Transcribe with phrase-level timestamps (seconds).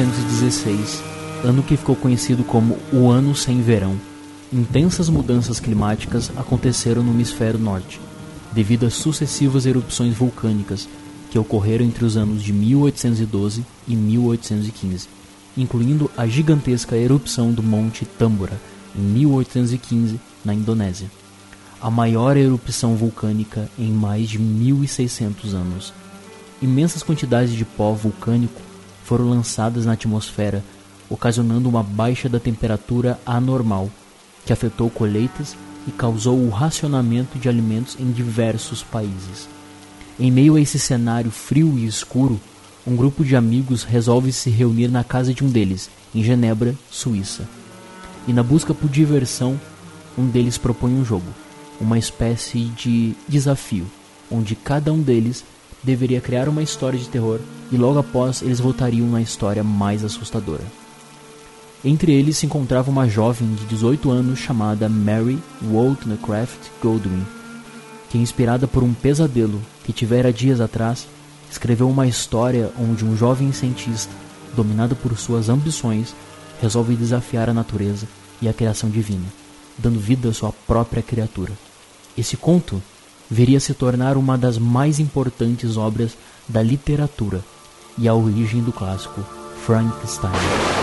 [0.00, 1.02] em 1816,
[1.44, 4.00] ano que ficou conhecido como o Ano Sem Verão,
[4.50, 8.00] intensas mudanças climáticas aconteceram no hemisfério norte,
[8.52, 10.88] devido às sucessivas erupções vulcânicas
[11.30, 15.08] que ocorreram entre os anos de 1812 e 1815,
[15.58, 18.58] incluindo a gigantesca erupção do Monte Tambora
[18.96, 21.10] em 1815 na Indonésia,
[21.82, 25.92] a maior erupção vulcânica em mais de 1600 anos.
[26.62, 28.71] Imensas quantidades de pó vulcânico
[29.12, 30.64] foram lançadas na atmosfera,
[31.10, 33.90] ocasionando uma baixa da temperatura anormal,
[34.46, 35.54] que afetou colheitas
[35.86, 39.50] e causou o racionamento de alimentos em diversos países.
[40.18, 42.40] Em meio a esse cenário frio e escuro,
[42.86, 47.46] um grupo de amigos resolve se reunir na casa de um deles, em Genebra, Suíça.
[48.26, 49.60] E na busca por diversão,
[50.16, 51.28] um deles propõe um jogo,
[51.78, 53.84] uma espécie de desafio,
[54.30, 55.44] onde cada um deles
[55.82, 60.64] deveria criar uma história de terror e logo após eles voltariam na história mais assustadora.
[61.84, 67.26] Entre eles se encontrava uma jovem de 18 anos chamada Mary Wollstonecraft Goldwyn,
[68.08, 71.08] que, inspirada por um pesadelo que tivera dias atrás,
[71.50, 74.12] escreveu uma história onde um jovem cientista,
[74.54, 76.14] dominado por suas ambições,
[76.60, 78.06] resolve desafiar a natureza
[78.40, 79.26] e a criação divina,
[79.76, 81.52] dando vida à sua própria criatura.
[82.16, 82.80] Esse conto
[83.32, 86.12] viria a se tornar uma das mais importantes obras
[86.46, 87.42] da literatura
[87.96, 89.24] e a origem do clássico
[89.64, 90.81] Frankenstein.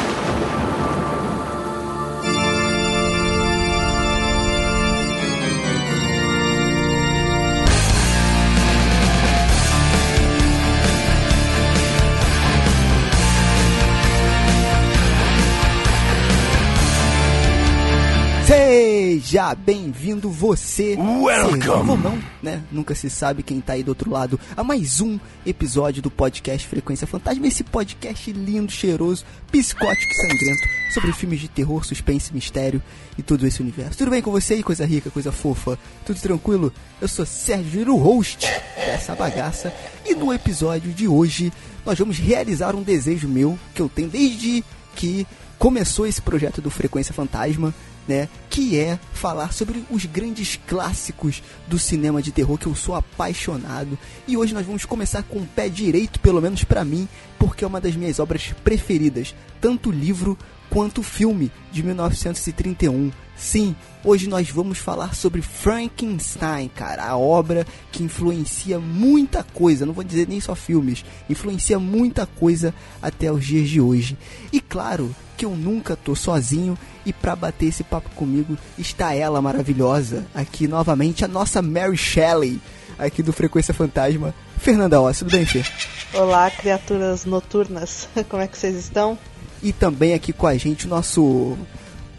[19.30, 20.96] Seja bem-vindo você.
[20.98, 21.92] Welcome.
[21.92, 22.64] Ou não, né?
[22.72, 26.68] Nunca se sabe quem tá aí do outro lado a mais um episódio do podcast
[26.68, 27.46] Frequência Fantasma.
[27.46, 32.82] Esse podcast lindo, cheiroso, psicótico e sangrento sobre filmes de terror, suspense, mistério
[33.20, 34.00] e todo esse universo.
[34.00, 35.78] Tudo bem com você aí, coisa rica, coisa fofa?
[36.08, 36.74] Tudo tranquilo?
[37.00, 38.48] Eu sou Sérgio Giro, host
[38.78, 39.72] dessa bagaça.
[40.08, 41.54] E no episódio de hoje
[41.86, 44.66] nós vamos realizar um desejo meu que eu tenho desde
[44.96, 45.28] que
[45.60, 47.76] começou esse projeto do Frequência Fantasma
[48.10, 48.28] né?
[48.50, 53.98] Que é falar sobre os grandes clássicos do cinema de terror que eu sou apaixonado.
[54.28, 57.68] E hoje nós vamos começar com o pé direito, pelo menos para mim, porque é
[57.68, 60.36] uma das minhas obras preferidas, tanto o livro
[60.70, 63.12] quanto filme de 1931.
[63.36, 69.94] Sim, hoje nós vamos falar sobre Frankenstein, cara, a obra que influencia muita coisa, não
[69.94, 74.18] vou dizer nem só filmes, influencia muita coisa até os dias de hoje.
[74.52, 79.42] E claro, que eu nunca tô sozinho e para bater esse papo comigo está ela
[79.42, 82.60] maravilhosa aqui novamente, a nossa Mary Shelley,
[82.98, 85.64] aqui do Frequência Fantasma, Fernanda Oss, tudo bem, Fê?
[86.14, 89.18] Olá, criaturas noturnas, como é que vocês estão?
[89.62, 91.58] E também aqui com a gente o nosso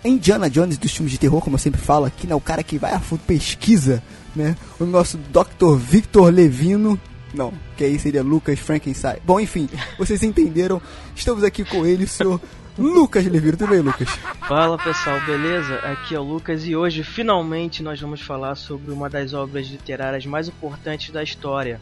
[0.04, 2.34] Indiana Jones dos filmes de terror, como eu sempre falo aqui, né?
[2.34, 4.02] O cara que vai a fundo pesquisa,
[4.34, 4.56] né?
[4.78, 5.76] O nosso Dr.
[5.78, 6.98] Victor Levino.
[7.32, 9.18] Não, que aí seria Lucas Frankenstein.
[9.24, 9.68] Bom, enfim,
[9.98, 10.82] vocês entenderam.
[11.14, 12.40] Estamos aqui com ele, o senhor
[12.78, 13.56] Lucas Levino.
[13.56, 14.08] Tudo bem, Lucas?
[14.48, 15.76] Fala pessoal, beleza?
[15.76, 20.26] Aqui é o Lucas e hoje finalmente nós vamos falar sobre uma das obras literárias
[20.26, 21.80] mais importantes da história.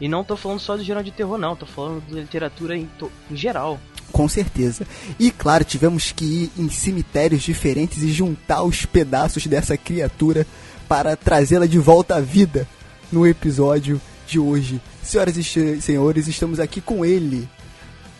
[0.00, 2.88] E não tô falando só do gênero de terror, não, tô falando de literatura em,
[3.30, 3.80] em geral.
[4.12, 4.86] Com certeza.
[5.18, 10.46] E claro, tivemos que ir em cemitérios diferentes e juntar os pedaços dessa criatura
[10.88, 12.68] para trazê-la de volta à vida
[13.10, 14.80] no episódio de hoje.
[15.02, 17.48] Senhoras e senhores, estamos aqui com ele,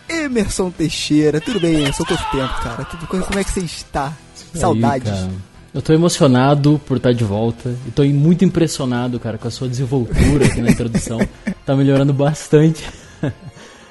[0.09, 1.41] Emerson Teixeira.
[1.41, 2.05] Tudo bem, Emerson?
[2.05, 2.85] Quanto tempo, cara?
[2.85, 4.13] Tudo, como é que você está?
[4.53, 5.11] Saudades.
[5.11, 5.29] Aí,
[5.73, 7.75] eu tô emocionado por estar de volta.
[7.87, 11.19] E tô muito impressionado, cara, com a sua desenvoltura aqui na introdução.
[11.65, 12.87] tá melhorando bastante.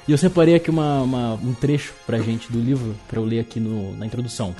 [0.07, 3.39] e eu separei aqui uma, uma, um trecho pra gente do livro, pra eu ler
[3.39, 4.55] aqui no, na introdução.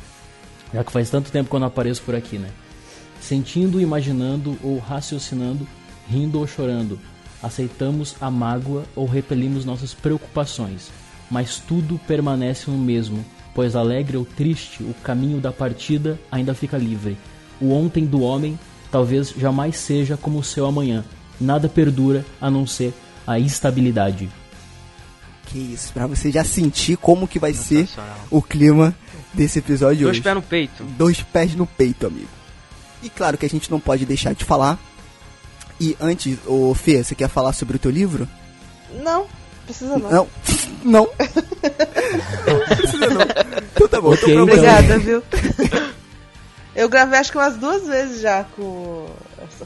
[0.73, 2.49] Já que faz tanto tempo que eu não apareço por aqui, né?
[3.19, 5.67] Sentindo, imaginando ou raciocinando,
[6.09, 6.99] rindo ou chorando,
[7.41, 10.91] aceitamos a mágoa ou repelimos nossas preocupações
[11.29, 13.23] mas tudo permanece no mesmo,
[13.57, 17.18] pois alegre ou triste, o caminho da partida ainda fica livre.
[17.59, 18.57] O ontem do homem
[18.92, 21.04] talvez jamais seja como o seu amanhã.
[21.42, 22.94] Nada perdura a não ser
[23.25, 24.30] a estabilidade.
[25.48, 27.89] Que isso, pra você já sentir como que vai ser
[28.30, 28.95] o clima
[29.33, 30.21] desse episódio Dois hoje.
[30.21, 30.83] Dois pés no peito.
[30.95, 32.30] Dois pés no peito, amigo.
[33.01, 34.77] E claro que a gente não pode deixar de falar.
[35.81, 38.30] E antes, ô Fê, você quer falar sobre o teu livro?
[39.03, 39.25] Não,
[39.67, 40.09] precisa não.
[40.09, 40.27] Não.
[40.83, 41.09] Não.
[42.47, 43.21] não precisa não.
[43.75, 44.13] Então tá bom.
[44.13, 45.21] Okay, então Obrigada, viu?
[46.75, 49.07] Eu gravei acho que umas duas vezes já com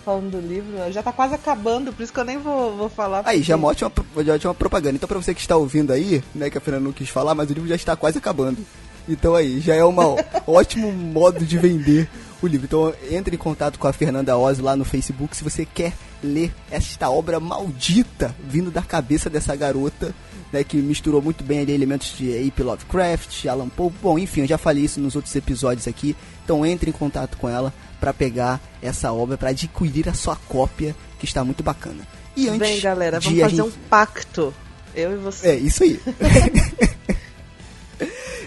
[0.03, 3.21] falando do livro, já tá quase acabando, por isso que eu nem vou, vou falar.
[3.25, 3.91] Aí, já é uma ótima,
[4.25, 4.95] já é uma propaganda.
[4.95, 7.49] Então, pra você que está ouvindo aí, né, que a Fernanda não quis falar, mas
[7.49, 8.59] o livro já está quase acabando.
[9.07, 9.95] Então aí, já é um
[10.47, 12.09] ótimo modo de vender
[12.41, 12.65] o livro.
[12.65, 15.93] Então entre em contato com a Fernanda Oz lá no Facebook se você quer
[16.23, 20.13] ler esta obra maldita vindo da cabeça dessa garota,
[20.51, 23.91] né, que misturou muito bem ali elementos de Ape Lovecraft, Alan Poe.
[24.01, 26.15] Bom, enfim, eu já falei isso nos outros episódios aqui.
[26.43, 30.95] Então entre em contato com ela para pegar essa obra, para adquirir a sua cópia,
[31.19, 32.05] que está muito bacana.
[32.35, 33.67] E antes Bem, galera, vamos fazer gente...
[33.67, 34.53] um pacto.
[34.93, 35.49] Eu e você.
[35.49, 35.99] É, isso aí.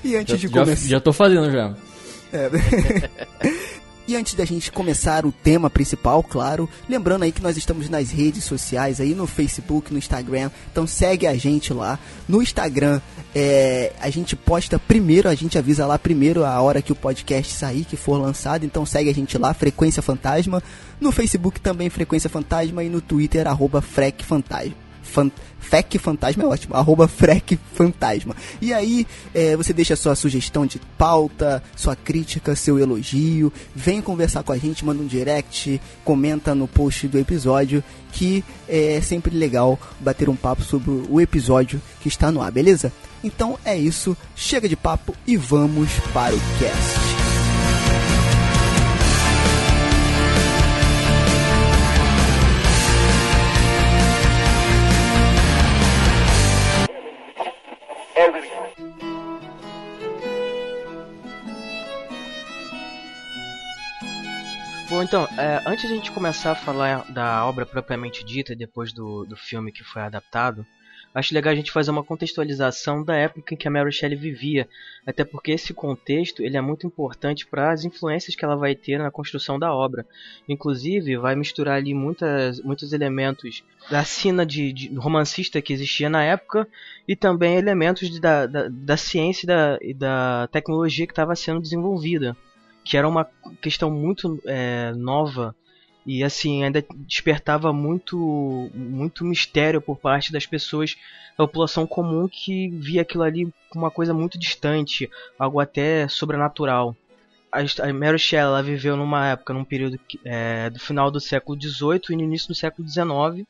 [0.05, 0.83] E antes já, de começar.
[0.83, 1.75] Já, já tô fazendo já.
[2.31, 2.51] É.
[4.07, 8.11] E antes da gente começar o tema principal, claro, lembrando aí que nós estamos nas
[8.11, 11.99] redes sociais, aí no Facebook, no Instagram, então segue a gente lá.
[12.29, 13.01] No Instagram,
[13.35, 17.51] é, a gente posta primeiro, a gente avisa lá primeiro a hora que o podcast
[17.55, 20.63] sair, que for lançado, então segue a gente lá, Frequência Fantasma.
[21.01, 24.84] No Facebook também Frequência Fantasma e no Twitter, arroba Fantasma.
[25.15, 25.31] Fan,
[25.61, 28.35] Fec Fantasma é ótimo, arroba Frec Fantasma.
[28.61, 34.43] E aí é, você deixa sua sugestão de pauta, sua crítica, seu elogio, vem conversar
[34.43, 37.83] com a gente, manda um direct, comenta no post do episódio,
[38.13, 42.93] que é sempre legal bater um papo sobre o episódio que está no ar, beleza?
[43.23, 47.24] Então é isso, chega de papo e vamos para o cast.
[64.95, 68.93] Bom, então, é, antes de a gente começar a falar da obra propriamente dita, depois
[68.93, 70.65] do, do filme que foi adaptado,
[71.13, 74.69] acho legal a gente fazer uma contextualização da época em que a Mary Shelley vivia,
[75.05, 78.97] até porque esse contexto ele é muito importante para as influências que ela vai ter
[78.97, 80.07] na construção da obra.
[80.49, 86.23] Inclusive, vai misturar ali muitas, muitos elementos da cena de, de romancista que existia na
[86.23, 86.69] época
[87.09, 91.35] e também elementos de, da, da, da ciência e da, e da tecnologia que estava
[91.35, 92.37] sendo desenvolvida
[92.85, 93.29] que era uma
[93.61, 95.55] questão muito é, nova
[96.07, 100.97] e assim ainda despertava muito muito mistério por parte das pessoas
[101.37, 106.95] da população comum que via aquilo ali como uma coisa muito distante algo até sobrenatural.
[107.51, 112.01] A Mary Shelley ela viveu numa época num período é, do final do século XVIII
[112.11, 113.47] e no início do século XIX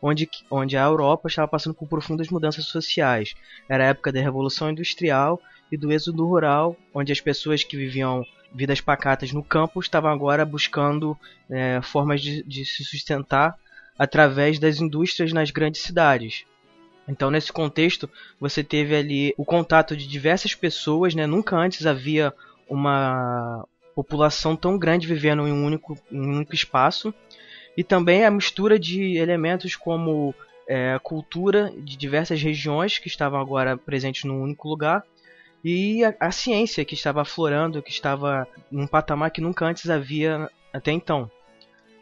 [0.00, 3.34] onde, onde a Europa estava passando por profundas mudanças sociais.
[3.68, 5.40] Era a época da revolução industrial
[5.72, 8.24] e do êxodo rural onde as pessoas que viviam
[8.54, 11.16] vidas pacatas no campo estavam agora buscando
[11.50, 13.56] é, formas de, de se sustentar
[13.98, 16.44] através das indústrias nas grandes cidades.
[17.08, 18.10] Então, nesse contexto,
[18.40, 21.26] você teve ali o contato de diversas pessoas, né?
[21.26, 22.32] Nunca antes havia
[22.68, 23.64] uma
[23.94, 27.14] população tão grande vivendo em um único, em um único espaço.
[27.76, 30.34] E também a mistura de elementos como
[30.68, 35.04] é, cultura de diversas regiões que estavam agora presentes num único lugar
[35.68, 40.48] e a, a ciência que estava aflorando, que estava num patamar que nunca antes havia
[40.72, 41.28] até então.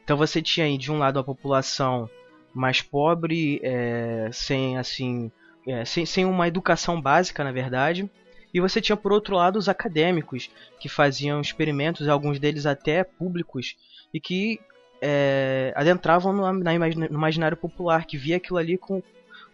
[0.05, 2.11] Então você tinha aí de um lado a população
[2.53, 5.33] mais pobre, é, sem assim,
[5.67, 8.11] é, sem, sem uma educação básica na verdade,
[8.53, 13.77] e você tinha por outro lado os acadêmicos que faziam experimentos, alguns deles até públicos,
[14.13, 14.61] e que
[15.01, 19.03] é, adentravam no, na, no imaginário popular, que via aquilo ali com,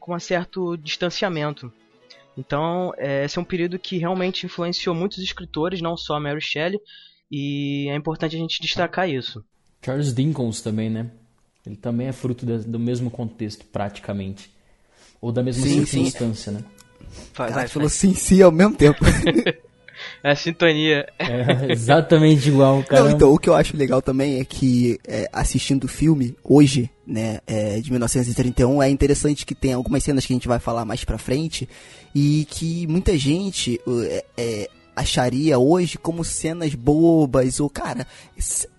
[0.01, 1.73] com um certo distanciamento.
[2.41, 6.41] Então, é, esse é um período que realmente influenciou muitos escritores, não só a Mary
[6.41, 6.81] Shelley,
[7.31, 9.45] e é importante a gente destacar isso.
[9.85, 11.11] Charles Dickens também, né?
[11.67, 14.51] Ele também é fruto do mesmo contexto, praticamente.
[15.21, 16.59] Ou da mesma sim, circunstância, sim.
[16.59, 16.65] né?
[17.35, 19.05] Vai, vai, falou sim, sim ao mesmo tempo.
[20.23, 21.07] É a sintonia.
[21.19, 23.05] É exatamente igual, cara.
[23.05, 26.91] Não, então, o que eu acho legal também é que é, assistindo o filme hoje,
[27.07, 30.85] né, é, de 1931, é interessante que tem algumas cenas que a gente vai falar
[30.85, 31.69] mais pra frente
[32.15, 38.07] e que muita gente é, é, acharia hoje como cenas bobas ou cara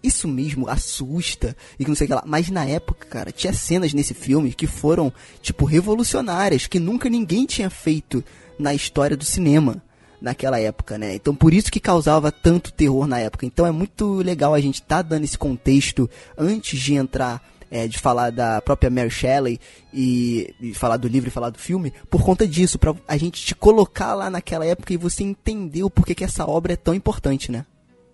[0.03, 3.53] isso mesmo assusta e que não sei o que lá mas na época cara tinha
[3.53, 8.23] cenas nesse filme que foram tipo revolucionárias que nunca ninguém tinha feito
[8.59, 9.81] na história do cinema
[10.21, 11.15] naquela época, né?
[11.15, 13.45] Então por isso que causava tanto terror na época.
[13.45, 17.87] Então é muito legal a gente estar tá dando esse contexto antes de entrar é,
[17.87, 19.57] de falar da própria Mary Shelley
[19.93, 23.43] e, e, falar do livro e falar do filme, por conta disso, para a gente
[23.43, 26.93] te colocar lá naquela época e você entender o porquê que essa obra é tão
[26.93, 27.65] importante, né?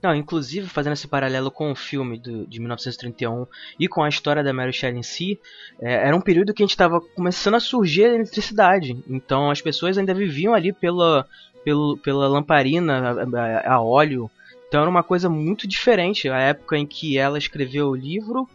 [0.01, 3.47] Não, inclusive fazendo esse paralelo com o filme do, de 1931
[3.79, 5.39] e com a história da Mary Shelley em si,
[5.81, 9.03] é, era um período que a gente estava começando a surgir a eletricidade.
[9.09, 11.27] Então as pessoas ainda viviam ali pela,
[11.67, 14.31] pelo, pela lamparina a, a, óleo.
[14.65, 16.29] Então era uma coisa muito diferente.
[16.29, 18.47] A época em que ela escreveu o livro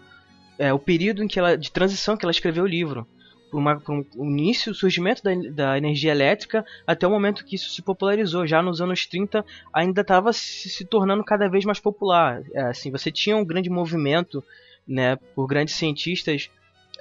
[0.58, 3.06] é, o período em que ela, de transição que ela escreveu o livro.
[3.52, 7.68] Uma, um, o início, o surgimento da, da energia elétrica até o momento que isso
[7.68, 8.46] se popularizou.
[8.46, 12.40] Já nos anos 30 ainda estava se, se, tornando cada vez mais popular.
[12.54, 14.42] É, assim, você tinha um grande movimento
[14.88, 16.48] né, por grandes cientistas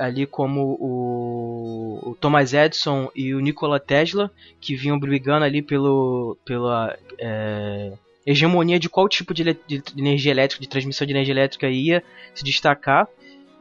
[0.01, 6.35] ali como o, o, Thomas Edison e o Nikola Tesla, que vinham brigando ali pelo,
[6.43, 7.93] pela é,
[8.25, 12.03] hegemonia de qual tipo de, de, energia elétrica, de transmissão de energia elétrica ia
[12.33, 13.07] se destacar.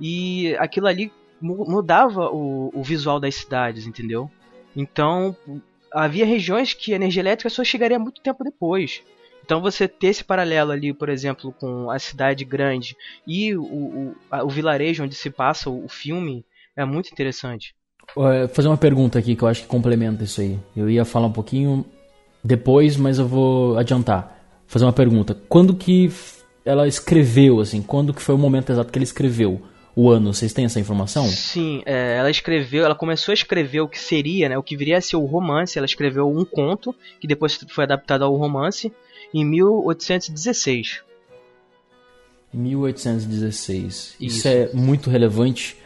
[0.00, 4.30] E aquilo ali mudava o, o visual das cidades, entendeu?
[4.75, 5.37] Então,
[5.92, 9.02] havia regiões que a energia elétrica só chegaria muito tempo depois.
[9.50, 14.14] Então você ter esse paralelo ali, por exemplo, com a cidade grande e o, o,
[14.30, 16.45] a, o vilarejo onde se passa o, o filme
[16.76, 17.75] é muito interessante.
[18.14, 20.57] Vou fazer uma pergunta aqui que eu acho que complementa isso aí.
[20.76, 21.85] Eu ia falar um pouquinho
[22.45, 24.40] depois, mas eu vou adiantar.
[24.69, 25.37] Fazer uma pergunta.
[25.49, 26.12] Quando que
[26.64, 27.83] ela escreveu, assim?
[27.83, 29.61] Quando que foi o momento exato que ele escreveu?
[29.97, 31.25] O ano, vocês têm essa informação?
[31.25, 34.99] Sim, é, ela escreveu, ela começou a escrever o que seria, né, o que viria
[34.99, 35.76] a ser o romance.
[35.76, 38.92] Ela escreveu um conto que depois foi adaptado ao romance
[39.32, 41.02] em 1816.
[42.52, 44.16] 1816.
[44.20, 44.38] Isso.
[44.38, 45.76] Isso é muito relevante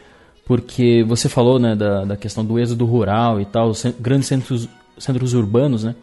[0.45, 5.33] porque você falou né, da, da questão do êxodo rural e tal, grandes centros, centros
[5.33, 5.95] urbanos, né?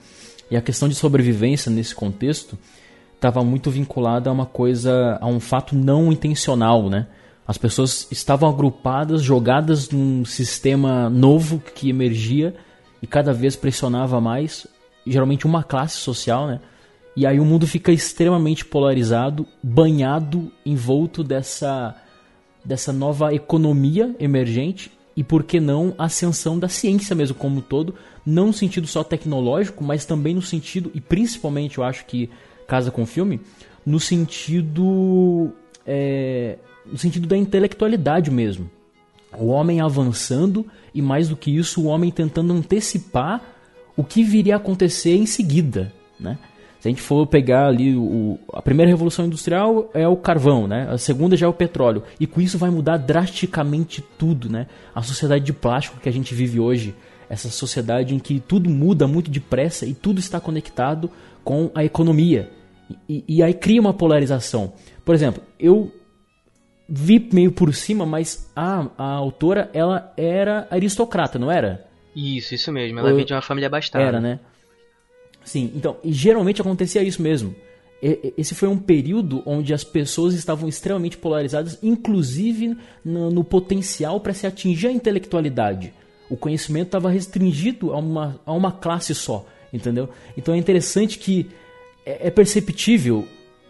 [0.51, 2.59] E a questão de sobrevivência nesse contexto
[3.15, 7.07] estava muito vinculada a uma coisa, a um fato não intencional, né?
[7.47, 12.55] As pessoas estavam agrupadas, jogadas num sistema novo que emergia
[13.01, 14.67] e cada vez pressionava mais,
[15.07, 16.61] geralmente uma classe social, né?
[17.15, 21.95] E aí o mundo fica extremamente polarizado, banhado, envolto dessa,
[22.65, 27.61] dessa nova economia emergente e, por que não, a ascensão da ciência mesmo como um
[27.61, 32.31] todo, não no sentido só tecnológico, mas também no sentido, e principalmente eu acho que
[32.67, 33.41] casa com o filme,
[33.85, 35.53] no sentido,
[35.87, 36.57] é,
[36.91, 38.71] no sentido da intelectualidade mesmo.
[39.39, 43.43] O homem avançando e, mais do que isso, o homem tentando antecipar
[43.95, 46.39] o que viria a acontecer em seguida, né?
[46.83, 50.89] Se a gente for pegar ali o, a primeira revolução industrial é o carvão, né?
[50.91, 52.03] A segunda já é o petróleo.
[52.19, 54.67] E com isso vai mudar drasticamente tudo, né?
[54.93, 56.93] A sociedade de plástico que a gente vive hoje,
[57.31, 61.09] essa sociedade em que tudo muda muito depressa e tudo está conectado
[61.45, 62.51] com a economia.
[63.09, 64.73] E, e aí cria uma polarização.
[65.05, 65.89] Por exemplo, eu
[66.89, 71.87] vi meio por cima, mas a, a autora ela era aristocrata, não era?
[72.13, 72.99] Isso, isso mesmo.
[72.99, 74.09] Ela veio de uma família bastarda.
[74.09, 74.41] Era, né?
[75.45, 77.55] Sim, então, geralmente acontecia isso mesmo.
[78.37, 84.35] Esse foi um período onde as pessoas estavam extremamente polarizadas, inclusive no, no potencial para
[84.35, 85.95] se atingir a intelectualidade.
[86.29, 90.09] O conhecimento estava restringido a uma, a uma classe só, entendeu?
[90.37, 91.49] Então é interessante que
[92.05, 93.25] é, é perceptível,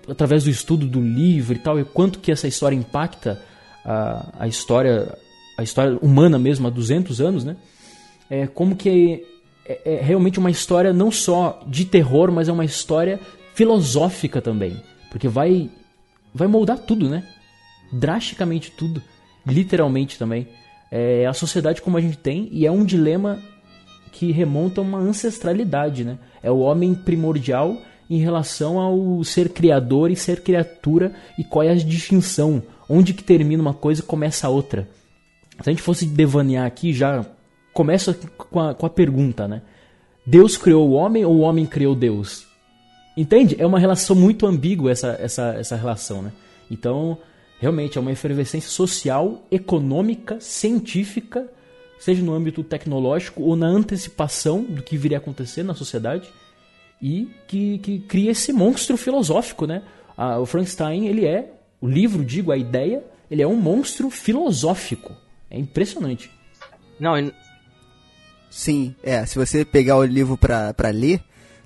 [0.09, 3.39] através do estudo do livro e tal, e quanto que essa história impacta
[3.85, 5.15] a, a história
[5.59, 7.57] a história humana mesmo há 200 anos, né?
[8.31, 9.27] É, como que
[9.67, 13.21] é, é realmente uma história não só de terror, mas é uma história
[13.55, 14.77] filosófica também.
[15.11, 15.71] Porque vai,
[16.35, 17.25] vai moldar tudo, né?
[17.93, 19.03] Drasticamente tudo.
[19.47, 20.49] Literalmente também.
[20.91, 23.39] É a sociedade como a gente tem e é um dilema
[24.11, 26.19] que remonta a uma ancestralidade, né?
[26.43, 27.79] É o homem primordial
[28.11, 33.25] em relação ao ser criador e ser criatura e qual é a distinção, onde que
[33.25, 34.87] termina uma coisa e começa a outra.
[35.63, 37.25] Se a gente fosse devanear aqui já
[37.73, 39.63] começa com a, com a pergunta, né?
[40.25, 42.47] Deus criou o homem ou o homem criou Deus?
[43.17, 43.57] Entende?
[43.59, 46.33] É uma relação muito ambígua essa, essa, essa relação, né?
[46.71, 47.19] Então,
[47.59, 51.49] realmente é uma efervescência social, econômica, científica,
[51.99, 56.29] seja no âmbito tecnológico ou na antecipação do que viria a acontecer na sociedade
[57.01, 59.83] e que, que cria esse monstro filosófico, né?
[60.17, 65.15] Ah, o Frankenstein, ele é, o livro, digo, a ideia, ele é um monstro filosófico.
[65.51, 66.31] É impressionante.
[66.99, 67.17] Não,
[68.53, 69.25] Sim, é.
[69.25, 71.23] Se você pegar o livro pra, pra ler,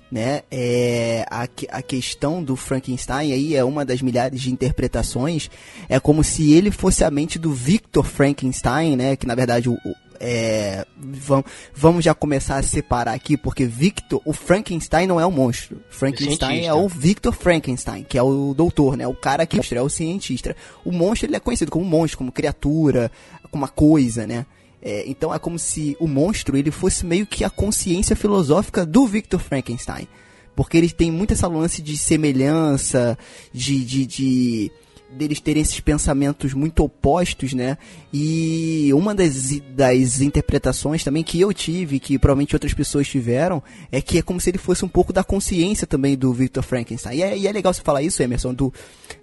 [0.09, 5.51] né, é, a, a questão do Frankenstein aí é uma das milhares de interpretações.
[5.89, 9.73] É como se ele fosse a mente do Victor Frankenstein, né, que na verdade o,
[9.73, 15.25] o é, vamos, vamos já começar a separar aqui, porque Victor, o Frankenstein não é
[15.25, 15.79] o monstro.
[15.89, 19.05] Frankenstein é o Victor Frankenstein, que é o doutor, né?
[19.05, 20.55] O cara que é o cientista.
[20.83, 23.11] O monstro ele é conhecido como monstro, como criatura,
[23.51, 24.45] como uma coisa, né?
[24.81, 29.07] É, então é como se o monstro ele fosse meio que a consciência filosófica do
[29.07, 30.07] Victor Frankenstein.
[30.55, 33.17] Porque ele tem muito essa lance de semelhança,
[33.53, 34.71] de, de, de
[35.09, 37.77] deles terem esses pensamentos muito opostos, né?
[38.11, 44.01] E uma das, das interpretações também que eu tive, que provavelmente outras pessoas tiveram, é
[44.01, 47.17] que é como se ele fosse um pouco da consciência também do Victor Frankenstein.
[47.17, 48.73] E é, e é legal você falar isso, Emerson, do,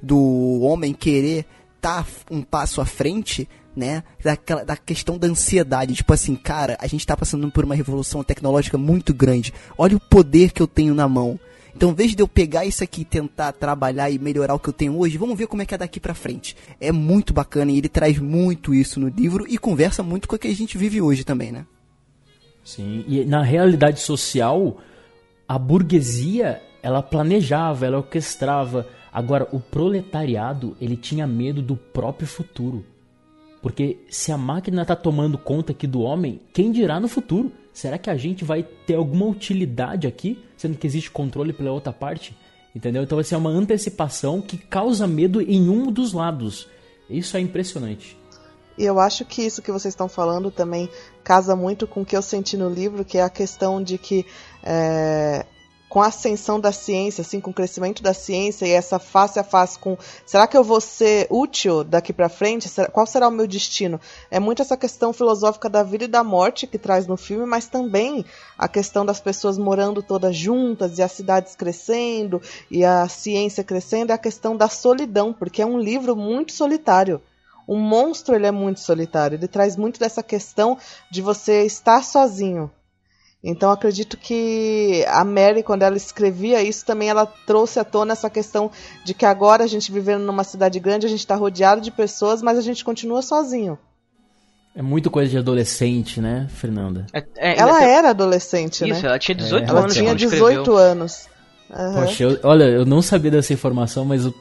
[0.03, 1.45] do homem querer
[1.81, 3.47] tá um passo à frente,
[3.77, 4.03] né?
[4.23, 5.95] Daquela, da questão da ansiedade.
[5.95, 9.53] Tipo assim, cara, a gente tá passando por uma revolução tecnológica muito grande.
[9.77, 11.39] Olha o poder que eu tenho na mão.
[11.77, 14.69] Então, em vez de eu pegar isso aqui e tentar trabalhar e melhorar o que
[14.69, 16.57] eu tenho hoje, vamos ver como é que é daqui pra frente.
[16.81, 20.39] É muito bacana e ele traz muito isso no livro e conversa muito com o
[20.39, 21.67] que a gente vive hoje também, né?
[22.65, 24.79] Sim, e na realidade social,
[25.47, 28.87] a burguesia, ela planejava, ela orquestrava.
[29.13, 32.85] Agora, o proletariado, ele tinha medo do próprio futuro.
[33.65, 37.51] Porque se a máquina está tomando conta aqui do homem, quem dirá no futuro?
[37.73, 41.91] Será que a gente vai ter alguma utilidade aqui, sendo que existe controle pela outra
[41.91, 42.37] parte?
[42.77, 43.03] Entendeu?
[43.03, 46.69] Então vai ser uma antecipação que causa medo em um dos lados.
[47.09, 48.19] Isso é impressionante.
[48.77, 50.87] E eu acho que isso que vocês estão falando também
[51.23, 54.27] casa muito com o que eu senti no livro, que é a questão de que
[54.63, 55.47] é,
[55.95, 59.45] com a ascensão da ciência, assim, com o crescimento da ciência e essa face a
[59.45, 59.97] face com
[60.27, 62.69] será que eu vou ser útil daqui para frente?
[62.91, 64.01] Qual será o meu destino?
[64.29, 67.69] É muito essa questão filosófica da vida e da morte que traz no filme, mas
[67.69, 68.25] também
[68.59, 74.11] a questão das pessoas morando todas juntas e as cidades crescendo e a ciência crescendo,
[74.11, 77.23] é a questão da solidão, porque é um livro muito solitário.
[77.69, 80.77] O monstro ele é muito solitário, ele traz muito dessa questão
[81.09, 82.69] de você estar sozinho,
[83.47, 88.31] então acredito que a Mary, quando ela escrevia isso, também ela trouxe à tona essa
[88.31, 88.71] questão
[89.05, 92.41] de que agora a gente vivendo numa cidade grande, a gente está rodeado de pessoas,
[92.41, 93.79] mas a gente continua sozinho.
[94.75, 97.07] É muito coisa de adolescente, né, Fernanda?
[97.13, 97.89] É, é, ela tem...
[97.89, 98.97] era adolescente, isso, né?
[98.97, 99.81] Isso, ela tinha 18 é, anos.
[99.83, 101.29] Ela tinha 18 anos.
[101.71, 101.95] Uhum.
[101.95, 104.35] Poxa, eu, olha, eu não sabia dessa informação, mas eu,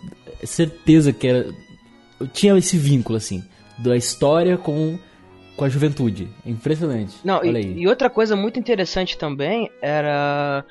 [0.45, 1.53] certeza que era.
[2.19, 3.43] Eu tinha esse vínculo, assim,
[3.77, 4.97] da história com
[5.55, 6.27] com a juventude.
[6.45, 7.15] É impressionante.
[7.23, 10.65] Não, e, e outra coisa muito interessante também era,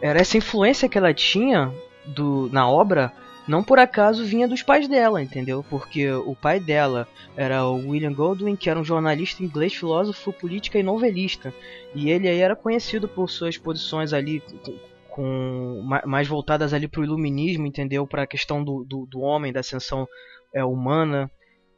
[0.00, 1.72] era essa influência que ela tinha
[2.06, 3.12] do, na obra
[3.46, 5.64] não por acaso vinha dos pais dela, entendeu?
[5.68, 10.78] Porque o pai dela era o William Goldwyn, que era um jornalista inglês, filósofo, política
[10.78, 11.52] e novelista.
[11.94, 14.42] E ele aí era conhecido por suas posições ali
[15.10, 18.06] com mais voltadas ali para o iluminismo, entendeu?
[18.06, 20.08] Para a questão do, do, do, homem, da ascensão
[20.52, 21.30] é, humana.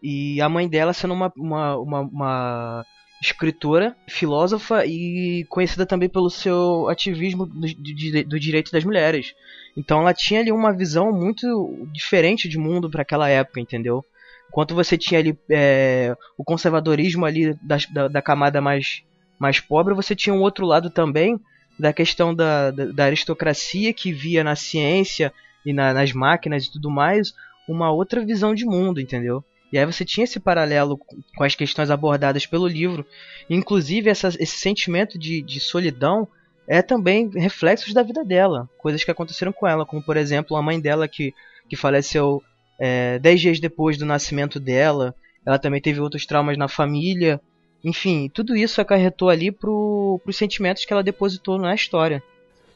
[0.09, 2.87] E a mãe dela sendo uma, uma, uma, uma
[3.21, 9.35] escritora, filósofa e conhecida também pelo seu ativismo do, do, do, direito das mulheres.
[9.77, 14.05] Então ela tinha ali uma visão muito diferente de mundo para aquela época, entendeu?
[14.49, 19.03] Enquanto você tinha ali é, o conservadorismo ali da, da, da, camada mais,
[19.41, 21.37] mais pobre, você tinha um outro lado também
[21.77, 25.33] da questão da, da, da aristocracia que via na ciência
[25.65, 27.35] e na, nas máquinas e tudo mais
[27.69, 29.45] uma outra visão de mundo, entendeu?
[29.77, 30.99] E aí você tinha esse paralelo
[31.37, 33.05] com as questões abordadas pelo livro.
[33.49, 36.27] Inclusive, essa, esse sentimento de, de solidão
[36.67, 38.71] é também reflexos da vida dela.
[38.79, 41.35] Coisas que aconteceram com ela, como por exemplo a mãe dela que,
[41.69, 42.43] que faleceu
[42.81, 45.15] é, dez dias depois do nascimento dela.
[45.45, 47.39] Ela também teve outros traumas na família.
[47.85, 52.23] Enfim, tudo isso acarretou ali para os sentimentos que ela depositou na história.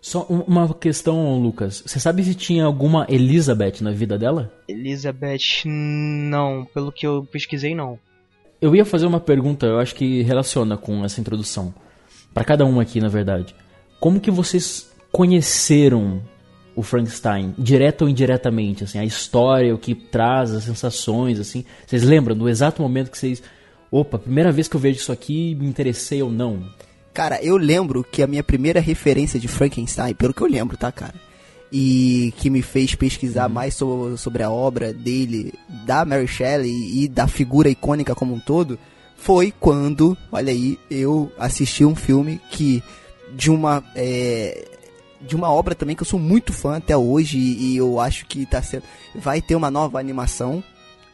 [0.01, 1.83] Só uma questão, Lucas.
[1.85, 4.51] Você sabe se tinha alguma Elizabeth na vida dela?
[4.67, 6.65] Elizabeth, não.
[6.73, 7.99] Pelo que eu pesquisei, não.
[8.61, 11.75] Eu ia fazer uma pergunta, eu acho que relaciona com essa introdução.
[12.33, 13.55] para cada um aqui, na verdade.
[13.99, 16.23] Como que vocês conheceram
[16.75, 21.65] o Frankenstein, direto ou indiretamente, assim, a história, o que traz, as sensações, assim.
[21.87, 23.43] Vocês lembram do exato momento que vocês,
[23.91, 26.65] opa, primeira vez que eu vejo isso aqui, me interessei ou não?
[27.13, 30.93] Cara, eu lembro que a minha primeira referência de Frankenstein, pelo que eu lembro, tá,
[30.93, 31.15] cara?
[31.73, 33.55] E que me fez pesquisar uhum.
[33.55, 35.53] mais sobre, sobre a obra dele,
[35.85, 38.79] da Mary Shelley e da figura icônica como um todo,
[39.17, 42.83] foi quando, olha aí, eu assisti um filme que
[43.37, 44.67] de uma é,
[45.21, 48.27] de uma obra também que eu sou muito fã até hoje e, e eu acho
[48.27, 48.83] que tá sendo
[49.15, 50.65] vai ter uma nova animação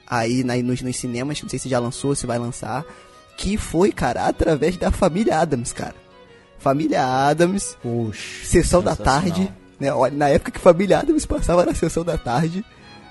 [0.06, 2.84] aí na, nos, nos cinemas, não sei se já lançou, se vai lançar,
[3.36, 5.94] que foi, cara, através da família Adams, cara.
[6.58, 9.92] Família Adams, Puxa, sessão da tarde, né?
[9.92, 12.64] Olha, na época que Família Adams passava na sessão da tarde,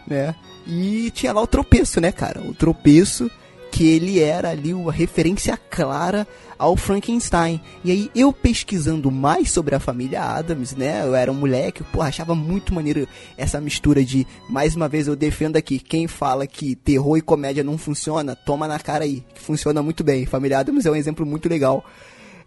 [0.07, 0.35] né?
[0.67, 2.41] E tinha lá o tropeço, né, cara?
[2.41, 3.29] O tropeço
[3.75, 6.25] que ele era ali uma referência clara
[6.57, 7.59] ao Frankenstein.
[7.83, 11.05] E aí eu pesquisando mais sobre a família Adams, né?
[11.05, 13.05] Eu era um moleque, pô, achava muito maneiro
[13.37, 17.65] essa mistura de, mais uma vez eu defendo aqui, quem fala que terror e comédia
[17.65, 20.25] não funciona, toma na cara aí, que funciona muito bem.
[20.25, 21.83] Família Adams é um exemplo muito legal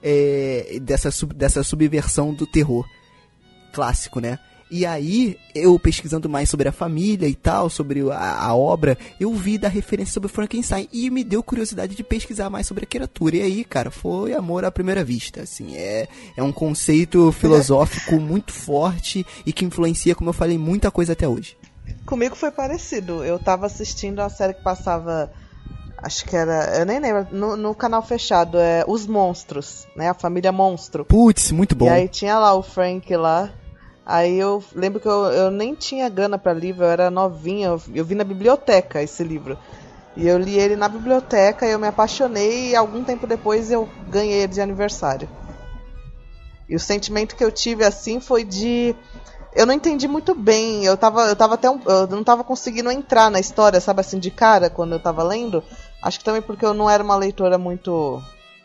[0.03, 2.87] é, dessa, dessa subversão do terror
[3.75, 4.39] clássico, né?
[4.71, 9.33] E aí, eu pesquisando mais sobre a família e tal, sobre a, a, obra, eu
[9.33, 13.37] vi da referência sobre Frankenstein e me deu curiosidade de pesquisar mais sobre a criatura.
[13.37, 15.43] E aí, cara, foi amor à primeira vista.
[15.43, 20.91] Assim, é, é um conceito filosófico muito forte e que influencia, como eu falei, muita
[20.91, 21.57] coisa até hoje.
[22.05, 23.25] Comigo foi parecido.
[23.25, 25.33] Eu tava assistindo a série que passava.
[25.97, 26.79] Acho que era.
[26.79, 27.27] Eu nem lembro.
[27.33, 30.11] No, no canal fechado, é Os Monstros, né?
[30.11, 31.05] A família Monstro.
[31.05, 31.87] Putz, muito bom.
[31.87, 33.51] E aí tinha lá o Frank lá.
[34.09, 37.83] Aí eu lembro que eu, eu nem tinha grana para livro, eu era novinha, eu,
[37.95, 39.59] eu vi na biblioteca esse livro.
[40.17, 44.45] E eu li ele na biblioteca, eu me apaixonei e algum tempo depois eu ganhei
[44.45, 45.29] ele de aniversário.
[46.67, 48.97] E o sentimento que eu tive assim foi de
[49.55, 50.87] eu não entendi muito bem.
[50.87, 54.19] Eu tava, eu tava até um, eu não tava conseguindo entrar na história, sabe assim,
[54.19, 55.63] de cara quando eu tava lendo.
[56.03, 58.23] Acho que também porque eu não era uma leitora muito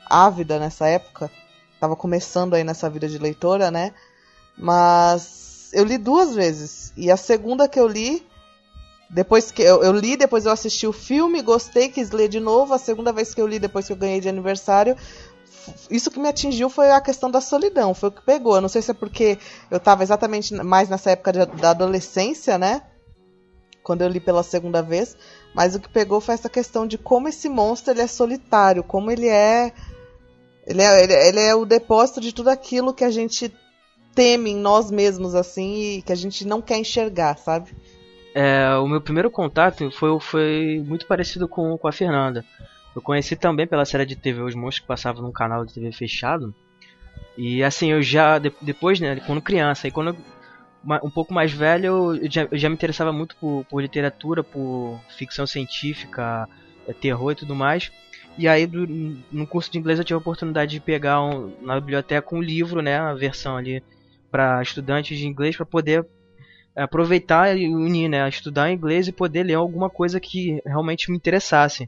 [0.09, 1.29] ávida nessa época.
[1.81, 3.91] Tava começando aí nessa vida de leitora, né?
[4.57, 6.93] Mas eu li duas vezes.
[6.95, 8.25] E a segunda que eu li,
[9.09, 12.73] depois que eu, eu, li, depois eu assisti o filme, gostei, quis ler de novo.
[12.73, 14.95] A segunda vez que eu li, depois que eu ganhei de aniversário,
[15.89, 18.55] isso que me atingiu foi a questão da solidão, foi o que pegou.
[18.55, 19.37] Eu não sei se é porque
[19.69, 22.81] eu estava exatamente mais nessa época de, da adolescência, né?
[23.81, 25.17] Quando eu li pela segunda vez,
[25.53, 29.11] mas o que pegou foi essa questão de como esse monstro ele é solitário, como
[29.11, 29.73] ele é
[30.65, 33.53] ele é, ele, ele é o depósito de tudo aquilo que a gente
[34.15, 37.71] teme em nós mesmos, assim, e que a gente não quer enxergar, sabe?
[38.33, 42.43] É, o meu primeiro contato foi, foi muito parecido com, com a Fernanda.
[42.95, 45.91] Eu conheci também pela série de TV Os Monstros que passava num canal de TV
[45.91, 46.53] fechado.
[47.37, 50.17] E assim, eu já, depois, né, quando criança, e quando eu,
[51.03, 54.99] um pouco mais velho, eu já, eu já me interessava muito por, por, literatura, por
[55.17, 56.47] ficção científica,
[56.87, 57.91] é, terror e tudo mais.
[58.37, 58.87] E aí, do,
[59.31, 62.81] no curso de inglês, eu tive a oportunidade de pegar um, na biblioteca um livro,
[62.81, 63.83] né, a versão ali
[64.33, 66.03] para estudantes de inglês para poder
[66.75, 71.87] aproveitar e unir, né, estudar inglês e poder ler alguma coisa que realmente me interessasse.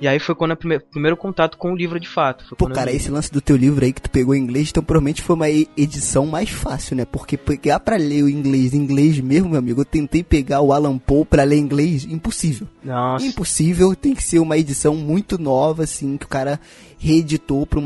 [0.00, 2.56] E aí foi quando o primeiro, primeiro contato com o livro de fato.
[2.56, 2.96] Pô, cara, eu...
[2.96, 5.48] esse lance do teu livro aí que tu pegou em inglês, então provavelmente foi uma
[5.48, 7.04] edição mais fácil, né?
[7.04, 10.98] Porque pegar pra ler o inglês, inglês mesmo, meu amigo, eu tentei pegar o Alan
[10.98, 12.66] Poe pra ler inglês, impossível.
[12.84, 13.24] Nossa.
[13.24, 16.60] Impossível, tem que ser uma edição muito nova, assim, que o cara
[16.98, 17.80] reeditou para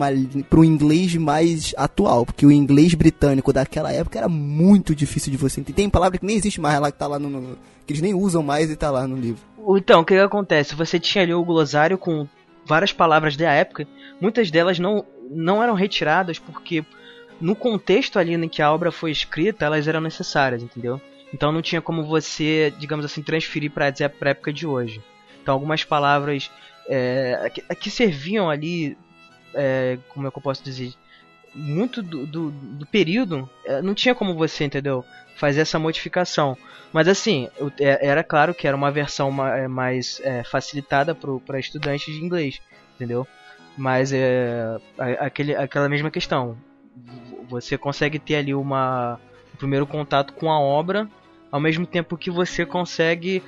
[0.61, 5.61] um inglês mais atual, porque o inglês britânico daquela época era muito difícil de você
[5.61, 5.77] entender.
[5.77, 8.14] Tem palavra que nem existe mais lá que tá lá no, no que eles nem
[8.14, 9.48] usam mais e tá lá no livro.
[9.77, 10.75] Então, o que, acontece?
[10.75, 12.27] Você tinha ali o glossário com
[12.64, 13.87] várias palavras da época,
[14.21, 16.83] muitas delas não não eram retiradas porque
[17.38, 21.01] no contexto ali em que a obra foi escrita, elas eram necessárias, entendeu?
[21.33, 25.03] Então não tinha como você, digamos assim, transferir para a época de hoje.
[25.42, 26.51] Então algumas palavras
[26.88, 28.97] é, que, que, serviam ali
[29.55, 30.92] é, como é que eu posso dizer,
[31.55, 35.05] muito do, do, do período, é, não tinha como você, entendeu?
[35.38, 36.57] Fazer essa modificação.
[36.92, 37.48] Mas assim,
[37.81, 42.61] é, era claro que era uma versão é, mais é, facilitada para estudantes de inglês,
[42.96, 43.27] entendeu?
[43.77, 44.77] Mas é
[45.20, 46.57] aquele, aquela mesma questão.
[47.48, 49.20] Você consegue ter ali uma,
[49.55, 51.09] um primeiro contato com a obra,
[51.53, 53.42] ao mesmo tempo que você consegue,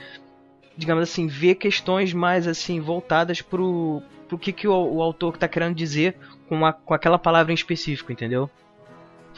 [0.76, 4.00] digamos assim, ver questões mais assim voltadas pro
[4.30, 6.16] pro que, que o, o autor está querendo dizer
[6.48, 8.48] com, a, com aquela palavra em específico, entendeu?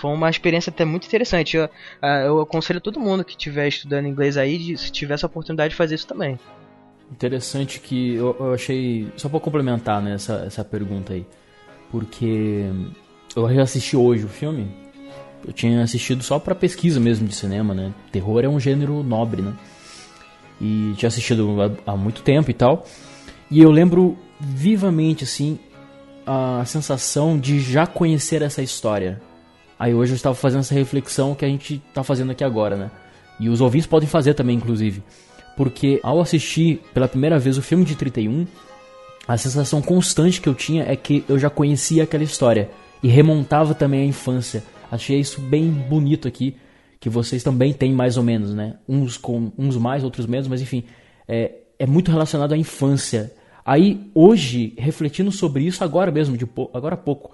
[0.03, 1.57] Foi uma experiência até muito interessante.
[1.57, 1.71] Eu,
[2.03, 5.71] ah, eu aconselho todo mundo que estiver estudando inglês aí, de, se tiver essa oportunidade
[5.71, 6.41] de fazer isso também.
[7.09, 9.07] Interessante que eu, eu achei.
[9.17, 11.25] Só para complementar né, essa, essa pergunta aí.
[11.89, 12.65] Porque
[13.37, 14.75] eu assisti hoje o filme.
[15.47, 17.95] Eu tinha assistido só para pesquisa mesmo de cinema, né?
[18.11, 19.55] Terror é um gênero nobre, né?
[20.61, 22.85] E tinha assistido há, há muito tempo e tal.
[23.49, 25.61] E eu lembro vivamente assim
[26.27, 29.23] a sensação de já conhecer essa história.
[29.79, 32.91] Aí hoje eu estava fazendo essa reflexão que a gente está fazendo aqui agora, né?
[33.41, 35.03] E os ouvintes podem fazer também, inclusive.
[35.57, 38.47] Porque ao assistir pela primeira vez o filme de 31,
[39.27, 42.71] a sensação constante que eu tinha é que eu já conhecia aquela história
[43.03, 44.63] e remontava também a infância.
[44.91, 46.57] Achei isso bem bonito aqui,
[47.01, 48.77] que vocês também têm mais ou menos, né?
[48.89, 50.85] Uns com uns mais, outros menos, mas enfim,
[51.27, 53.33] é, é muito relacionado à infância
[53.65, 57.31] Aí, hoje, refletindo sobre isso, agora mesmo, de agora há pouco,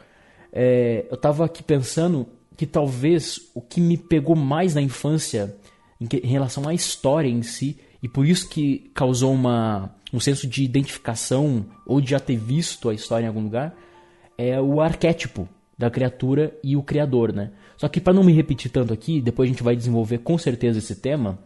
[0.53, 5.55] é, eu estava aqui pensando que talvez o que me pegou mais na infância,
[6.01, 10.21] em, que, em, relação à história em si, e por isso que causou uma, um
[10.21, 13.77] senso de identificação, ou de já ter visto a história em algum lugar,
[14.37, 17.53] é o arquétipo da criatura e o criador, né?
[17.77, 20.81] Só que para não me repetir tanto aqui, depois a gente vai desenvolver com certeza
[20.81, 21.39] esse tema,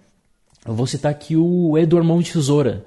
[0.67, 2.87] eu vou citar aqui o Edward Mão de Tesoura,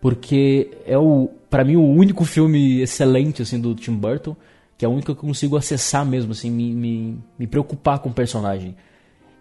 [0.00, 4.34] porque é o para mim o único filme excelente assim do Tim Burton,
[4.82, 8.08] que é o único que eu consigo acessar mesmo assim, me, me, me preocupar com
[8.08, 8.74] o personagem.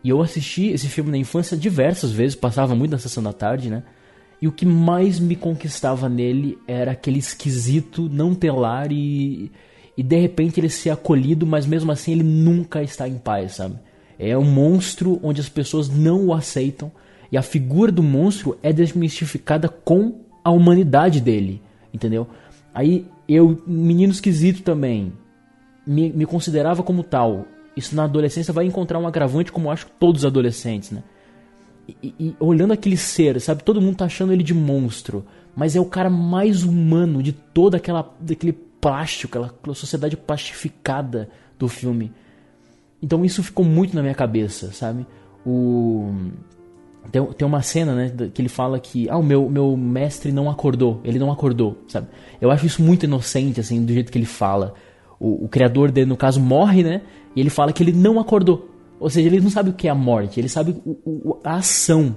[0.04, 3.68] E eu assisti esse filme na infância diversas vezes, passava muito na sessão da tarde,
[3.68, 3.82] né?
[4.40, 9.52] E o que mais me conquistava nele era aquele esquisito não telar e,
[9.98, 13.80] e de repente ele ser acolhido, mas mesmo assim ele nunca está em paz, sabe?
[14.20, 16.92] É um monstro onde as pessoas não o aceitam
[17.32, 22.28] E a figura do monstro é desmistificada com a humanidade dele, entendeu?
[22.72, 25.14] Aí eu, menino esquisito também,
[25.86, 27.46] me, me considerava como tal.
[27.76, 31.04] Isso na adolescência vai encontrar um agravante, como acho todos os adolescentes, né?
[32.02, 33.64] E, e, olhando aquele ser, sabe?
[33.64, 37.78] Todo mundo tá achando ele de monstro, mas é o cara mais humano de toda
[37.78, 42.12] aquela daquele plástico, aquela, aquela sociedade plastificada do filme.
[43.02, 45.06] Então isso ficou muito na minha cabeça, sabe?
[45.46, 46.14] O
[47.10, 50.50] tem, tem uma cena, né, que ele fala que ah, o meu, meu mestre não
[50.50, 52.08] acordou, ele não acordou, sabe?
[52.40, 54.76] Eu acho isso muito inocente, assim, do jeito que ele fala.
[55.22, 57.02] O, o criador dele, no caso, morre, né?
[57.36, 58.70] E ele fala que ele não acordou.
[59.00, 61.56] Ou seja, ele não sabe o que é a morte, ele sabe o, o, a
[61.56, 62.16] ação.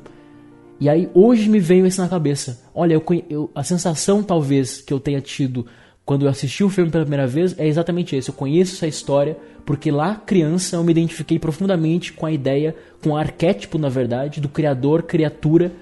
[0.80, 2.62] E aí hoje me veio isso na cabeça.
[2.74, 5.66] Olha, eu, eu, a sensação talvez que eu tenha tido
[6.04, 8.28] quando eu assisti o filme pela primeira vez é exatamente esse.
[8.28, 13.10] Eu conheço essa história porque lá criança eu me identifiquei profundamente com a ideia, com
[13.10, 15.72] o arquétipo, na verdade, do criador, criatura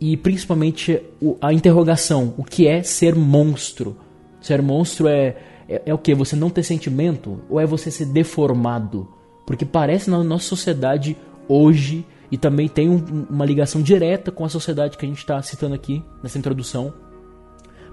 [0.00, 1.00] e principalmente
[1.40, 3.96] a interrogação: o que é ser monstro?
[4.40, 5.36] Ser monstro é,
[5.74, 6.14] é, é o que?
[6.14, 9.08] Você não ter sentimento ou é você ser deformado?
[9.46, 11.16] Porque parece na nossa sociedade
[11.48, 15.40] hoje e também tem um, uma ligação direta com a sociedade que a gente está
[15.42, 16.92] citando aqui nessa introdução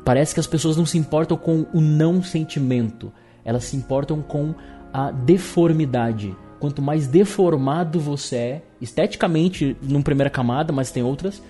[0.03, 3.11] Parece que as pessoas não se importam com o não sentimento,
[3.43, 4.53] elas se importam com
[4.91, 6.35] a deformidade.
[6.59, 11.41] Quanto mais deformado você é, esteticamente, numa primeira camada, mas tem outras,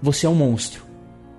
[0.00, 0.84] você é um monstro.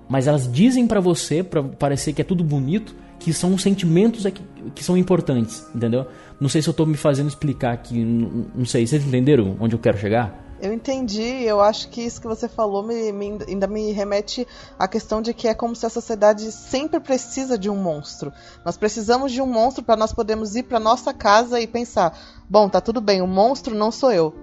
[0.08, 4.24] Mas elas dizem para você, para parecer que é tudo bonito, que são os sentimentos
[4.24, 4.42] que,
[4.74, 6.06] que são importantes, entendeu?
[6.40, 9.74] Não sei se eu tô me fazendo explicar aqui, não, não sei, vocês entenderam onde
[9.74, 10.46] eu quero chegar?
[10.60, 14.88] Eu entendi, eu acho que isso que você falou me, me, ainda me remete à
[14.88, 18.32] questão de que é como se a sociedade sempre precisa de um monstro.
[18.64, 22.18] Nós precisamos de um monstro para nós podermos ir para nossa casa e pensar:
[22.50, 24.34] bom, tá tudo bem, o monstro não sou eu.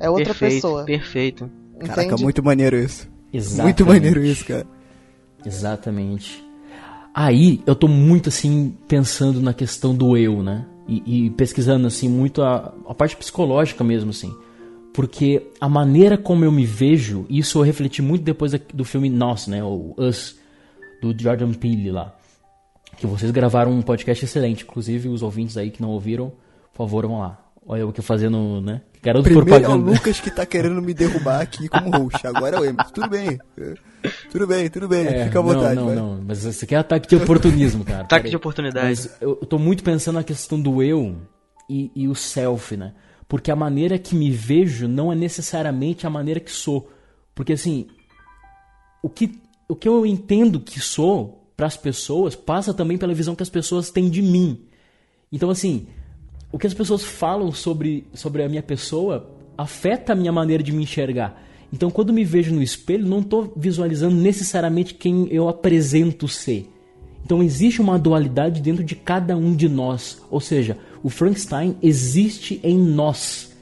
[0.00, 0.84] É outra perfeito, pessoa.
[0.84, 1.50] Perfeito.
[1.76, 1.94] Entende?
[1.94, 3.08] Caraca, muito maneiro isso.
[3.32, 3.62] Exatamente.
[3.62, 4.66] Muito maneiro isso, cara.
[5.44, 6.45] Exatamente.
[7.16, 10.66] Aí eu tô muito assim pensando na questão do eu, né?
[10.86, 14.32] E, e pesquisando assim muito a, a parte psicológica mesmo, assim
[14.96, 19.46] porque a maneira como eu me vejo, isso eu refleti muito depois do filme Nós,
[19.46, 20.38] né, o Us,
[21.02, 22.16] do Jordan Peele lá,
[22.96, 26.32] que vocês gravaram um podcast excelente, inclusive os ouvintes aí que não ouviram,
[26.72, 27.38] por favor, vão lá.
[27.66, 28.80] Olha eu que fazendo, né?
[29.06, 29.88] Garoto Primeiro propaganda.
[29.88, 32.26] é o Lucas que tá querendo me derrubar aqui como host.
[32.26, 32.92] Agora é o Emerson.
[32.92, 33.38] Tudo bem.
[34.32, 35.06] Tudo bem, tudo bem.
[35.06, 35.76] É, Fica à vontade.
[35.76, 36.24] Não, não, não.
[36.26, 38.00] Mas você quer ataque de oportunismo, cara.
[38.00, 38.86] ataque de oportunidade.
[38.86, 41.16] Mas eu tô muito pensando na questão do eu
[41.70, 42.94] e, e o self, né?
[43.28, 46.90] Porque a maneira que me vejo não é necessariamente a maneira que sou.
[47.32, 47.86] Porque assim,
[49.00, 53.36] o que, o que eu entendo que sou para as pessoas passa também pela visão
[53.36, 54.66] que as pessoas têm de mim.
[55.30, 55.86] Então assim,
[56.52, 60.72] o que as pessoas falam sobre, sobre a minha pessoa afeta a minha maneira de
[60.72, 61.42] me enxergar.
[61.72, 66.70] Então, quando me vejo no espelho, não estou visualizando necessariamente quem eu apresento ser.
[67.24, 70.22] Então, existe uma dualidade dentro de cada um de nós.
[70.30, 73.52] Ou seja, o Frankenstein existe em nós.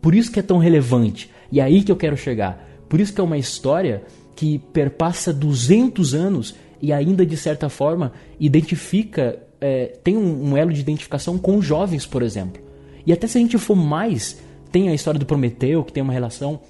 [0.00, 1.30] Por isso que é tão relevante.
[1.50, 2.68] E é aí que eu quero chegar.
[2.88, 4.02] Por isso que é uma história
[4.34, 10.72] que perpassa 200 anos e ainda de certa forma identifica, é, tem um, um elo
[10.72, 12.60] de identificação com jovens, por exemplo.
[13.06, 14.38] E até se a gente for mais,
[14.72, 16.60] tem a história do Prometeu, que tem uma relação.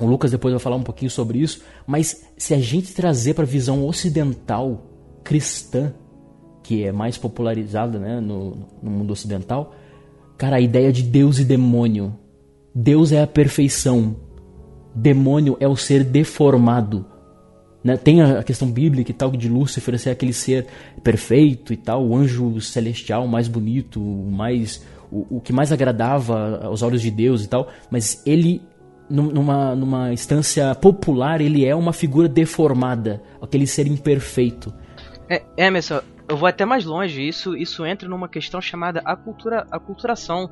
[0.00, 1.62] O Lucas depois vai falar um pouquinho sobre isso.
[1.86, 4.82] Mas se a gente trazer para a visão ocidental,
[5.22, 5.94] cristã,
[6.62, 9.72] que é mais popularizada né, no, no mundo ocidental,
[10.36, 12.14] cara, a ideia de Deus e demônio.
[12.74, 14.16] Deus é a perfeição,
[14.92, 17.06] demônio é o ser deformado.
[17.84, 17.98] Né?
[17.98, 20.66] Tem a questão bíblica e tal de Lúcifer ser aquele ser
[21.02, 26.82] perfeito e tal, o anjo celestial mais bonito, mais o, o que mais agradava aos
[26.82, 28.62] olhos de Deus e tal, mas ele
[29.08, 34.72] numa, numa instância popular ele é uma figura deformada, aquele ser imperfeito.
[35.28, 37.26] É, Emerson, eu vou até mais longe.
[37.26, 40.50] Isso, isso entra numa questão chamada acultura, aculturação.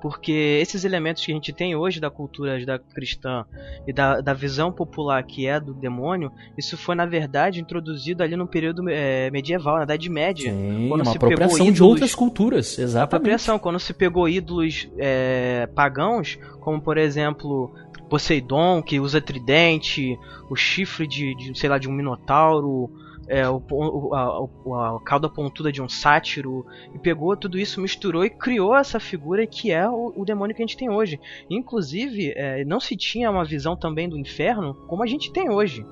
[0.00, 3.44] Porque esses elementos que a gente tem hoje da cultura da cristã
[3.86, 8.36] e da, da visão popular que é do demônio, isso foi na verdade introduzido ali
[8.36, 10.52] no período é, medieval, na Idade Média.
[10.52, 13.04] Sim, quando uma se apropriação pegou ídolos, de outras culturas, exatamente.
[13.04, 17.74] Apropriação, quando se pegou ídolos é, pagãos, como por exemplo
[18.08, 20.18] Poseidon, que usa tridente,
[20.50, 22.90] o chifre de, de sei lá, de um minotauro,
[23.30, 28.30] é, o, a, a, cauda pontuda de um sátiro, e pegou tudo isso, misturou e
[28.30, 31.20] criou essa figura que é o, o demônio que a gente tem hoje.
[31.48, 35.86] Inclusive, é, não se tinha uma visão também do inferno como a gente tem hoje.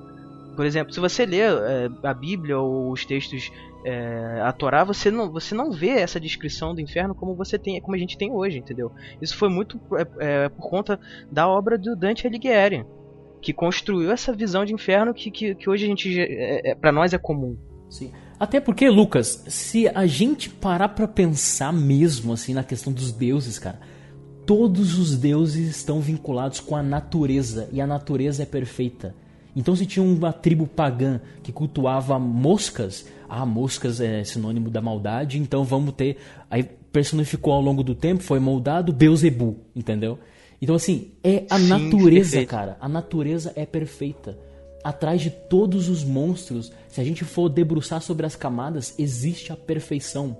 [0.53, 3.49] Por exemplo, se você lê é, a Bíblia ou os textos
[3.85, 7.79] é, a Torá, você não, você não vê essa descrição do inferno como você tem,
[7.79, 8.91] como a gente tem hoje, entendeu?
[9.21, 10.99] Isso foi muito é, é por conta
[11.31, 12.85] da obra do Dante Alighieri.
[13.41, 16.91] Que construiu essa visão de inferno que, que, que hoje a gente é, é, para
[16.91, 17.57] nós é comum.
[17.89, 18.11] Sim.
[18.39, 23.59] Até porque, Lucas, se a gente parar para pensar mesmo assim na questão dos deuses,
[23.59, 23.79] cara,
[24.45, 29.13] todos os deuses estão vinculados com a natureza e a natureza é perfeita.
[29.55, 35.37] Então, se tinha uma tribo pagã que cultuava moscas, ah, moscas é sinônimo da maldade,
[35.37, 36.17] então vamos ter.
[36.49, 40.17] Aí personificou ao longo do tempo, foi moldado Beuzebu, entendeu?
[40.61, 42.49] Então, assim, é a Sim, natureza, perfeito.
[42.49, 42.77] cara.
[42.79, 44.37] A natureza é perfeita.
[44.83, 49.57] Atrás de todos os monstros, se a gente for debruçar sobre as camadas, existe a
[49.57, 50.37] perfeição.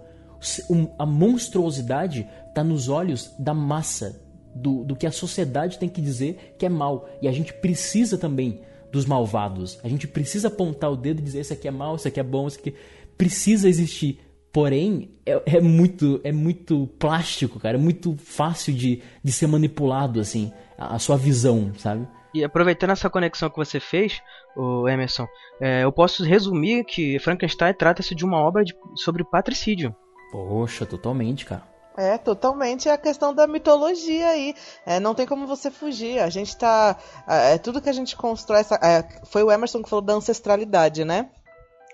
[0.97, 4.21] A monstruosidade está nos olhos da massa,
[4.55, 7.09] do, do que a sociedade tem que dizer que é mal.
[7.21, 9.77] E a gente precisa também dos malvados.
[9.83, 12.23] A gente precisa apontar o dedo e dizer isso aqui é mal, isso aqui é
[12.23, 12.73] bom, isso aqui
[13.17, 14.19] precisa existir.
[14.51, 17.77] Porém, é, é, muito é muito plástico, cara.
[17.77, 22.07] É muito fácil de, de ser manipulado, assim, a, a sua visão, sabe?
[22.33, 24.21] E aproveitando essa conexão que você fez,
[24.55, 25.27] o Emerson,
[25.59, 29.95] é, eu posso resumir que Frankenstein trata-se de uma obra de, sobre patricídio.
[30.31, 31.63] Poxa, totalmente, cara.
[31.97, 34.55] É, totalmente é a questão da mitologia aí.
[34.85, 36.19] É, não tem como você fugir.
[36.19, 36.95] A gente tá.
[37.27, 38.61] É, tudo que a gente constrói.
[38.61, 41.29] Essa, é, foi o Emerson que falou da ancestralidade, né?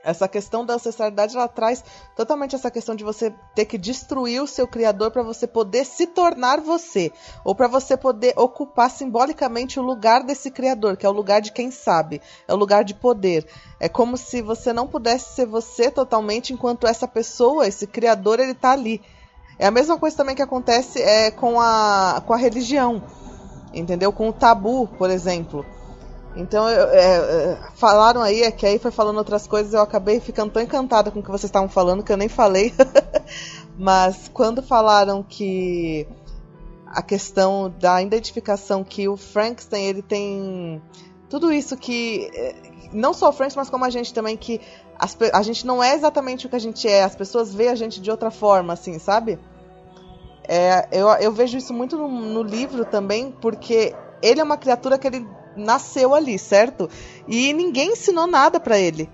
[0.06, 1.84] Essa questão da ancestralidade ela traz
[2.16, 6.06] totalmente essa questão de você ter que destruir o seu criador para você poder se
[6.06, 7.12] tornar você,
[7.44, 11.52] ou para você poder ocupar simbolicamente o lugar desse criador, que é o lugar de
[11.52, 13.48] quem sabe, é o lugar de poder.
[13.80, 18.54] É como se você não pudesse ser você totalmente enquanto essa pessoa, esse criador, ele
[18.54, 19.02] tá ali.
[19.58, 23.02] É a mesma coisa também que acontece é, com, a, com a religião,
[23.74, 24.14] entendeu?
[24.14, 25.66] Com o tabu, por exemplo.
[26.36, 30.20] Então, eu, é, é, falaram aí, é que aí foi falando outras coisas, eu acabei
[30.20, 32.74] ficando tão encantada com o que vocês estavam falando que eu nem falei.
[33.78, 36.08] Mas quando falaram que
[36.88, 40.82] a questão da identificação que o Frankenstein ele tem
[41.30, 42.56] tudo isso que é,
[42.94, 44.62] não só o Frankenstein, mas como a gente também que
[44.98, 47.76] as, a gente não é exatamente o que a gente é, as pessoas veem a
[47.76, 49.38] gente de outra forma, assim, sabe?
[50.48, 54.98] É, eu, eu vejo isso muito no, no livro também, porque ele é uma criatura
[54.98, 56.90] que ele nasceu ali, certo?
[57.28, 59.10] E ninguém ensinou nada para ele.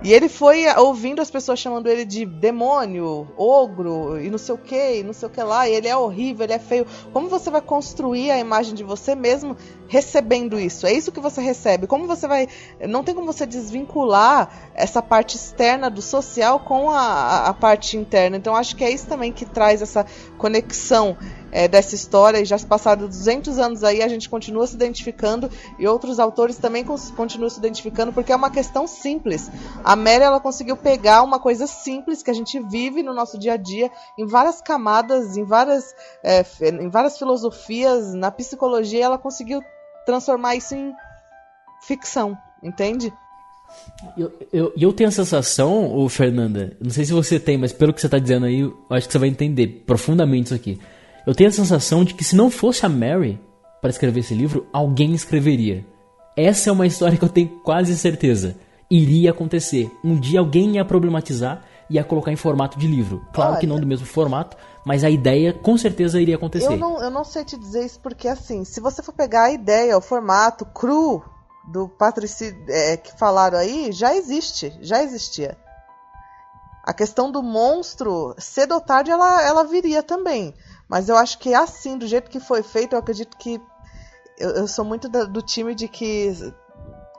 [0.00, 4.58] E ele foi ouvindo as pessoas chamando ele de demônio, ogro e não sei o
[4.58, 6.86] que, não sei o que lá, e ele é horrível, ele é feio.
[7.12, 9.56] Como você vai construir a imagem de você mesmo
[9.88, 10.86] recebendo isso?
[10.86, 11.88] É isso que você recebe.
[11.88, 12.46] Como você vai.
[12.88, 18.36] Não tem como você desvincular essa parte externa do social com a, a parte interna.
[18.36, 21.16] Então acho que é isso também que traz essa conexão
[21.50, 25.50] é, dessa história e já se passaram 200 anos aí, a gente continua se identificando
[25.78, 29.50] e outros autores também continuam se identificando porque é uma questão simples.
[29.84, 33.54] A Mary ela conseguiu pegar uma coisa simples que a gente vive no nosso dia
[33.54, 39.62] a dia em várias camadas, em várias, é, em várias filosofias, na psicologia, ela conseguiu
[40.04, 40.92] transformar isso em
[41.82, 43.12] ficção, entende?
[44.16, 47.92] Eu, eu, eu tenho a sensação, ô Fernanda, não sei se você tem, mas pelo
[47.92, 50.80] que você está dizendo aí, eu acho que você vai entender profundamente isso aqui
[51.28, 53.38] eu tenho a sensação de que se não fosse a Mary
[53.82, 55.84] para escrever esse livro, alguém escreveria.
[56.34, 58.56] Essa é uma história que eu tenho quase certeza.
[58.90, 59.94] Iria acontecer.
[60.02, 63.22] Um dia alguém ia problematizar e ia colocar em formato de livro.
[63.34, 66.72] Claro Olha, que não do mesmo formato, mas a ideia com certeza iria acontecer.
[66.72, 69.52] Eu não, eu não sei te dizer isso porque, assim, se você for pegar a
[69.52, 71.22] ideia, o formato cru
[71.70, 75.58] do Patrici é, que falaram aí, já existe, já existia.
[76.82, 80.54] A questão do monstro, cedo ou tarde, ela, ela viria também.
[80.88, 83.60] Mas eu acho que assim, do jeito que foi feito, eu acredito que.
[84.38, 86.32] Eu, eu sou muito do, do time de que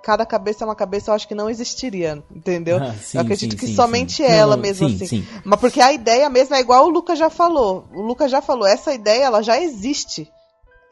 [0.01, 2.77] cada cabeça é uma cabeça, eu acho que não existiria, entendeu?
[2.77, 5.27] Ah, sim, eu acredito sim, que sim, somente ela não, mesmo assim.
[5.43, 7.87] Mas porque a ideia mesmo é igual o Lucas já falou.
[7.93, 10.31] O Lucas já falou, essa ideia ela já existe.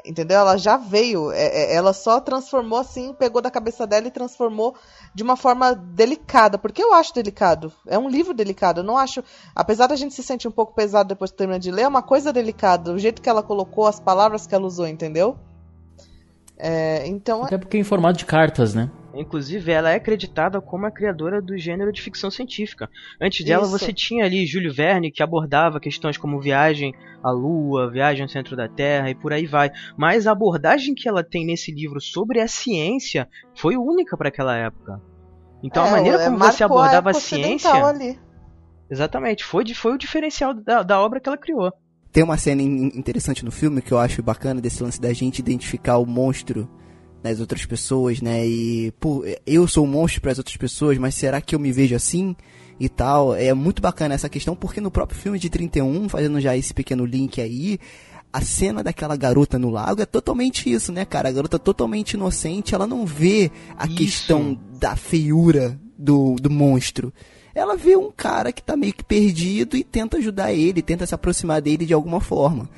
[0.08, 0.39] Entendeu?
[0.39, 1.32] Ela já veio.
[1.32, 4.76] É, é, ela só transformou assim, pegou da cabeça dela e transformou
[5.14, 6.58] de uma forma delicada.
[6.58, 7.72] Porque eu acho delicado.
[7.86, 8.80] É um livro delicado.
[8.80, 9.24] Eu não acho.
[9.55, 12.01] Apesar da gente se sentir um pouco pesado depois que termina de ler, é uma
[12.03, 12.93] coisa delicada.
[12.93, 15.38] O jeito que ela colocou, as palavras que ela usou, entendeu?
[16.58, 17.43] É, então.
[17.43, 18.89] Até porque é em formato de cartas, né?
[19.18, 22.89] Inclusive, ela é acreditada como a criadora do gênero de ficção científica.
[23.20, 23.72] Antes dela, Isso.
[23.72, 26.93] você tinha ali Júlio Verne, que abordava questões como viagem
[27.24, 29.72] à Lua, viagem ao centro da Terra e por aí vai.
[29.97, 34.55] Mas a abordagem que ela tem nesse livro sobre a ciência foi única para aquela
[34.55, 35.01] época.
[35.63, 37.72] Então, é, a maneira como você abordava a, a ciência.
[37.72, 38.20] Ali.
[38.89, 41.74] Exatamente, foi, foi o diferencial da, da obra que ela criou.
[42.11, 45.97] Tem uma cena interessante no filme que eu acho bacana desse lance da gente identificar
[45.97, 46.70] o monstro
[47.30, 48.45] nas outras pessoas, né?
[48.47, 51.71] E, pô, eu sou um monstro para as outras pessoas, mas será que eu me
[51.71, 52.36] vejo assim?
[52.80, 53.34] E tal.
[53.36, 57.05] É muito bacana essa questão, porque no próprio filme de 31, fazendo já esse pequeno
[57.05, 57.80] link aí,
[58.32, 61.30] a cena daquela garota no lago é totalmente isso, né, cara?
[61.30, 63.95] A garota totalmente inocente, ela não vê a Isso.
[63.95, 67.11] questão da feiura do, do monstro.
[67.55, 71.15] Ela vê um cara que tá meio que perdido e tenta ajudar ele, tenta se
[71.15, 72.69] aproximar dele de alguma forma.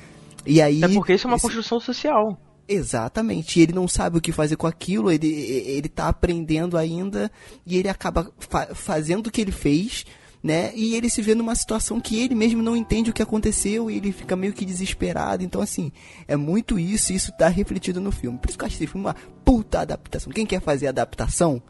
[0.46, 0.82] E aí.
[0.82, 2.40] É porque isso é uma esse- construção social.
[2.72, 7.28] Exatamente, e ele não sabe o que fazer com aquilo, ele, ele tá aprendendo ainda
[7.66, 10.06] e ele acaba fa- fazendo o que ele fez,
[10.40, 10.70] né?
[10.76, 13.96] E ele se vê numa situação que ele mesmo não entende o que aconteceu e
[13.96, 15.42] ele fica meio que desesperado.
[15.42, 15.90] Então, assim,
[16.28, 18.38] é muito isso e isso tá refletido no filme.
[18.38, 20.32] Por isso que eu acho esse filme uma puta adaptação.
[20.32, 21.60] Quem quer fazer adaptação,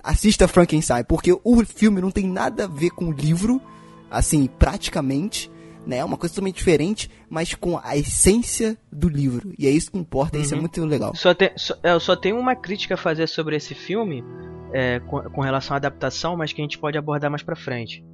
[0.00, 3.60] assista Frankenstein, porque o filme não tem nada a ver com o livro,
[4.08, 5.50] assim, praticamente,
[5.86, 5.98] né?
[5.98, 9.52] É uma coisa totalmente diferente, mas com a essência do livro.
[9.58, 10.62] E é isso que importa, isso é Uhum.
[10.62, 11.14] muito legal.
[11.14, 14.24] Só tem, só, é, eu só tenho uma crítica a fazer sobre esse filme
[14.72, 18.04] é, com, com relação à adaptação, mas que a gente pode abordar mais pra frente.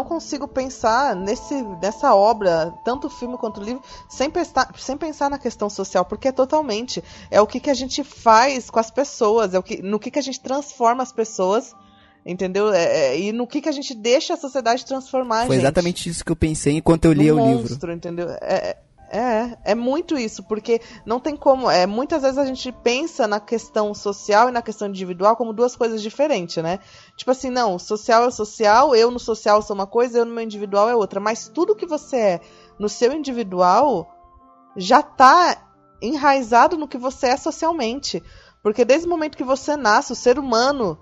[0.00, 4.96] Não consigo pensar nesse, nessa obra, tanto o filme quanto o livro, sem pensar, sem
[4.96, 7.04] pensar na questão social, porque é totalmente.
[7.30, 10.10] É o que, que a gente faz com as pessoas, é o que, no que,
[10.10, 11.74] que a gente transforma as pessoas,
[12.24, 12.72] entendeu?
[12.72, 15.64] É, é, e no que, que a gente deixa a sociedade transformar, Foi gente.
[15.64, 17.68] exatamente isso que eu pensei enquanto eu lia o livro.
[17.68, 18.30] monstro, entendeu?
[18.40, 18.78] É,
[19.10, 21.68] é, é muito isso, porque não tem como.
[21.68, 25.74] É, muitas vezes a gente pensa na questão social e na questão individual como duas
[25.74, 26.78] coisas diferentes, né?
[27.16, 30.44] Tipo assim, não, social é social, eu no social sou uma coisa, eu no meu
[30.44, 31.18] individual é outra.
[31.18, 32.40] Mas tudo que você é
[32.78, 34.08] no seu individual
[34.76, 35.68] já tá
[36.00, 38.22] enraizado no que você é socialmente.
[38.62, 40.98] Porque desde o momento que você nasce, o ser humano.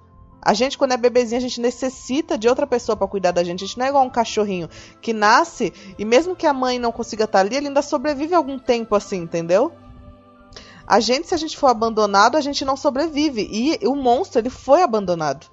[0.49, 3.62] A gente, quando é bebezinho, a gente necessita de outra pessoa para cuidar da gente.
[3.62, 4.66] A gente não é igual um cachorrinho
[4.99, 8.59] que nasce e mesmo que a mãe não consiga estar ali, ele ainda sobrevive algum
[8.59, 9.70] tempo assim, entendeu?
[10.86, 13.46] A gente, se a gente for abandonado, a gente não sobrevive.
[13.53, 15.46] E o monstro, ele foi abandonado.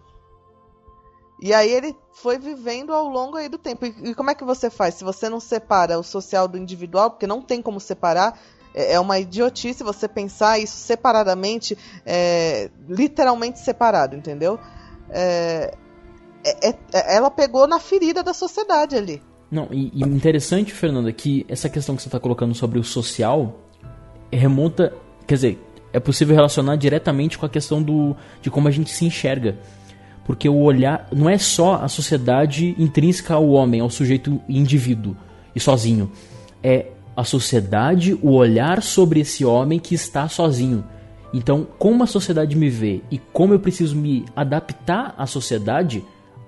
[1.42, 3.86] E aí ele foi vivendo ao longo aí do tempo.
[3.86, 4.96] E, e como é que você faz?
[4.96, 8.40] Se você não separa o social do individual, porque não tem como separar,
[8.74, 14.58] é é uma idiotice você pensar isso separadamente, é, literalmente separado, entendeu?
[15.10, 15.74] É,
[16.44, 19.22] é- é- ela pegou na ferida da sociedade ali.
[19.50, 23.60] Não, e, e interessante, Fernanda, que essa questão que você está colocando sobre o social
[24.32, 24.94] remonta.
[25.28, 25.60] Quer dizer,
[25.94, 29.58] é possível relacionar diretamente com a questão do, de como a gente se enxerga.
[30.26, 35.16] Porque o olhar não é só a sociedade intrínseca ao homem, ao sujeito indivíduo
[35.56, 36.12] e sozinho.
[36.64, 40.84] É a sociedade, o olhar sobre esse homem que está sozinho.
[41.36, 46.02] Então, como a sociedade me vê e como eu preciso me adaptar à sociedade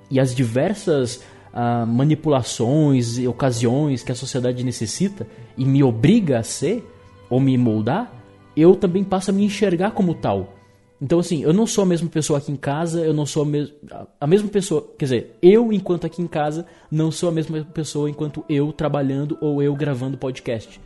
[0.09, 1.21] e às diversas
[1.51, 5.27] ah, manipulações e ocasiões que a sociedade necessita
[5.57, 6.89] e me obriga a ser
[7.29, 8.09] ou me moldar,
[8.55, 10.53] eu também passo a me enxergar como tal.
[11.01, 13.45] Então, assim, eu não sou a mesma pessoa aqui em casa, eu não sou
[13.91, 14.89] a, a mesma pessoa.
[14.97, 19.37] Quer dizer, eu, enquanto aqui em casa, não sou a mesma pessoa enquanto eu trabalhando
[19.41, 20.79] ou eu gravando podcast.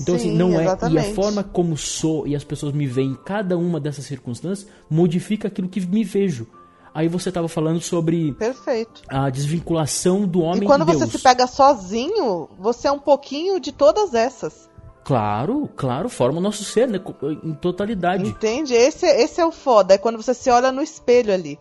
[0.00, 0.54] Então, assim, Sim, não é.
[0.54, 1.14] E a exatamente.
[1.14, 5.68] forma como sou e as pessoas me veem em cada uma dessas circunstâncias modifica aquilo
[5.68, 6.46] que me vejo.
[6.92, 9.02] Aí você estava falando sobre Perfeito.
[9.08, 13.60] a desvinculação do homem E quando de você se pega sozinho, você é um pouquinho
[13.60, 14.68] de todas essas.
[15.04, 17.00] Claro, claro, forma o nosso ser, né?
[17.42, 18.28] Em totalidade.
[18.28, 18.74] Entende?
[18.74, 19.94] Esse, esse é o foda.
[19.94, 21.58] É quando você se olha no espelho ali.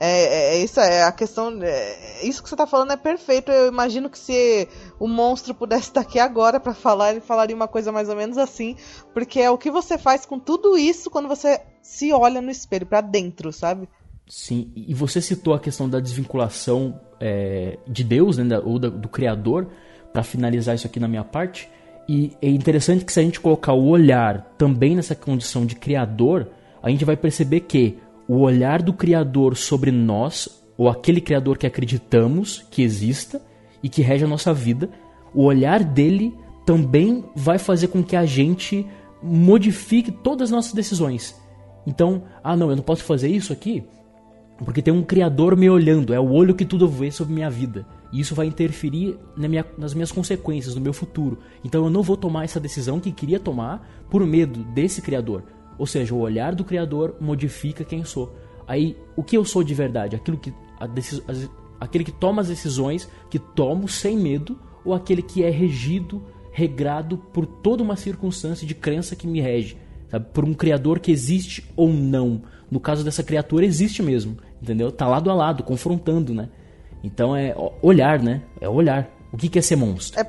[0.00, 1.58] É, é, é isso é a questão.
[1.62, 3.50] É, isso que você tá falando é perfeito.
[3.50, 4.68] Eu imagino que se
[4.98, 8.38] o monstro pudesse estar aqui agora pra falar, ele falaria uma coisa mais ou menos
[8.38, 8.76] assim.
[9.12, 12.86] Porque é o que você faz com tudo isso quando você se olha no espelho,
[12.86, 13.88] pra dentro, sabe?
[14.28, 19.08] Sim, e você citou a questão da desvinculação é, de Deus, né, ou da- do
[19.08, 19.68] Criador,
[20.12, 21.68] para finalizar isso aqui na minha parte.
[22.06, 26.48] E é interessante que se a gente colocar o olhar também nessa condição de Criador,
[26.82, 27.98] a gente vai perceber que
[28.28, 33.42] o olhar do Criador sobre nós, ou aquele Criador que acreditamos que exista
[33.82, 34.90] e que rege a nossa vida,
[35.34, 38.86] o olhar dele também vai fazer com que a gente
[39.22, 41.34] modifique todas as nossas decisões.
[41.86, 43.82] Então, ah não, eu não posso fazer isso aqui
[44.64, 47.86] porque tem um criador me olhando, é o olho que tudo vê sobre minha vida.
[48.12, 51.38] E isso vai interferir na minha- nas minhas consequências, no meu futuro.
[51.64, 55.44] Então eu não vou tomar essa decisão que queria tomar por medo desse criador.
[55.78, 58.34] Ou seja, o olhar do criador modifica quem sou.
[58.66, 60.16] Aí, o que eu sou de verdade?
[60.16, 60.52] Aquilo que
[60.92, 61.22] decis-
[61.80, 66.22] aquele que toma as decisões que tomo sem medo ou aquele que é regido,
[66.52, 69.76] regrado por toda uma circunstância de crença que me rege,
[70.10, 70.26] sabe?
[70.32, 72.42] Por um criador que existe ou não.
[72.70, 74.90] No caso dessa criatura existe mesmo, entendeu?
[74.90, 76.48] Tá lado a lado, confrontando, né?
[77.02, 78.42] Então é olhar, né?
[78.60, 79.08] É olhar.
[79.32, 80.20] O que, que é ser monstro?
[80.20, 80.26] É,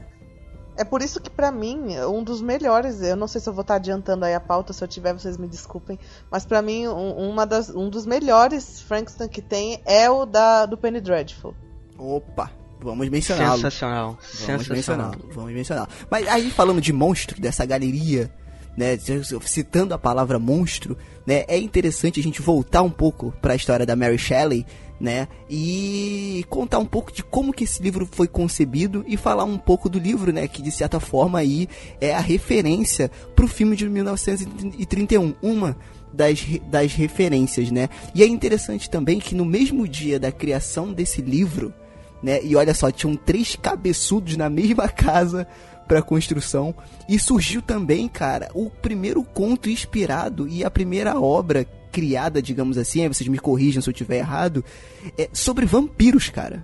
[0.80, 3.64] é por isso que para mim, um dos melhores, eu não sei se eu vou
[3.64, 6.00] estar adiantando aí a pauta, se eu tiver, vocês me desculpem,
[6.32, 10.66] mas para mim, um, uma das, um dos melhores Frankenstein que tem é o da,
[10.66, 11.54] do Penny Dreadful.
[11.98, 12.50] Opa!
[12.80, 13.58] Vamos mencioná-lo.
[13.58, 14.06] Sensacional.
[14.06, 14.76] Vamos Sensacional.
[14.76, 15.20] mencioná-lo.
[15.34, 15.90] Vamos mencioná-lo.
[16.10, 18.32] Mas aí falando de monstro, dessa galeria,
[18.78, 18.98] né,
[19.42, 23.86] citando a palavra monstro, né, é interessante a gente voltar um pouco para a história
[23.86, 24.66] da Mary Shelley,
[25.00, 29.58] né, e contar um pouco de como que esse livro foi concebido e falar um
[29.58, 31.70] pouco do livro, né, que de certa forma aí
[32.02, 35.78] é a referência para o filme de 1931, uma
[36.12, 37.88] das, das referências, né?
[38.14, 41.74] E é interessante também que no mesmo dia da criação desse livro,
[42.22, 42.44] né?
[42.44, 45.48] E olha só, tinham três cabeçudos na mesma casa
[45.88, 46.76] para construção
[47.08, 53.08] e surgiu também, cara, o primeiro conto inspirado e a primeira obra criada, digamos assim,
[53.08, 54.64] vocês me corrijam se eu estiver errado,
[55.18, 56.64] é sobre vampiros, cara.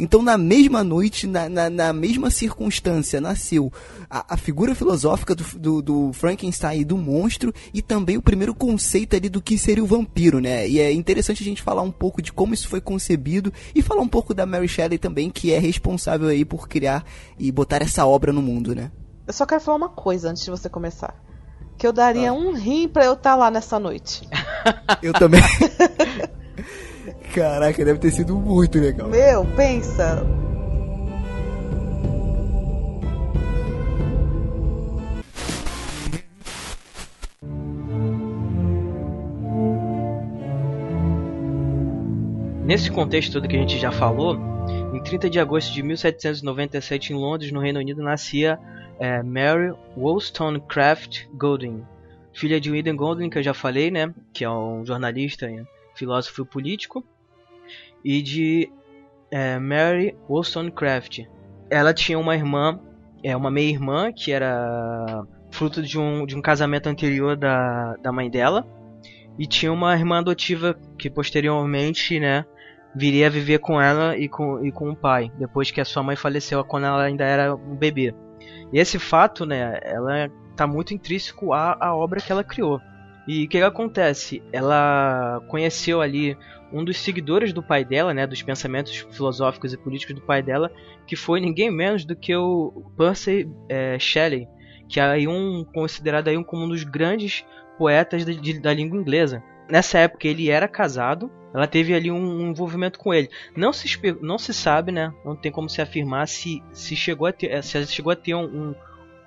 [0.00, 3.70] Então, na mesma noite, na, na, na mesma circunstância, nasceu
[4.08, 8.54] a, a figura filosófica do, do, do, Frankenstein e do monstro e também o primeiro
[8.54, 10.66] conceito ali do que seria o vampiro, né?
[10.66, 14.00] E é interessante a gente falar um pouco de como isso foi concebido e falar
[14.00, 17.04] um pouco da Mary Shelley também, que é responsável aí por criar
[17.38, 18.90] e botar essa obra no mundo, né?
[19.26, 21.14] Eu só quero falar uma coisa antes de você começar.
[21.80, 22.34] Que eu daria ah.
[22.34, 24.28] um rim pra eu estar tá lá nessa noite.
[25.02, 25.40] eu também.
[27.34, 29.08] Caraca, deve ter sido muito legal.
[29.08, 30.22] Meu, pensa.
[42.62, 44.36] Nesse contexto todo que a gente já falou,
[44.92, 48.58] em 30 de agosto de 1797 em Londres, no Reino Unido, nascia
[49.00, 51.82] é, Mary Wollstonecraft Golding,
[52.34, 55.48] filha de William Golding, que eu já falei, né, que é um jornalista,
[55.94, 57.02] filósofo político,
[58.04, 58.70] e de
[59.30, 61.20] é, Mary Wollstonecraft.
[61.70, 62.78] Ela tinha uma irmã,
[63.24, 68.30] é uma meia-irmã, que era fruto de um, de um casamento anterior da, da mãe
[68.30, 68.66] dela.
[69.38, 72.44] E tinha uma irmã adotiva que posteriormente, né,
[72.94, 76.02] viria a viver com ela e com, e com o pai, depois que a sua
[76.02, 78.14] mãe faleceu quando ela ainda era um bebê.
[78.72, 82.80] E esse fato, né, ela está muito intrínseco à, à obra que ela criou.
[83.26, 84.42] E o que, que, acontece?
[84.52, 86.36] Ela conheceu ali
[86.72, 90.70] um dos seguidores do pai dela, né, dos pensamentos filosóficos e políticos do pai dela,
[91.06, 94.48] que foi ninguém menos do que o Percy é, Shelley,
[94.88, 97.44] que é aí um considerado aí um, como um dos grandes
[97.78, 99.42] poetas de, de, da língua inglesa.
[99.70, 103.28] Nessa época ele era casado, ela teve ali um, envolvimento com ele.
[103.56, 103.88] Não se,
[104.20, 105.12] não se sabe, né?
[105.24, 108.44] Não tem como se afirmar se, se chegou a ter, se chegou a ter um,
[108.44, 108.74] um,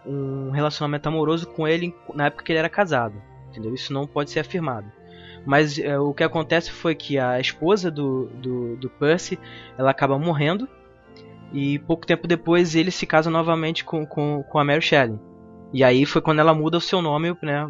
[0.06, 3.16] um relacionamento amoroso com ele na época que ele era casado.
[3.50, 3.74] Entendeu?
[3.74, 4.91] Isso não pode ser afirmado.
[5.46, 9.38] Mas é, o que acontece foi que a esposa do, do, do, Percy
[9.78, 10.68] ela acaba morrendo.
[11.52, 15.20] E pouco tempo depois ele se casa novamente com, com, com a Mary Shelley.
[15.72, 17.70] E aí foi quando ela muda o seu nome né,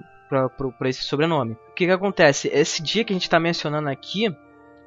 [0.78, 1.54] para esse sobrenome.
[1.54, 2.50] O que, que acontece?
[2.50, 4.36] Esse dia que a gente está mencionando aqui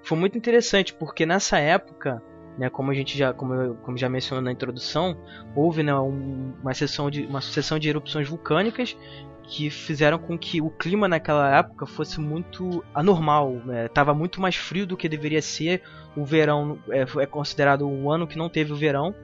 [0.02, 2.22] foi muito interessante, porque nessa época,
[2.56, 5.16] né, como a gente já, como, eu, como já mencionou na introdução,
[5.54, 8.96] houve né, um, uma, sessão de, uma sucessão de erupções vulcânicas
[9.48, 14.18] que fizeram com que o clima naquela época fosse muito anormal, estava né?
[14.18, 15.82] muito mais frio do que deveria ser.
[16.16, 19.14] O verão é, é considerado um ano que não teve o verão,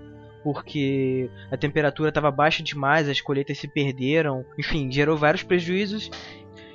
[0.42, 6.10] porque a temperatura estava baixa demais, as colheitas se perderam, enfim, gerou vários prejuízos.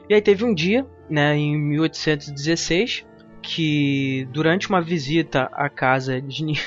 [0.09, 3.05] E aí teve um dia, né, em 1816,
[3.41, 6.43] que durante uma visita à casa de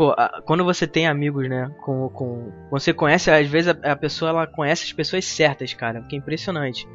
[0.00, 0.14] Pô,
[0.46, 4.46] quando você tem amigos, né, com, com você conhece, às vezes a, a pessoa ela
[4.46, 6.88] conhece as pessoas certas, cara, que é impressionante.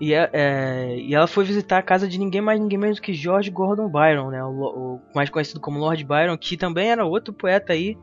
[0.00, 3.12] E, é, é, e ela foi visitar a casa de ninguém mais ninguém menos que
[3.12, 7.34] George Gordon Byron, né, o, o, mais conhecido como Lord Byron, que também era outro
[7.34, 7.98] poeta aí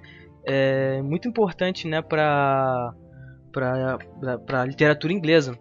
[0.45, 2.93] é, muito importante, né, para
[3.51, 5.57] para literatura inglesa.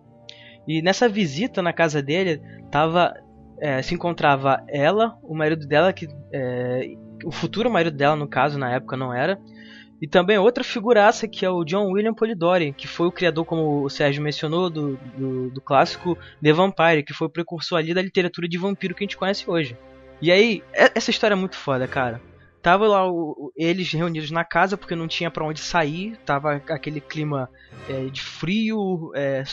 [0.67, 3.15] E nessa visita na casa dele tava
[3.61, 8.59] é, se encontrava ela, o marido dela que é, o futuro marido dela, no caso,
[8.59, 9.39] na época não era.
[10.03, 13.83] E também outra figuraça que é o John William Polidori, que foi o criador, como
[13.83, 18.03] o Sérgio mencionou, do, do, do, clássico The Vampire, que foi o precursor ali da
[18.03, 19.77] literatura de vampiro que a gente conhece hoje.
[20.21, 22.21] E aí, essa história é muito foda, cara.
[22.65, 26.99] Tava lá o, eles reunidos na casa porque não tinha para onde sair, tava aquele
[26.99, 27.51] clima
[27.87, 29.45] é, de frio, é,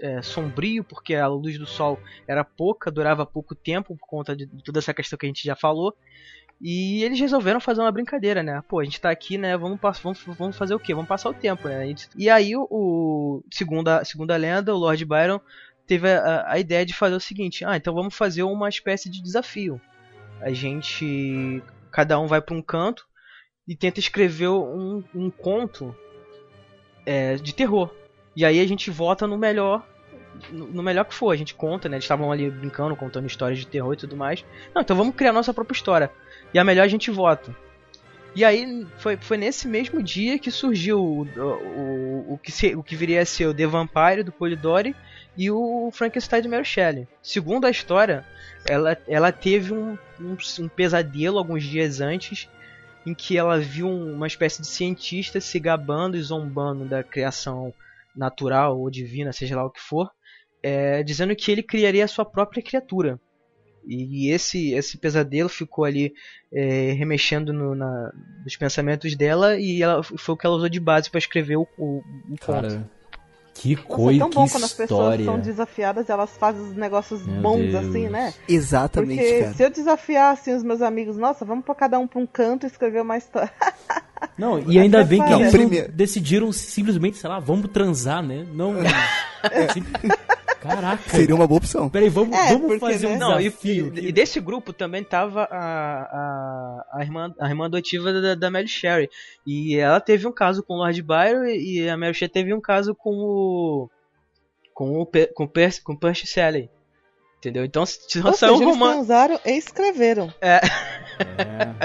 [0.00, 4.46] é, sombrio, porque a luz do sol era pouca, durava pouco tempo por conta de
[4.64, 5.94] toda essa questão que a gente já falou.
[6.58, 8.62] E eles resolveram fazer uma brincadeira, né?
[8.66, 9.54] Pô, a gente tá aqui, né?
[9.54, 10.94] Vamos, vamos, vamos fazer o quê?
[10.94, 11.94] Vamos passar o tempo, né?
[12.16, 15.38] E aí, o, o segundo, a, segundo a lenda, o Lord Byron
[15.86, 19.22] teve a, a, ideia de fazer o seguinte: ah, então vamos fazer uma espécie de
[19.22, 19.78] desafio.
[20.40, 23.06] A gente cada um vai para um canto
[23.66, 25.94] e tenta escrever um, um conto
[27.04, 27.94] é, de terror.
[28.34, 29.86] E aí a gente vota no melhor
[30.52, 31.96] no melhor que for, a gente conta, né?
[31.96, 34.44] Eles estavam ali brincando, contando histórias de terror e tudo mais.
[34.72, 36.10] Não, então vamos criar nossa própria história.
[36.54, 37.54] E a melhor a gente vota.
[38.34, 42.82] E aí foi, foi nesse mesmo dia que surgiu o, o, o, que, se, o
[42.82, 44.94] que viria a ser o The Vampire do Polidori
[45.38, 47.06] e o Frankenstein de Mary Shelley.
[47.22, 48.24] Segundo a história,
[48.68, 52.48] ela, ela teve um, um, um pesadelo alguns dias antes
[53.06, 57.72] em que ela viu uma espécie de cientista se gabando e zombando da criação
[58.16, 60.10] natural ou divina, seja lá o que for,
[60.60, 63.20] é, dizendo que ele criaria a sua própria criatura.
[63.86, 66.12] E esse esse pesadelo ficou ali
[66.52, 68.12] é, remexendo no, na,
[68.44, 71.66] nos pensamentos dela e ela, foi o que ela usou de base para escrever o,
[71.78, 72.97] o, o Cara, conto.
[73.60, 74.86] Que coisa, é tão bom quando as história.
[75.18, 77.74] pessoas são desafiadas, elas fazem os negócios Meu bons Deus.
[77.86, 78.32] assim, né?
[78.48, 79.54] Exatamente, Porque cara.
[79.54, 82.64] se eu desafiar assim os meus amigos, nossa, vamos pra cada um pra um canto
[82.64, 83.50] e escrever uma história.
[84.36, 88.22] Não, e ainda bem que Não, eles primeiro- não decidiram simplesmente, sei lá, vamos transar,
[88.22, 88.46] né?
[88.52, 88.74] Não.
[89.42, 89.82] assim,
[90.60, 91.02] caraca.
[91.10, 91.88] Seria uma boa opção.
[91.88, 93.18] Peraí, vamos, É, vamos porque, fazer um né?
[93.18, 93.92] Não, e, desafio.
[93.96, 98.50] e- e desse grupo também tava a, a, a, irmã, a irmã adotiva da, da
[98.50, 99.08] Mary Sherry.
[99.46, 102.60] E ela teve um caso com o Lord Byron e a Mary Sherry teve um
[102.60, 103.90] caso com o.
[104.74, 106.68] com o, com o, Percy, com o Percy Shelley.
[107.38, 107.64] Entendeu?
[107.64, 108.94] Então se- saiu um seja, eles romance.
[108.94, 110.32] transaram e escreveram.
[110.40, 110.60] É,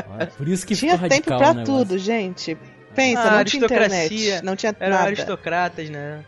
[0.10, 2.58] olha, por isso que Tinha ficou tempo radical pra o tudo, gente.
[2.96, 5.08] Pensa, Ah, não tinha internet, não tinha Eram nada.
[5.08, 6.24] aristocratas, né?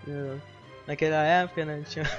[0.87, 1.81] Naquela época, né?
[1.87, 2.09] Tinha...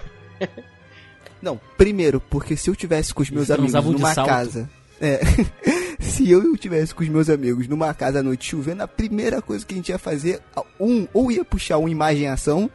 [1.43, 4.29] Não, primeiro, porque se eu tivesse com os meus Eles amigos numa salto.
[4.29, 4.71] casa.
[5.01, 5.21] É.
[6.01, 9.65] se eu tivesse com os meus amigos numa casa à noite chovendo, a primeira coisa
[9.65, 10.41] que a gente ia fazer,
[10.81, 12.71] um, ou ia puxar uma imagem ação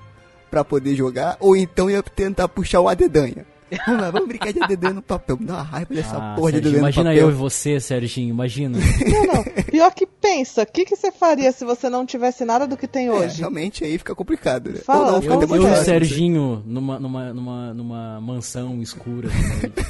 [0.50, 3.46] pra poder jogar, ou então ia tentar puxar uma dedanha.
[3.88, 5.38] Vamos lá, vamos brincar de dedanha no papel.
[5.40, 7.22] Me dá uma raiva dessa Ah, porra de Serginho, dedanha no imagina papel.
[7.22, 8.78] eu e você, Serginho, imagina.
[8.80, 9.64] Não, não.
[9.64, 12.88] Pior que pensa, o que, que você faria se você não tivesse nada do que
[12.88, 13.40] tem É, hoje?
[13.40, 14.80] realmente aí fica complicado, né?
[14.80, 15.84] Fala, Ou não, eu- fica Eu, eu e o.
[15.84, 19.30] Serginho numa, numa, numa, numa mansão escura.
[19.32, 19.38] de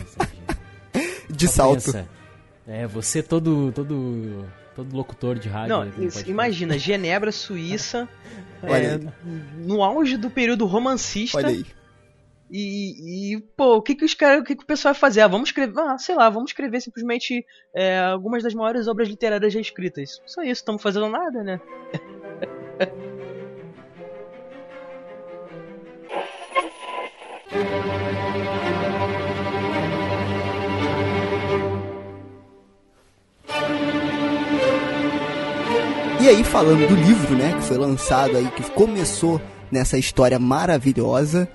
[0.10, 1.28] Serginho.
[1.30, 1.84] De Só salto.
[1.86, 2.08] pensa.
[2.68, 5.70] É, você todo, todo, todo locutor de rádio.
[5.76, 5.92] Não, né,
[6.28, 8.08] imagina, Genebra, Suíça,
[8.64, 9.00] é,
[9.58, 11.38] no auge do período romancista.
[11.40, 11.66] Olha aí.
[12.54, 15.22] E, e, pô, o que que os caras, o que que o pessoal vai fazer?
[15.22, 19.54] Ah, vamos escrever, ah, sei lá, vamos escrever simplesmente é, algumas das maiores obras literárias
[19.54, 20.22] já escritas.
[20.26, 21.62] Só isso, estamos fazendo nada, né?
[36.20, 39.42] E aí, falando do livro, né, que foi lançado aí, que começou
[39.72, 41.50] nessa história maravilhosa,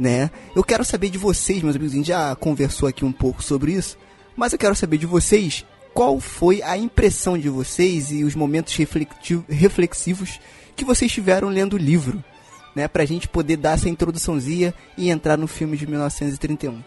[0.00, 0.30] né?
[0.56, 3.72] Eu quero saber de vocês, meus amigos, a gente já conversou aqui um pouco sobre
[3.72, 3.98] isso,
[4.34, 8.74] mas eu quero saber de vocês qual foi a impressão de vocês e os momentos
[8.74, 10.40] reflexivos
[10.74, 12.24] que vocês tiveram lendo o livro,
[12.74, 16.82] né, pra gente poder dar essa introduçãozinha e entrar no filme de 1931.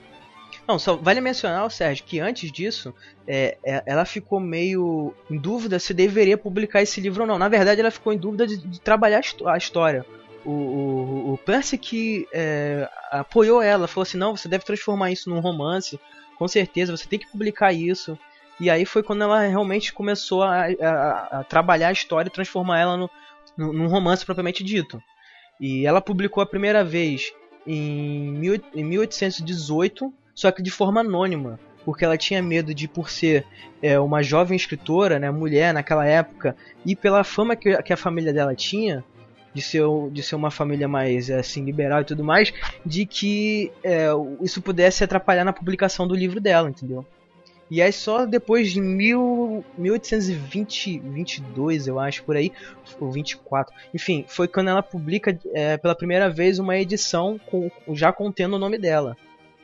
[0.68, 2.96] Não, só vale mencionar, Sérgio, que antes disso,
[3.28, 7.38] é, é, ela ficou meio em dúvida se deveria publicar esse livro ou não.
[7.38, 10.06] Na verdade, ela ficou em dúvida de, de trabalhar a história.
[10.46, 15.30] O, o, o Percy que é, apoiou ela, falou assim, não, você deve transformar isso
[15.30, 16.00] num romance,
[16.38, 18.18] com certeza, você tem que publicar isso.
[18.60, 22.80] E aí foi quando ela realmente começou a, a- a trabalhar a história e transformar
[22.80, 23.10] ela no,
[23.58, 25.02] no- num romance propriamente dito.
[25.60, 27.32] E ela publicou a primeira vez
[27.66, 33.10] em, mil, em 1818, só que de forma anônima, porque ela tinha medo de, por
[33.10, 33.46] ser
[33.82, 38.34] é, uma jovem escritora, né, mulher naquela época, e pela fama que, que a família
[38.34, 39.04] dela tinha,
[39.54, 42.52] de ser, de ser uma família mais assim liberal e tudo mais,
[42.86, 44.08] de que é,
[44.42, 47.06] isso pudesse atrapalhar na publicação do livro dela, entendeu?
[47.70, 52.52] E aí só depois de mil, 1822, eu acho, por aí,
[53.00, 58.12] ou 24, enfim, foi quando ela publica é, pela primeira vez uma edição com, já
[58.12, 59.18] contendo o nome dela.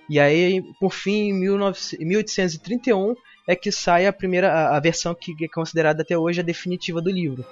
[0.09, 3.15] E aí, por fim, em 19 1831
[3.47, 7.11] é que sai a primeira a versão que é considerada até hoje a definitiva do
[7.11, 7.45] livro.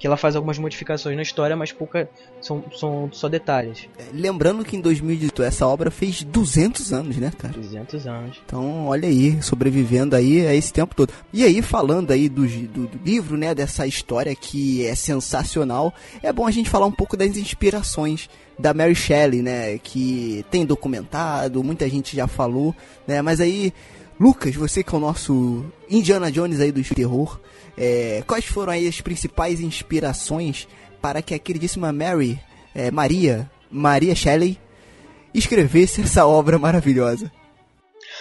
[0.00, 2.08] Que ela faz algumas modificações na história, mas pouca
[2.40, 3.86] são, são só detalhes.
[3.98, 7.54] É, Lembrando que em 2018 essa obra fez 200 anos, né, cara?
[7.54, 8.40] 200 anos.
[8.46, 11.12] Então, olha aí, sobrevivendo aí a esse tempo todo.
[11.32, 15.92] E aí, falando aí do, do, do livro, né, dessa história que é sensacional,
[16.22, 18.28] é bom a gente falar um pouco das inspirações
[18.58, 22.74] da Mary Shelley, né, que tem documentado, muita gente já falou,
[23.06, 23.72] né, mas aí,
[24.20, 27.40] Lucas, você que é o nosso Indiana Jones aí do terror,
[27.74, 30.68] é, quais foram aí as principais inspirações
[31.00, 32.38] para que a queridíssima Mary,
[32.74, 34.58] é, Maria, Maria Shelley,
[35.32, 37.32] escrevesse essa obra maravilhosa?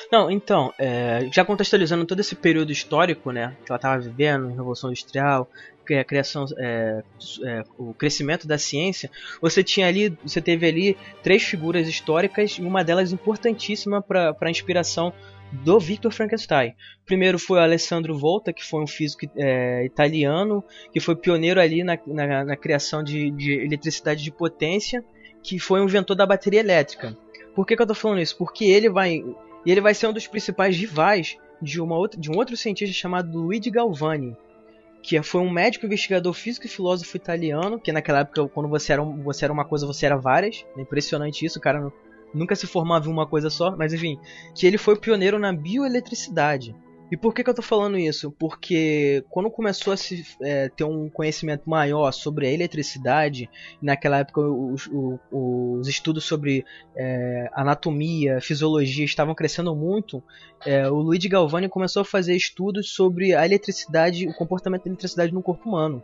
[0.10, 4.92] Não, então, é, já contextualizando todo esse período histórico, né, que ela estava vivendo, Revolução
[4.92, 5.50] Industrial,
[6.00, 7.04] a criação, é,
[7.44, 9.10] é, o crescimento da ciência,
[9.42, 14.52] você tinha ali, você teve ali três figuras históricas e uma delas importantíssima para a
[14.52, 15.12] inspiração
[15.52, 16.76] do Victor Frankenstein.
[17.06, 21.84] Primeiro foi o Alessandro Volta, que foi um físico é, italiano, que foi pioneiro ali
[21.84, 25.04] na, na, na criação de, de, eletricidade de potência,
[25.42, 27.18] que foi um inventor da bateria elétrica.
[27.56, 28.38] Por que, que eu estou falando isso?
[28.38, 29.24] Porque ele vai,
[29.66, 33.38] ele vai ser um dos principais rivais de, uma outra, de um outro cientista chamado
[33.38, 34.38] Luigi Galvani,
[35.02, 39.02] que foi um médico investigador físico e filósofo italiano, que naquela época, quando você era,
[39.02, 40.66] você era uma coisa, você era várias.
[40.78, 41.92] É impressionante isso, o cara
[42.34, 44.20] nunca se formava em uma coisa só, mas enfim,
[44.56, 46.76] que ele foi pioneiro na bioeletricidade.
[47.12, 48.32] E por que, que eu estou falando isso?
[48.32, 53.50] Porque quando começou a se é, ter um conhecimento maior sobre a eletricidade,
[53.82, 56.64] naquela época os, os, os estudos sobre
[56.96, 60.22] é, anatomia, fisiologia estavam crescendo muito,
[60.64, 65.34] é, o Luigi Galvani começou a fazer estudos sobre a eletricidade, o comportamento da eletricidade
[65.34, 66.04] no corpo humano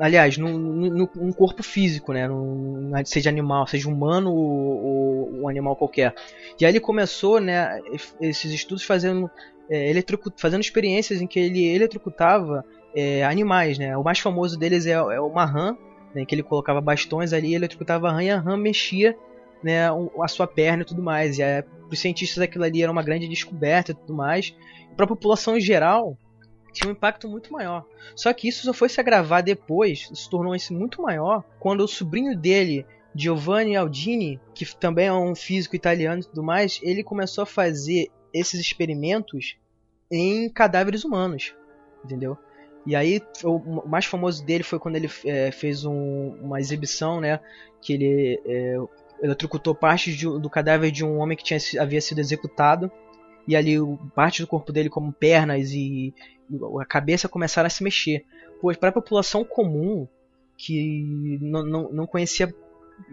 [0.00, 2.28] aliás, num, num, corpo físico, né?
[2.28, 6.14] Num, seja animal, seja humano ou, ou, um animal qualquer.
[6.60, 7.80] E aí ele começou, né,
[8.20, 9.30] esses estudos fazendo,
[9.70, 9.92] é,
[10.36, 12.64] fazendo experiências em que ele eletrocutava
[12.94, 13.96] é, animais, né?
[13.96, 15.76] O mais famoso deles é, é o marran,
[16.14, 19.16] né, que ele colocava bastões ali, eletrocutava a rã e a rã mexia
[19.62, 19.88] né,
[20.20, 21.38] a sua perna e tudo mais.
[21.38, 24.54] E para os cientistas aquilo ali era uma grande descoberta e tudo mais.
[24.96, 26.18] Para a população em geral,
[26.72, 27.84] tinha um impacto muito maior.
[28.16, 31.88] Só que isso só foi se agravar depois, se tornou esse muito maior, quando o
[31.88, 37.42] sobrinho dele, Giovanni Aldini, que também é um físico italiano e tudo mais, ele começou
[37.42, 39.56] a fazer esses experimentos
[40.10, 41.54] em cadáveres humanos,
[42.04, 42.36] entendeu?
[42.84, 47.38] E aí, o mais famoso dele foi quando ele é, fez um, uma exibição, né?
[47.80, 48.76] Que ele é,
[49.22, 52.90] eletrocutou partes de, do cadáver de um homem que tinha, havia sido executado.
[53.46, 53.76] E ali,
[54.14, 56.14] parte do corpo dele, como pernas e,
[56.80, 58.24] a cabeça começaram a se mexer.
[58.60, 60.06] Pois para a população comum,
[60.56, 62.54] que não, não, não conhecia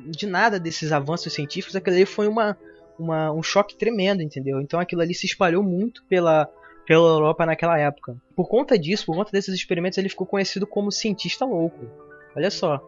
[0.06, 2.58] de nada desses avanços científicos, aquilo ali foi uma,
[2.98, 4.62] uma, um choque tremendo, entendeu?
[4.62, 6.48] Então aquilo ali se espalhou muito pela,
[6.86, 8.16] pela Europa naquela época.
[8.36, 11.90] Por conta disso, por conta desses experimentos, ele ficou conhecido como cientista louco.
[12.36, 12.80] Olha só.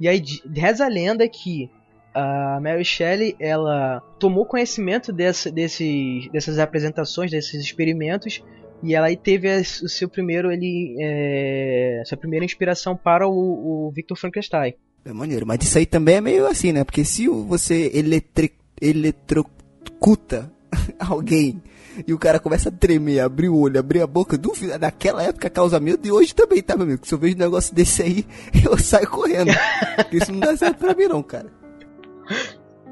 [0.00, 0.22] E aí
[0.54, 1.70] reza a lenda que
[2.14, 8.42] a Mary Shelley ela tomou conhecimento desses, dessas apresentações, desses experimentos
[8.82, 13.90] e ela aí teve o seu primeiro, ele, é, sua primeira inspiração para o, o
[13.90, 14.74] Victor Frankenstein.
[15.04, 16.84] É maneiro, mas isso aí também é meio assim, né?
[16.84, 20.50] Porque se você eletri, eletrocuta
[20.98, 21.62] alguém
[22.06, 25.50] e o cara começa a tremer, abrir o olho, abrir a boca, dúvida, naquela época
[25.50, 27.06] causa medo e hoje também, tá, meu amigo?
[27.06, 28.26] Se eu vejo um negócio desse aí,
[28.64, 29.50] eu saio correndo.
[30.10, 31.59] isso não dá certo pra mim, não, cara.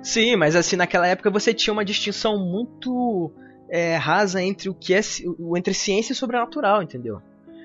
[0.03, 3.33] Sim, mas assim, naquela época você tinha uma distinção muito
[3.69, 5.01] é, rasa entre o que é
[5.57, 7.21] entre ciência e sobrenatural, entendeu?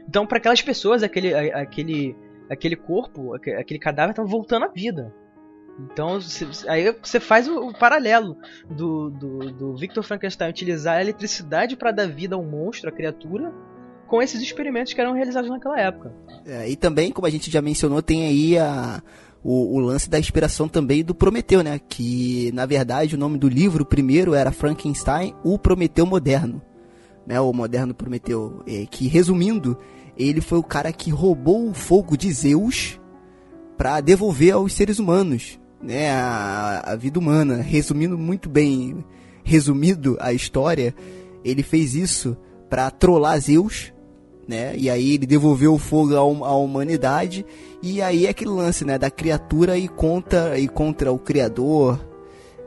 [0.08, 2.16] Então, para aquelas pessoas, aquele, aquele,
[2.50, 5.14] aquele corpo, aquele cadáver estava voltando à vida.
[5.80, 6.20] Então,
[6.68, 8.38] aí você faz o, paralelo
[8.70, 13.52] do, do, do, Victor Frankenstein utilizar a eletricidade para dar vida ao monstro, à criatura,
[14.06, 16.14] com esses experimentos que eram realizados naquela época.
[16.46, 19.02] É, e também, como a gente já mencionou, tem aí a,
[19.44, 21.80] o, o, lance da inspiração também do Prometeu, né?
[21.90, 26.62] Que na verdade o nome do livro primeiro era Frankenstein, o Prometeu moderno,
[27.28, 27.40] né?
[27.42, 29.78] O moderno Prometeu, é, que resumindo,
[30.18, 33.00] ele foi o cara que roubou o fogo de Zeus
[33.78, 36.12] para devolver aos seres humanos, né?
[36.12, 39.04] A, a vida humana, resumindo muito bem,
[39.44, 40.96] resumido a história,
[41.44, 42.38] ele fez isso
[42.70, 43.94] para trollar Zeus
[44.48, 44.76] né?
[44.78, 47.46] E aí ele devolveu o fogo à, humanidade
[47.82, 52.00] e aí é aquele lance, né, da criatura e contra e contra o criador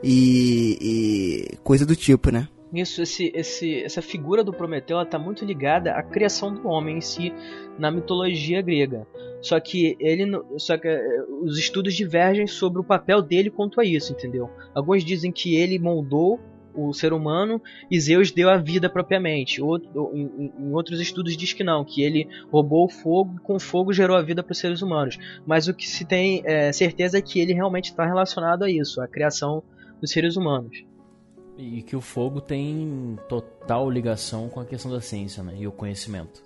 [0.03, 2.47] e, e coisa do tipo, né?
[2.73, 7.01] Isso, esse, esse, essa figura do Prometeu está muito ligada à criação do homem em
[7.01, 7.33] si
[7.79, 9.07] na mitologia grega.
[9.41, 10.25] Só que ele,
[10.57, 14.49] só que eh, os estudos divergem sobre o papel dele quanto a isso, entendeu?
[14.75, 16.39] Alguns dizem que ele moldou
[16.77, 19.61] o ser humano e Zeus deu a vida propriamente.
[19.61, 23.55] Outro, em, em, outros estudos diz que não, que ele roubou o fogo e com
[23.55, 25.17] o fogo gerou a vida para os seres humanos.
[25.45, 29.01] Mas o que se tem é, certeza é que ele realmente está relacionado a isso,
[29.01, 29.63] a criação
[29.99, 30.85] dos seres humanos.
[31.57, 35.55] E que o fogo tem total ligação com a questão da ciência né?
[35.57, 36.43] e o conhecimento.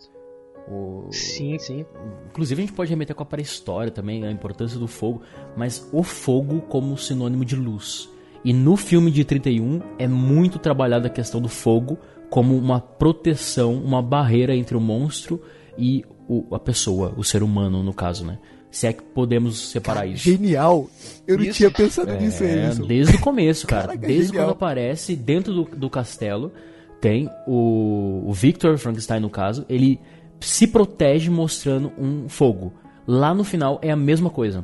[0.67, 1.09] O...
[1.11, 1.85] Sim, sim.
[2.29, 5.21] Inclusive a gente pode remeter com a pré-história também, a importância do fogo,
[5.55, 8.09] mas o fogo como sinônimo de luz.
[8.43, 11.97] E no filme de 31 é muito trabalhada a questão do fogo
[12.29, 15.41] como uma proteção, uma barreira entre o monstro
[15.77, 18.39] e o, a pessoa, o ser humano no caso, né?
[18.71, 20.23] Se é que podemos separar isso.
[20.23, 20.89] Genial!
[21.27, 21.57] Eu não Isso.
[21.57, 22.87] tinha pensado É, nisso, Emerson.
[22.87, 23.87] desde o começo, cara.
[23.89, 24.45] Caraca, desde genial.
[24.45, 26.53] quando aparece dentro do, do castelo,
[27.01, 29.99] tem o, o Victor Frankenstein, no caso, ele
[30.39, 32.71] se protege mostrando um fogo.
[33.05, 34.63] Lá no final é a mesma coisa.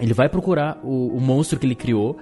[0.00, 2.16] Ele vai procurar o, o monstro que ele criou,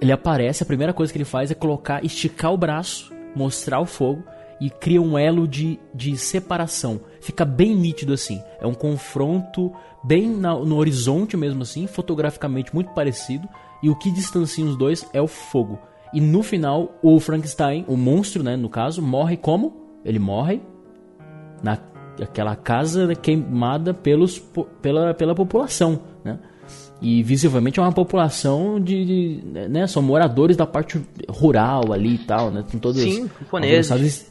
[0.00, 3.86] ele aparece, a primeira coisa que ele faz é colocar, esticar o braço, mostrar o
[3.86, 4.22] fogo
[4.60, 7.00] e cria um elo de, de separação.
[7.20, 8.42] Fica bem nítido assim.
[8.60, 9.72] É um confronto
[10.02, 13.48] bem na- no horizonte mesmo assim, fotograficamente muito parecido.
[13.82, 15.78] E o que distancia os dois é o fogo.
[16.12, 20.00] E no final, o Frankenstein, o monstro, né, no caso, morre como?
[20.04, 20.60] Ele morre
[21.62, 24.38] naquela casa queimada pelos,
[24.80, 26.00] pela, pela população?
[27.00, 32.18] E visivelmente é uma população de, de- né, são moradores da parte rural ali e
[32.18, 32.64] tal, né?
[32.70, 34.30] Com todos Sim, camponeses.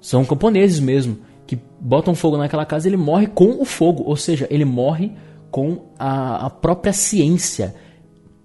[0.00, 2.86] São camponeses mesmo que botam fogo naquela casa.
[2.86, 5.12] e Ele morre com o fogo, ou seja, ele morre
[5.50, 7.74] com a, a própria ciência.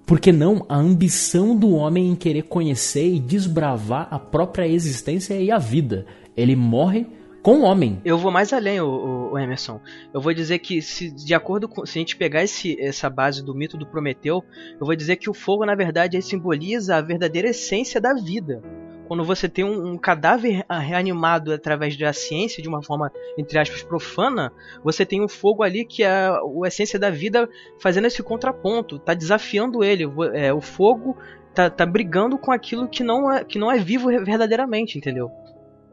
[0.05, 5.35] Por que não a ambição do homem em querer conhecer e desbravar a própria existência
[5.35, 6.05] e a vida?
[6.35, 7.05] Ele morre
[7.41, 8.01] com o homem.
[8.03, 9.79] Eu vou mais além, o, o- Emerson.
[10.13, 11.85] Eu vou dizer que, se, de acordo com.
[11.85, 14.43] Se a gente pegar esse, essa base do mito do Prometeu,
[14.79, 18.61] eu vou dizer que o fogo, na verdade, simboliza a verdadeira essência da vida.
[19.07, 23.81] Quando você tem um, um cadáver reanimado através da ciência, de uma forma, entre aspas,
[23.81, 24.51] profana,
[24.83, 28.99] você tem um fogo ali que é a, a essência da vida fazendo esse contraponto,
[28.99, 30.05] tá desafiando ele.
[30.05, 31.17] O- é, o fogo
[31.55, 35.31] tá, tá brigando com aquilo que não é, que não é vivo verdadeiramente, entendeu?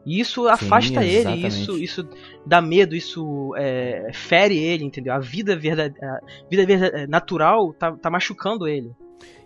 [0.07, 2.07] E isso afasta ele, isso, isso
[2.45, 5.11] dá medo, isso é, fere ele, entendeu?
[5.11, 8.89] A vida, verdade, a vida verda- natural tá, tá machucando ele.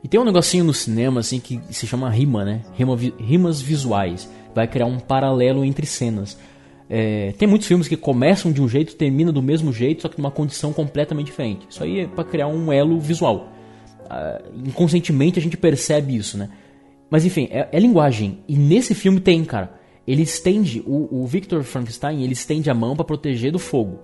[0.03, 2.61] E tem um negocinho no cinema assim que se chama rima, né?
[2.75, 4.29] Rima rimas visuais.
[4.53, 6.37] Vai criar um paralelo entre cenas.
[6.87, 10.19] É, tem muitos filmes que começam de um jeito, terminam do mesmo jeito, só que
[10.19, 11.65] numa condição completamente diferente.
[11.67, 13.51] Isso aí é para criar um elo visual.
[14.07, 16.51] Ah, inconscientemente a gente percebe isso, né?
[17.09, 18.43] Mas enfim, é, é linguagem.
[18.47, 19.80] E nesse filme tem, cara.
[20.07, 23.99] Ele estende, o, o Victor Frankenstein, ele estende a mão para proteger do fogo.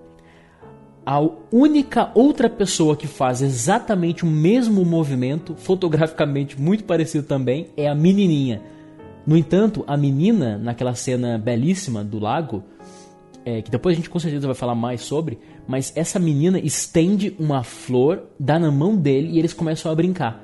[1.05, 1.21] A
[1.51, 7.95] única outra pessoa que faz exatamente o mesmo movimento, fotograficamente muito parecido também, é a
[7.95, 8.61] menininha.
[9.25, 12.63] No entanto, a menina, naquela cena belíssima do lago,
[13.45, 17.33] é, que depois a gente com certeza vai falar mais sobre, mas essa menina estende
[17.39, 20.43] uma flor, dá na mão dele e eles começam a brincar.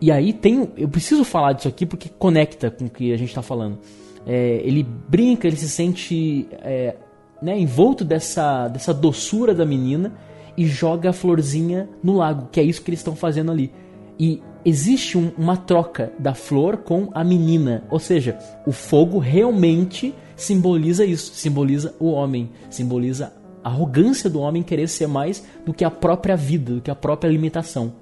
[0.00, 0.70] E aí tem.
[0.76, 3.78] Eu preciso falar disso aqui porque conecta com o que a gente está falando.
[4.26, 6.96] É, ele brinca, ele se sente é,
[7.40, 10.12] né, envolto dessa, dessa doçura da menina
[10.56, 13.72] e joga a florzinha no lago, que é isso que eles estão fazendo ali.
[14.18, 20.14] E existe um- uma troca da flor com a menina, ou seja, o fogo realmente
[20.34, 25.84] simboliza isso, simboliza o homem, simboliza a arrogância do homem querer ser mais do que
[25.84, 27.92] a própria vida, do que a própria limitação.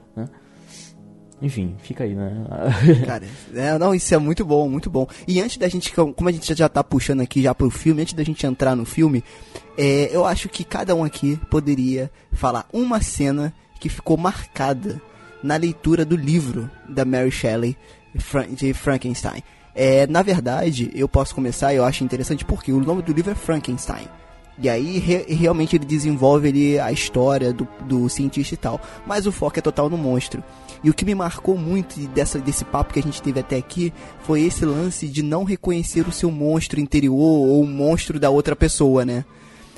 [1.45, 2.33] Enfim, fica aí, né?
[3.05, 5.07] Cara, é, não, isso é muito bom, muito bom.
[5.29, 8.15] E antes da gente, como a gente já tá puxando aqui já pro filme, antes
[8.15, 9.23] da gente entrar no filme,
[9.77, 14.99] é, eu acho que cada um aqui poderia falar uma cena que ficou marcada
[15.43, 17.77] na leitura do livro da Mary Shelley
[18.51, 19.43] de Frankenstein.
[19.75, 23.35] É, na verdade, eu posso começar, eu acho interessante porque o nome do livro é
[23.35, 24.09] Frankenstein.
[24.59, 28.81] E aí re- realmente ele desenvolve ali a história do, do cientista e tal.
[29.07, 30.43] Mas o foco é total no monstro.
[30.83, 33.93] E o que me marcou muito dessa, desse papo que a gente teve até aqui
[34.23, 38.55] foi esse lance de não reconhecer o seu monstro interior ou o monstro da outra
[38.55, 39.25] pessoa, né?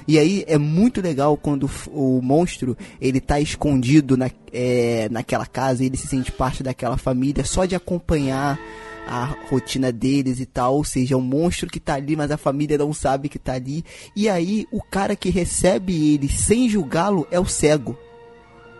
[0.09, 5.85] E aí é muito legal quando o monstro ele tá escondido na, é, naquela casa,
[5.85, 8.59] ele se sente parte daquela família só de acompanhar
[9.07, 12.37] a rotina deles e tal, ou seja, é um monstro que tá ali, mas a
[12.37, 13.85] família não sabe que tá ali.
[14.17, 17.97] E aí o cara que recebe ele sem julgá-lo é o cego.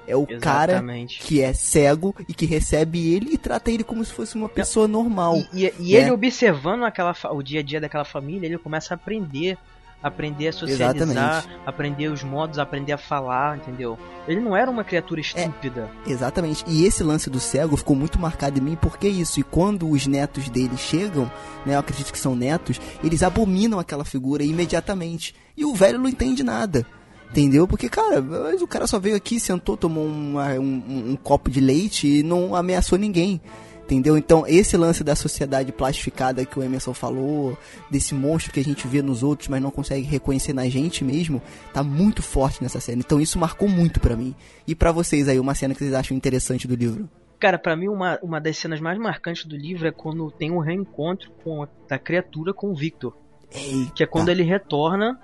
[0.09, 1.19] É o cara Exatamente.
[1.21, 4.87] que é cego e que recebe ele e trata ele como se fosse uma pessoa
[4.87, 5.37] normal.
[5.53, 6.01] E, e- e né?
[6.01, 9.59] ele observando aquela, o dia a dia daquela família, ele começa a aprender.
[10.03, 11.49] Aprender a socializar, Exatamente.
[11.67, 13.99] aprender os modos, aprender a falar, entendeu?
[14.29, 14.85] Ele não era uma É.
[14.85, 15.91] criatura estúpida.
[16.07, 16.65] Exatamente.
[16.69, 19.41] E esse lance do cego ficou muito marcado em mim porque isso.
[19.41, 21.25] E quando os netos dele chegam,
[21.65, 25.35] né, eu acredito que são netos, eles abominam aquela figura imediatamente.
[25.57, 26.87] E o velho não entende nada.
[27.31, 27.67] Entendeu?
[27.67, 31.51] Porque, cara, mas o cara só veio aqui, sentou, tomou uma- um, um- um copo
[31.51, 33.41] de leite e não ameaçou ninguém.
[33.87, 34.19] Entendeu?
[34.19, 37.57] Então, esse lance da sociedade plastificada que o Emerson falou,
[37.89, 41.41] desse monstro que a gente vê nos outros, mas não consegue reconhecer na gente mesmo,
[41.73, 42.99] tá muito forte nessa cena.
[42.99, 44.35] Então, isso marcou muito pra mim.
[44.67, 47.09] E pra vocês aí, uma cena que vocês acham interessante do livro?
[47.39, 50.59] Cara, pra mim, uma, uma das cenas mais marcantes do livro é quando tem um
[50.59, 53.17] reencontro com a, da criatura com o Victor.
[53.55, 53.93] Eita.
[53.95, 55.21] Que é quando ele retorna.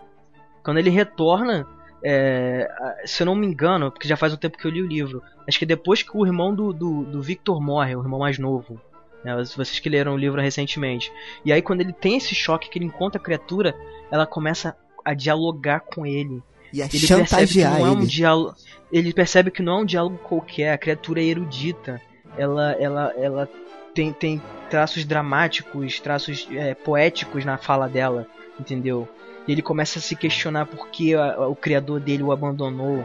[0.62, 1.66] Quando ele retorna
[2.04, 2.68] é,
[3.04, 5.22] se eu não me engano, porque já faz um tempo que eu li o livro,
[5.46, 8.80] acho que depois que o irmão do, do, do Victor morre, o irmão mais novo,
[9.24, 11.12] né, vocês que leram o livro recentemente,
[11.44, 13.74] e aí quando ele tem esse choque que ele encontra a criatura,
[14.10, 16.42] ela começa a dialogar com ele.
[16.72, 18.02] E a ele chantagear percebe que não é ele.
[18.02, 18.54] um diálogo,
[18.90, 22.00] ele percebe que não é um diálogo qualquer, a criatura é erudita,
[22.36, 23.48] ela, ela, ela
[23.94, 28.26] tem, tem traços dramáticos, traços é, poéticos na fala dela,
[28.58, 29.08] entendeu?
[29.46, 33.04] E ele começa a se questionar por que a- a- o criador dele o abandonou.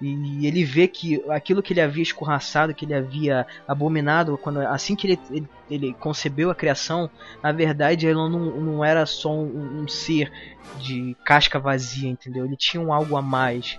[0.00, 4.96] E ele vê que aquilo que ele havia escorraçado, que ele havia abominado, quando, assim
[4.96, 7.08] que ele, ele, ele concebeu a criação,
[7.40, 10.32] na verdade ele não, não era só um, um ser
[10.80, 12.44] de casca vazia, entendeu?
[12.44, 13.78] Ele tinha um algo a mais,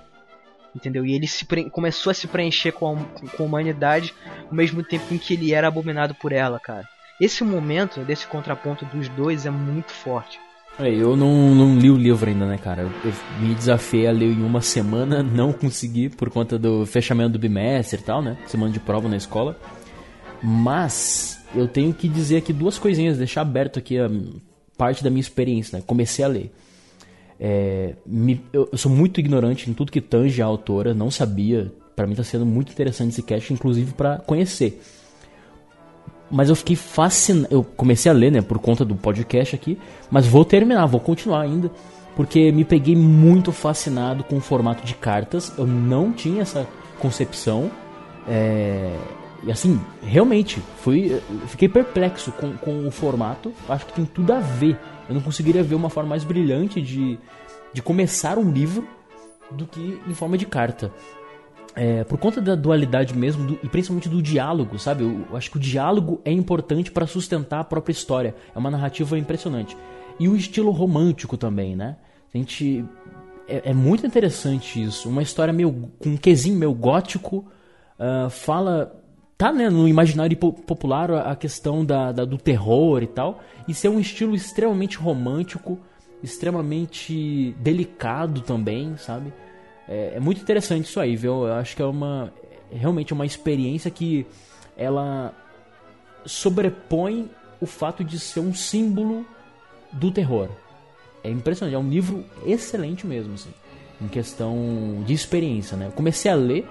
[0.73, 1.05] entendeu?
[1.05, 4.13] E ele se começou a se preencher com a, com a humanidade
[4.49, 6.87] ao mesmo tempo em que ele era abominado por ela, cara.
[7.19, 10.39] Esse momento, desse contraponto dos dois, é muito forte.
[10.79, 12.81] É, eu não, não li o livro ainda, né, cara?
[12.81, 17.33] Eu, eu me desafiei a ler em uma semana, não consegui por conta do fechamento
[17.33, 18.37] do bimestre e tal, né?
[18.47, 19.57] Semana de prova na escola.
[20.41, 24.09] Mas eu tenho que dizer aqui duas coisinhas, deixar aberto aqui a
[24.77, 25.83] parte da minha experiência, né?
[25.85, 26.51] Comecei a ler.
[27.39, 31.71] É, me- eu, eu sou muito ignorante em tudo que tange a autora, não sabia.
[31.95, 34.81] Pra mim tá sendo muito interessante esse cast, inclusive pra conhecer.
[36.31, 37.47] Mas eu fiquei fascinado.
[37.51, 39.77] Eu comecei a ler, né, por conta do podcast aqui.
[40.09, 41.71] Mas vou terminar, vou continuar ainda.
[42.15, 45.51] Porque me peguei muito fascinado com o formato de cartas.
[45.57, 46.67] Eu não tinha essa
[46.99, 47.71] concepção.
[48.27, 48.95] É,
[49.45, 53.51] E assim, realmente, fui, fiquei perplexo com, com o formato.
[53.67, 54.79] Acho que tem tudo a ver.
[55.09, 57.19] Eu não conseguiria ver uma forma mais brilhante de,
[57.73, 58.87] de começar um livro
[59.51, 60.91] do que em forma de carta.
[61.75, 65.03] É, por conta da dualidade mesmo, do- e principalmente do diálogo, sabe?
[65.03, 68.35] Eu, eu acho que o diálogo é importante para sustentar a própria história.
[68.55, 69.75] É uma narrativa impressionante.
[70.19, 71.97] E o estilo romântico também, né?
[72.33, 72.85] A gente.
[73.47, 75.09] É, é muito interessante isso.
[75.09, 75.71] Uma história meio.
[75.99, 77.45] com um quesinho meio gótico.
[77.97, 78.99] ah, fala.
[79.35, 83.41] Tá né, no imaginário po- popular a a questão da, da- do terror e tal.
[83.67, 85.79] E ser um estilo extremamente romântico,
[86.21, 89.33] extremamente delicado também, sabe?
[89.87, 91.45] É, é muito interessante isso aí, viu?
[91.47, 92.31] Eu acho que é uma
[92.71, 94.25] é realmente uma experiência que
[94.75, 95.33] ela
[96.25, 97.29] sobrepõe
[97.61, 99.25] o fato de ser um símbolo
[99.91, 100.49] do terror.
[101.23, 103.49] É impressionante, é um livro excelente mesmo, assim,
[104.01, 105.87] em questão de experiência, né?
[105.87, 106.67] Eu comecei a ler,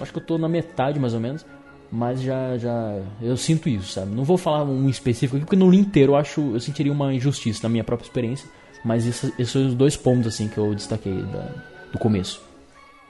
[0.00, 1.44] acho que eu tô na metade mais ou menos,
[1.92, 4.12] mas já já eu sinto isso, sabe?
[4.14, 7.12] Não vou falar um específico aqui porque no li inteiro eu acho eu sentiria uma
[7.14, 8.48] injustiça na minha própria experiência,
[8.84, 12.42] mas esses, esses são os dois pontos assim que eu destaquei da- do começo.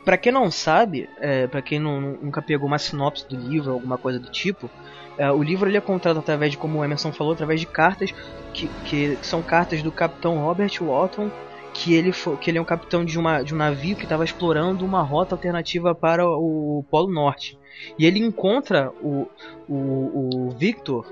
[0.04, 3.96] Pra quem não sabe, é, para quem não- nunca pegou uma sinopse do livro, alguma
[3.96, 4.70] coisa do tipo,
[5.16, 8.12] é, o livro ele é contado através de, como o Emerson falou, através de cartas
[8.52, 11.30] que, que são cartas do capitão Robert Walton,
[11.72, 14.24] que ele, fo- que ele é um capitão de, uma, de um navio que estava
[14.24, 17.58] explorando uma rota alternativa para o Polo Norte.
[17.98, 19.26] E ele encontra o,
[19.68, 21.10] o, o Victor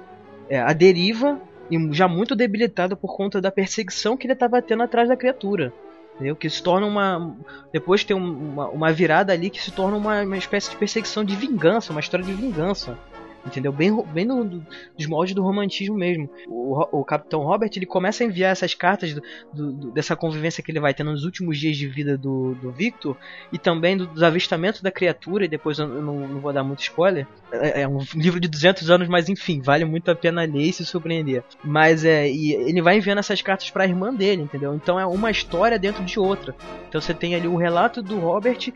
[0.50, 4.82] é, à deriva e já muito debilitado por conta da perseguição que ele estava tendo
[4.82, 5.72] atrás da criatura.
[6.14, 6.36] Entendeu?
[6.36, 7.34] Que se torna uma.
[7.72, 11.24] Depois tem um- uma, uma virada ali que se torna uma, uma espécie de perseguição
[11.24, 12.98] de vingança, uma história de vingança.
[13.46, 13.72] Entendeu?
[13.72, 14.66] Bem, bem no, do-
[14.96, 16.28] dos moldes do romantismo mesmo.
[16.48, 20.70] O, o Capitão Robert ele começa a enviar essas cartas do- do- dessa convivência que
[20.70, 23.16] ele vai ter nos últimos dias de vida do, Victor
[23.52, 25.44] e também do- dos avistamentos da criatura.
[25.44, 27.26] E depois eu não, não vou dar muito spoiler.
[27.50, 30.72] É, é um livro de 200 anos, mas enfim, vale muito a pena ler e
[30.72, 31.42] se surpreender.
[31.64, 32.30] Mas é.
[32.30, 34.74] E ele vai enviando essas cartas para a irmã dele, entendeu?
[34.74, 36.54] Então é uma história dentro de outra.
[36.88, 38.72] Então você tem ali o relato do Robert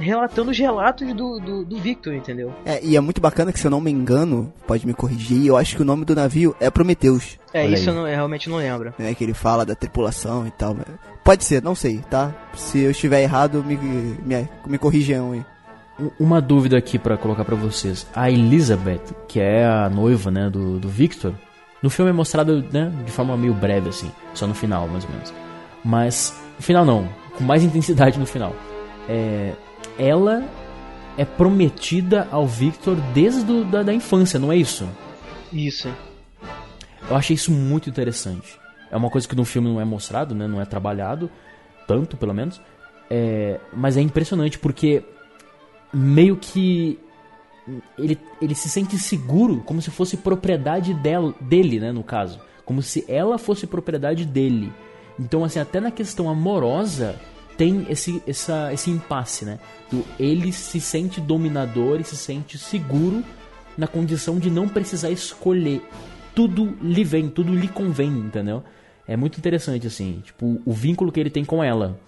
[0.00, 2.52] relatando os relatos do, do, do Victor, entendeu?
[2.64, 4.07] É, e é muito bacana que, se eu não me engano,
[4.66, 7.38] pode me corrigir, eu acho que o nome do navio é Prometheus.
[7.52, 8.92] É, Olha isso eu, não- eu realmente não lembro.
[8.98, 10.76] Né, que ele fala da tripulação e tal.
[11.24, 12.32] Pode ser, não sei, tá?
[12.54, 15.44] Se eu estiver errado, me, me, me corrijam aí.
[16.00, 18.06] Um- Uma dúvida aqui pra colocar pra vocês.
[18.14, 21.32] A Elizabeth, que é a noiva, né, do, do Victor,
[21.82, 25.10] no filme é mostrada, né, de forma meio breve assim, só no final, mais ou
[25.10, 25.32] menos.
[25.84, 28.54] Mas no final não, com mais intensidade no final.
[29.08, 29.52] É,
[29.98, 30.42] ela
[31.18, 34.88] é prometida ao Victor desde do, da, da infância, não é isso?
[35.52, 35.92] Isso.
[37.10, 38.58] Eu achei isso muito interessante.
[38.88, 40.46] É uma coisa que no filme não é mostrado, né?
[40.46, 41.28] Não é trabalhado,
[41.88, 42.60] tanto pelo menos.
[43.10, 45.02] É, mas é impressionante porque
[45.92, 46.98] meio que
[47.98, 51.90] ele, ele se sente seguro, como se fosse propriedade del, dele, né?
[51.90, 54.72] No caso, como se ela fosse propriedade dele.
[55.18, 57.18] Então, assim, até na questão amorosa
[57.58, 59.58] tem esse, essa, esse impasse, né?
[59.90, 63.22] Do ele se sente dominador e se sente seguro
[63.76, 65.82] na condição de não precisar escolher.
[66.34, 68.62] Tudo lhe vem, tudo lhe convém, entendeu?
[69.06, 71.98] É muito interessante, assim, tipo, o vínculo que ele tem com ela.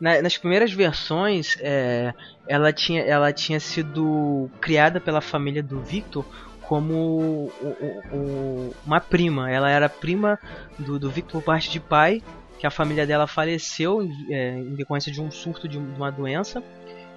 [0.00, 2.12] na, nas primeiras versões, é,
[2.48, 6.24] ela, tinha, ela tinha sido criada pela família do Victor
[6.62, 9.50] como o, o, o, uma prima.
[9.50, 10.38] Ela era prima
[10.76, 12.22] do, do Victor por parte de pai,
[12.58, 16.62] que a família dela faleceu é, em decorrência de um surto de uma doença.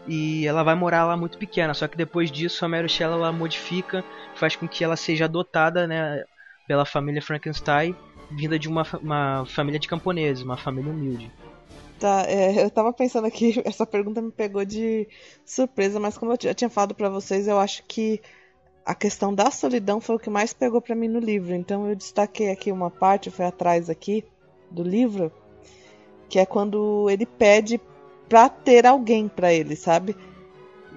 [0.08, 3.32] E ela vai morar lá muito pequena, só que depois disso a Mary Shelley ela
[3.32, 6.24] modifica, faz com que ela seja adotada né,
[6.68, 7.96] pela família Frankenstein,
[8.32, 11.32] vinda de uma, uma família de camponeses, uma família humilde.
[12.00, 15.08] Tá, é, eu tava pensando aqui, essa pergunta me pegou de
[15.46, 18.22] surpresa, mas como eu já tinha falado para vocês, eu acho que
[18.86, 21.54] a questão da solidão foi o que mais pegou para mim no livro.
[21.54, 24.26] Então eu destaquei aqui uma parte, fui atrás aqui
[24.70, 25.32] do livro,
[26.28, 27.80] que é quando ele pede
[28.28, 30.16] pra ter alguém para ele, sabe?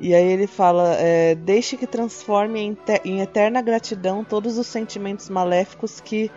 [0.01, 5.29] E aí ele fala: é, deixe que transforme em, em eterna gratidão todos os sentimentos
[5.29, 6.31] maléficos que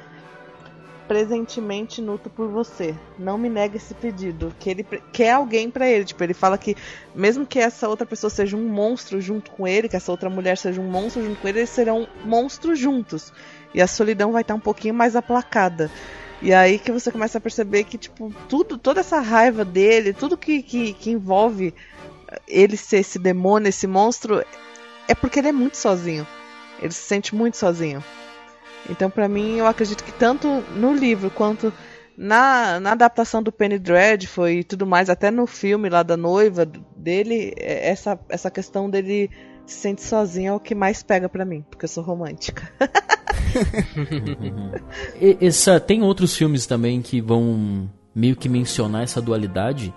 [1.08, 2.96] presentemente nuto por você.
[3.18, 4.54] Não me negue esse pedido.
[4.60, 6.06] Que ele quer alguém para ele.
[6.06, 6.76] Tipo, ele fala que
[7.14, 10.58] mesmo que essa outra pessoa seja um monstro junto com ele, que essa outra mulher
[10.58, 13.32] seja um monstro junto com ele, eles serão monstros juntos.
[13.74, 15.92] E a solidão vai estar um pouquinho mais aplacada.
[16.46, 20.38] E aí que você começa a perceber que, tipo, tudo, toda essa raiva dele, tudo
[20.38, 21.74] que, que, que envolve
[22.48, 24.46] ele ser esse demônio, esse monstro,
[25.08, 26.26] é porque ele é muito sozinho.
[26.80, 28.04] Ele se sente muito sozinho.
[28.88, 31.74] Então, para mim, eu acredito que tanto no livro quanto
[32.16, 36.64] na, na adaptação do Penny Dreadful e tudo mais, até no filme lá da noiva
[36.96, 39.32] dele, é, essa, essa questão dele
[39.72, 42.72] se sente sozinho é o que mais pega para mim, porque eu sou romântica.
[45.42, 49.94] essa, tem outros filmes também que vão meio que mencionar essa dualidade,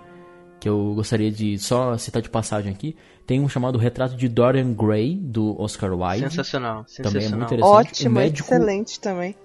[0.59, 2.95] que eu gostaria de só citar de passagem aqui.
[3.25, 6.29] Tem um chamado Retrato de Dorian Gray, do Oscar Wilde.
[6.29, 7.11] Sensacional, sensacional.
[7.11, 7.87] Também é muito interessante.
[7.87, 9.35] Ótimo, médico, excelente também.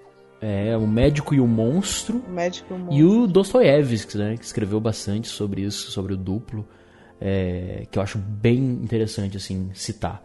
[0.41, 2.21] É, o Médico e o Monstro.
[2.27, 2.97] O Médico e o Monstro.
[2.97, 6.67] E o Dostoiévski, né, que escreveu bastante sobre isso, sobre o duplo,
[7.19, 10.23] é, que eu acho bem interessante, assim, citar.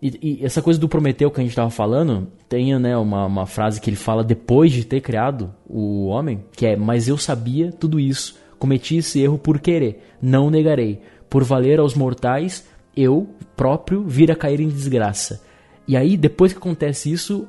[0.00, 3.46] E, e, essa coisa do Prometeu que a gente estava falando, tem né, uma, uma
[3.46, 7.72] frase que ele fala depois de ter criado o homem, que é, mas eu sabia
[7.72, 11.00] tudo isso, cometi esse erro por querer, não negarei.
[11.28, 15.42] Por valer aos mortais, eu próprio vir a cair em desgraça.
[15.88, 17.46] E aí, depois que acontece isso,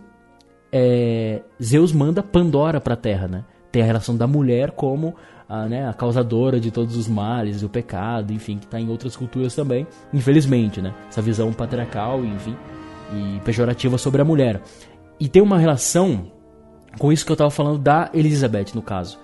[0.71, 3.45] é, Zeus manda Pandora para a Terra, né?
[3.71, 5.15] Tem a relação da mulher como
[5.47, 9.15] a, né, a causadora de todos os males, o pecado, enfim, que está em outras
[9.15, 10.93] culturas também, infelizmente, né?
[11.07, 12.55] Essa visão patriarcal, enfim,
[13.13, 14.61] e pejorativa sobre a mulher.
[15.19, 16.31] E tem uma relação
[16.97, 19.19] com isso que eu estava falando da Elizabeth, no caso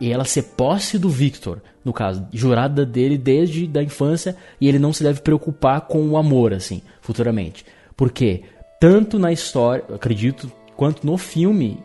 [0.00, 4.78] e ela ser posse do Victor, no caso, jurada dele desde da infância, e ele
[4.78, 7.64] não se deve preocupar com o amor, assim, futuramente.
[7.96, 8.44] Porque,
[8.80, 11.82] tanto na história, acredito, quanto no filme,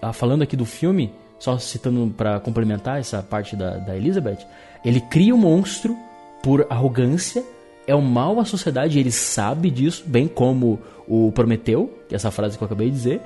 [0.00, 4.38] ah, falando aqui do filme, só citando para complementar essa parte da, da Elizabeth,
[4.84, 5.96] ele cria um monstro
[6.42, 7.44] por arrogância,
[7.86, 12.30] é o mal à sociedade, ele sabe disso, bem como o Prometeu, que é essa
[12.30, 13.20] frase que eu acabei de dizer,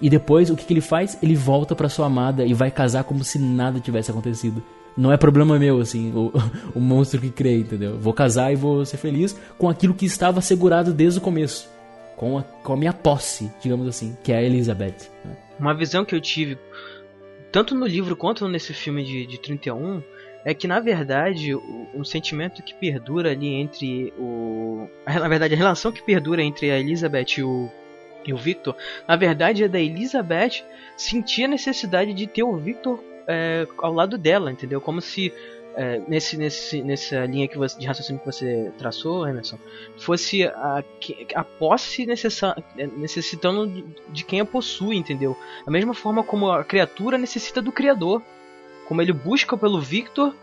[0.00, 1.18] e depois, o que, que ele faz?
[1.22, 4.62] Ele volta para sua amada e vai casar como se nada tivesse acontecido.
[4.96, 6.32] Não é problema meu, assim, o,
[6.74, 7.98] o monstro que criei, entendeu?
[7.98, 11.68] Vou casar e vou ser feliz com aquilo que estava assegurado desde o começo.
[12.16, 15.08] Com a, com a minha posse, digamos assim, que é a Elizabeth.
[15.24, 15.36] Né?
[15.58, 16.58] Uma visão que eu tive,
[17.50, 20.02] tanto no livro quanto nesse filme de, de 31,
[20.44, 24.88] é que na verdade um sentimento que perdura ali entre o.
[25.06, 27.70] Na verdade, a relação que perdura entre a Elizabeth e o,
[28.24, 30.64] e o Victor, na verdade é da Elizabeth
[30.96, 34.80] sentir a necessidade de ter o Victor é, ao lado dela, entendeu?
[34.80, 35.32] Como se
[35.74, 39.58] é, nesse, nesse, nessa linha que você, de raciocínio que você traçou, Emerson,
[39.96, 40.82] fosse a,
[41.34, 42.06] a posse
[42.96, 45.36] necessitando de quem a possui, entendeu?
[45.64, 48.22] Da mesma forma como a criatura necessita do Criador.
[48.86, 50.34] Como ele busca pelo Victor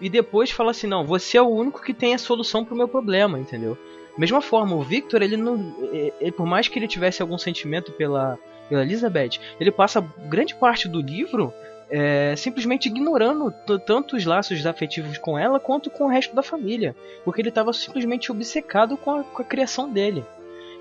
[0.00, 2.76] e depois fala assim: não, você é o único que tem a solução para o
[2.76, 3.76] meu problema, entendeu?
[4.20, 5.74] Mesma forma, o Victor, ele não.
[6.20, 8.38] Ele, por mais que ele tivesse algum sentimento pela,
[8.68, 11.50] pela Elizabeth, ele passa grande parte do livro
[11.90, 13.52] é, simplesmente ignorando
[13.84, 16.94] tanto os laços afetivos com ela quanto com o resto da família.
[17.24, 20.24] Porque ele estava simplesmente obcecado com a, com a, criação dele.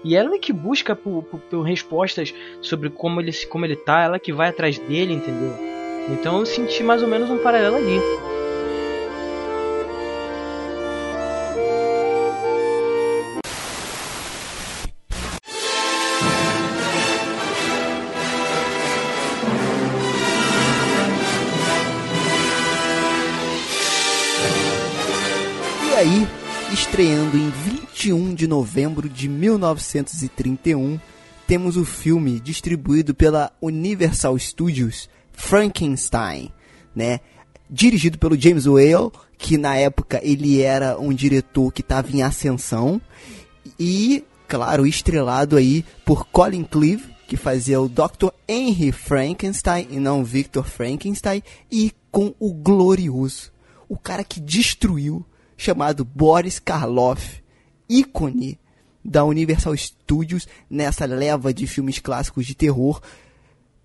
[0.03, 4.03] E ela é que busca por, por, por, respostas sobre como ele, como ele tá,
[4.03, 5.53] ela que vai atrás dele, entendeu?
[6.09, 7.99] Então eu senti mais ou menos um paralelo ali.
[28.49, 30.99] Novembro de 1931,
[31.47, 36.51] temos o filme distribuído pela Universal Studios, Frankenstein,
[36.95, 37.19] né?
[37.69, 42.99] Dirigido pelo James Whale, que na época ele era um diretor que estava em ascensão
[43.79, 48.31] e, claro, estrelado aí por Colin Cleave, que fazia o Dr.
[48.47, 53.51] Henry Frankenstein e não Victor Frankenstein, e com o glorioso,
[53.87, 55.23] o cara que destruiu,
[55.55, 57.38] chamado Boris Karloff,
[57.89, 58.59] ícone
[59.03, 63.01] da Universal Studios nessa leva de filmes clássicos de terror,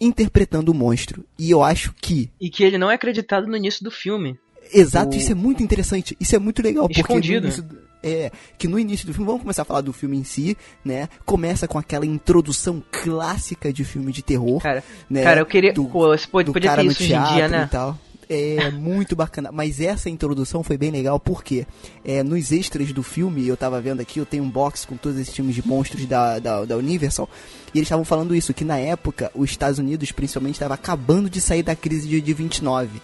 [0.01, 1.25] interpretando o monstro.
[1.39, 2.31] E eu acho que.
[2.41, 4.39] E que ele não é acreditado no início do filme.
[4.73, 5.19] Exato, o...
[5.19, 6.17] isso é muito interessante.
[6.21, 6.89] Isso é muito legal.
[6.91, 7.49] Escondido.
[7.49, 10.25] Porque início, é, que no início do filme, vamos começar a falar do filme em
[10.25, 11.09] si, né?
[11.25, 14.61] Começa com aquela introdução clássica de filme de terror.
[14.61, 15.23] Cara, né?
[15.23, 15.73] cara eu queria.
[15.73, 17.65] Pô, você pode, podia ter isso hoje em dia, né?
[17.65, 17.99] E tal.
[18.35, 19.51] É muito bacana.
[19.53, 21.67] Mas essa introdução foi bem legal porque
[22.05, 25.19] é, nos extras do filme, eu tava vendo aqui, eu tenho um box com todos
[25.19, 27.29] esses filmes de monstros da, da, da Universal.
[27.73, 31.41] E eles estavam falando isso, que na época os Estados Unidos principalmente estava acabando de
[31.41, 33.01] sair da crise de, de 29.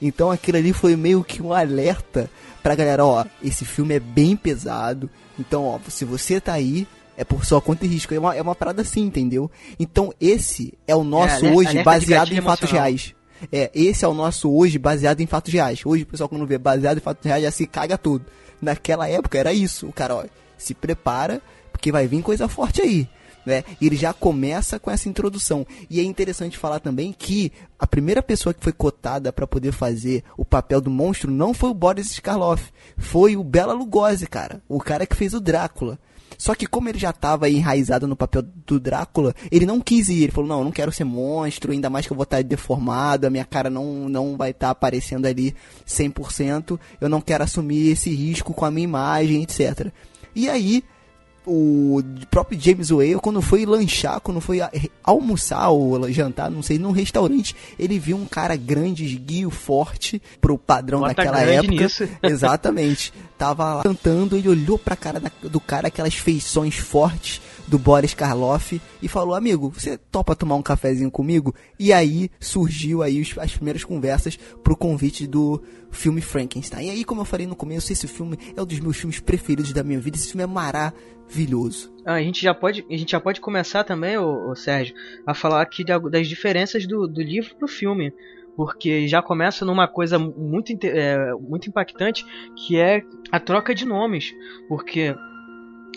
[0.00, 2.30] Então aquilo ali foi meio que um alerta
[2.62, 5.08] pra galera, ó, esse filme é bem pesado.
[5.38, 6.86] Então, ó, se você tá aí,
[7.16, 8.14] é por sua conta e risco.
[8.14, 9.50] É uma, é uma parada assim, entendeu?
[9.78, 13.14] Então esse é o nosso é, hoje baseado em fatos reais.
[13.52, 15.80] É, esse é o nosso hoje baseado em fatos reais.
[15.84, 18.24] Hoje o pessoal quando vê baseado em fatos reais já se caga tudo.
[18.60, 19.86] Naquela época era isso.
[19.86, 20.24] O cara, ó,
[20.58, 21.40] se prepara,
[21.72, 23.08] porque vai vir coisa forte aí.
[23.44, 23.64] Né?
[23.80, 25.66] E ele já começa com essa introdução.
[25.88, 30.22] E é interessante falar também que a primeira pessoa que foi cotada para poder fazer
[30.36, 34.78] o papel do monstro não foi o Boris Karloff, foi o Bela Lugosi, cara, o
[34.78, 35.98] cara que fez o Drácula.
[36.40, 40.22] Só que como ele já estava enraizado no papel do Drácula, ele não quis ir.
[40.22, 43.26] Ele falou, não, eu não quero ser monstro, ainda mais que eu vou estar deformado,
[43.26, 45.54] a minha cara não, não vai estar aparecendo ali
[45.86, 49.92] 100%, eu não quero assumir esse risco com a minha imagem, etc.
[50.34, 50.82] E aí,
[51.46, 54.60] o próprio James Whale, quando foi lanchar, quando foi
[55.02, 60.58] almoçar ou jantar, não sei, num restaurante, ele viu um cara grande, esguio, forte, pro
[60.58, 61.72] padrão Bota daquela época.
[61.72, 62.08] Nisso.
[62.22, 63.12] Exatamente.
[63.38, 68.80] Tava lá cantando, ele olhou pra cara do cara, aquelas feições fortes do Boris Karloff
[69.00, 73.84] e falou: "Amigo, você topa tomar um cafezinho comigo?" E aí surgiu aí as primeiras
[73.84, 76.88] conversas pro convite do filme Frankenstein.
[76.88, 79.72] E aí, como eu falei no começo, esse filme é um dos meus filmes preferidos
[79.72, 80.16] da minha vida.
[80.16, 81.92] Esse filme é maravilhoso.
[82.04, 84.94] Ah, a gente já pode, a gente já pode começar também, ô Sérgio,
[85.26, 88.12] a falar aqui das diferenças do, do livro pro filme
[88.56, 93.02] porque já começa numa coisa muito, é, muito impactante que é
[93.32, 94.34] a troca de nomes.
[94.68, 95.14] Porque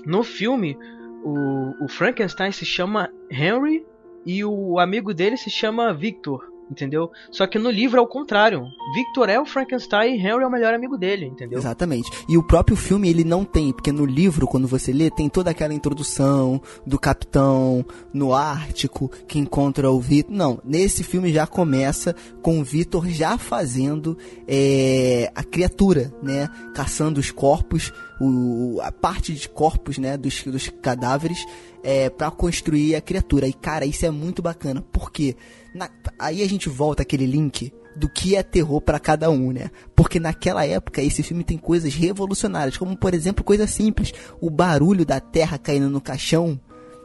[0.05, 0.77] no filme
[1.23, 3.85] o, o Frankenstein se chama Henry
[4.25, 7.11] e o amigo dele se chama Victor entendeu?
[7.31, 8.67] Só que no livro é o contrário.
[8.93, 11.59] Victor é o Frankenstein e Henry é o melhor amigo dele, entendeu?
[11.59, 12.09] Exatamente.
[12.27, 15.51] E o próprio filme ele não tem, porque no livro, quando você lê, tem toda
[15.51, 20.35] aquela introdução do capitão no Ártico que encontra o Victor.
[20.35, 24.17] Não, nesse filme já começa com o Victor já fazendo
[24.47, 26.49] é, a criatura, né?
[26.73, 30.17] Caçando os corpos, o, a parte de corpos, né?
[30.17, 31.45] Dos, dos cadáveres
[31.83, 33.47] é, para construir a criatura.
[33.47, 34.81] E cara, isso é muito bacana.
[34.81, 35.35] Por quê?
[35.75, 39.69] Na, aí a gente volta aquele link do que é terror para cada um, né?
[39.95, 45.05] Porque naquela época esse filme tem coisas revolucionárias, como por exemplo, coisa simples, o barulho
[45.05, 46.59] da terra caindo no caixão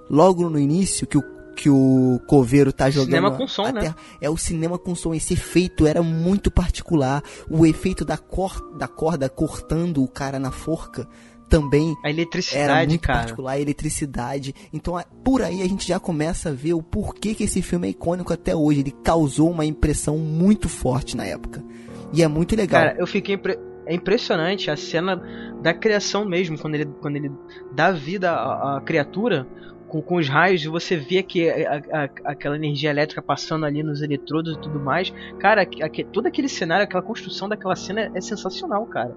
[0.08, 3.08] logo no início que o que o coveiro tá jogando.
[3.08, 3.92] Cinema com som, né?
[4.20, 5.12] É o cinema com som.
[5.12, 7.20] Esse efeito era muito particular.
[7.50, 11.08] O efeito da, cor, da corda cortando o cara na forca
[11.48, 13.18] também a eletricidade, era muito cara.
[13.20, 14.54] particular, a eletricidade.
[14.72, 17.90] Então, por aí a gente já começa a ver o porquê que esse filme é
[17.90, 18.80] icônico até hoje.
[18.80, 21.64] Ele causou uma impressão muito forte na época.
[22.12, 22.82] E é muito legal.
[22.82, 23.58] Cara, eu fiquei impre...
[23.86, 25.16] é impressionante a cena
[25.62, 27.30] da criação mesmo, quando ele, quando ele
[27.72, 29.46] dá vida à, à criatura
[29.88, 33.82] com, com os raios e você vê que a, a, aquela energia elétrica passando ali
[33.82, 35.12] nos eletrodos e tudo mais.
[35.38, 39.16] Cara, a, todo aquele cenário, aquela construção daquela cena é sensacional, cara.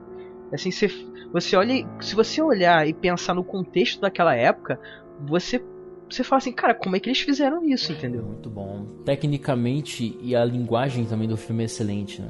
[0.53, 0.89] Assim, você,
[1.31, 4.79] você olha, se você olhar e pensar no contexto daquela época,
[5.25, 5.63] você
[6.09, 8.21] você fala assim, cara, como é que eles fizeram isso, entendeu?
[8.21, 8.85] Muito bom.
[9.05, 12.27] Tecnicamente e a linguagem também do filme é excelente, né?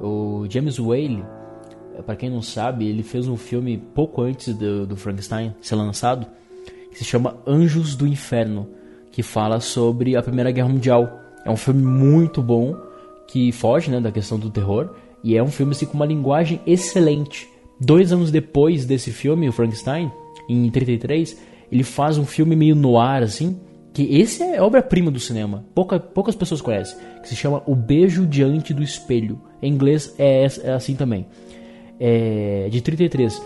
[0.00, 1.22] O James Whale,
[2.06, 6.26] para quem não sabe, ele fez um filme pouco antes do, do Frankenstein ser lançado,
[6.90, 8.70] que se chama Anjos do Inferno,
[9.10, 11.20] que fala sobre a Primeira Guerra Mundial.
[11.44, 12.74] É um filme muito bom
[13.26, 16.60] que foge, né, da questão do terror e é um filme assim, com uma linguagem
[16.66, 17.48] excelente.
[17.80, 20.10] Dois anos depois desse filme, o Frankenstein,
[20.48, 21.38] em 33,
[21.70, 23.58] ele faz um filme meio no ar, assim,
[23.92, 25.64] que esse é obra-prima do cinema.
[25.74, 26.96] Pouca, poucas pessoas conhecem.
[27.22, 29.40] Que se chama O Beijo Diante do Espelho.
[29.60, 31.26] Em inglês é, é assim também.
[31.98, 33.42] É de 33.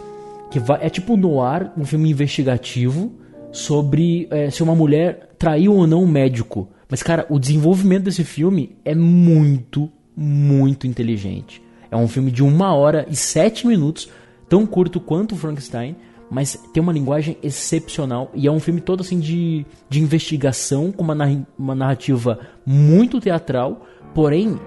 [0.50, 3.12] Que vai, é tipo noir, um filme investigativo
[3.50, 6.68] sobre é, se uma mulher traiu ou não um médico.
[6.88, 12.74] Mas, cara, o desenvolvimento desse filme é muito, muito inteligente É um filme de uma
[12.74, 14.10] hora e sete minutos,
[14.52, 15.96] tão curto quanto o Frankenstein,
[16.30, 21.02] mas tem uma linguagem excepcional e é um filme todo assim de, de investigação com
[21.02, 21.16] uma,
[21.58, 24.60] uma narrativa muito teatral, porém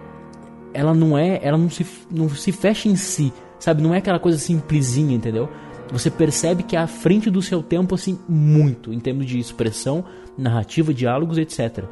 [0.73, 3.83] ela não é, ela não se, não se fecha em si, sabe?
[3.83, 5.47] Não é aquela coisa simplesinha, entendeu?
[5.91, 10.03] Você percebe que é à frente do seu tempo assim muito em termos de expressão,
[10.35, 11.83] narrativa, diálogos, etc.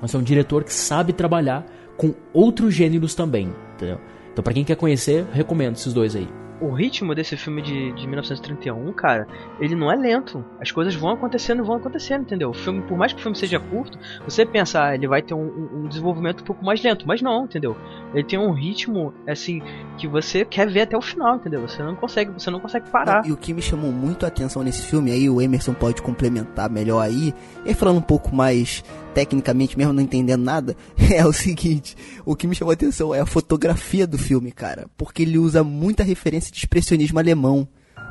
[0.00, 1.66] Mas é um diretor que sabe trabalhar
[1.98, 4.00] com outros gêneros também, entendeu?
[4.32, 6.26] Então para quem quer conhecer, recomendo esses dois aí
[6.60, 9.26] o ritmo desse filme de, de 1931, cara,
[9.60, 10.44] ele não é lento.
[10.60, 12.50] As coisas vão acontecendo e vão acontecendo, entendeu?
[12.50, 15.34] O filme, por mais que o filme seja curto, você pensa, ah, ele vai ter
[15.34, 17.76] um, um, desenvolvimento um pouco mais lento, mas não, entendeu?
[18.12, 19.62] Ele tem um ritmo, assim,
[19.96, 21.60] que você quer ver até o final, entendeu?
[21.60, 23.26] Você não consegue, você não consegue parar.
[23.26, 26.68] E o que me chamou muito a atenção nesse filme, aí o Emerson pode complementar
[26.70, 28.82] melhor aí, e falando um pouco mais
[29.18, 30.76] tecnicamente, mesmo não entendendo nada,
[31.12, 34.86] é o seguinte: o que me chamou a atenção é a fotografia do filme, cara.
[34.96, 37.66] Porque ele usa muita referência de expressionismo alemão.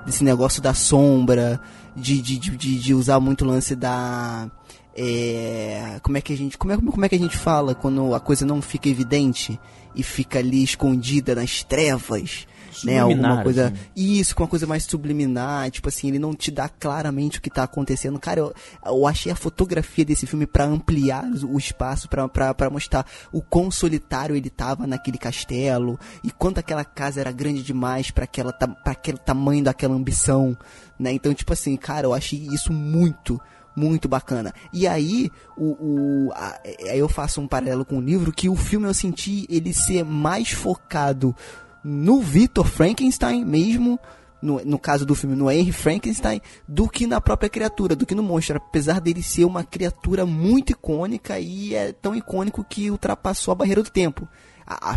[0.06, 1.60] Desse negócio da sombra,
[1.96, 4.50] de, de, de, de usar muito o lance da.
[4.96, 8.16] É, como é que a gente como é, como é que a gente fala quando
[8.16, 9.60] a coisa não fica evidente
[9.94, 12.48] e fica ali escondida nas trevas
[12.84, 13.00] né?
[13.00, 13.68] Alguma coisa.
[13.68, 13.76] Assim.
[13.96, 17.50] Isso, com uma coisa mais subliminar, tipo assim, ele não te dá claramente o que
[17.50, 18.20] tá acontecendo.
[18.20, 18.54] Cara, eu,
[18.86, 24.36] eu achei a fotografia desse filme para ampliar o espaço, para mostrar o quão solitário
[24.36, 29.18] ele tava naquele castelo e quanto aquela casa era grande demais para aquela para aquele
[29.18, 30.58] tamanho daquela ambição,
[31.00, 31.12] né?
[31.12, 33.40] Então, tipo assim, cara, eu achei isso muito
[33.78, 34.52] muito bacana.
[34.74, 36.60] E aí, o, o a,
[36.90, 40.04] aí eu faço um paralelo com o livro que o filme eu senti ele ser
[40.04, 41.36] mais focado
[41.84, 44.00] no Victor Frankenstein mesmo,
[44.42, 48.16] no, no caso do filme, no Henry Frankenstein, do que na própria criatura, do que
[48.16, 53.52] no monstro, apesar dele ser uma criatura muito icônica e é tão icônico que ultrapassou
[53.52, 54.28] a barreira do tempo.
[54.66, 54.96] A,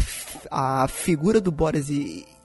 [0.51, 1.89] a, a figura do Boris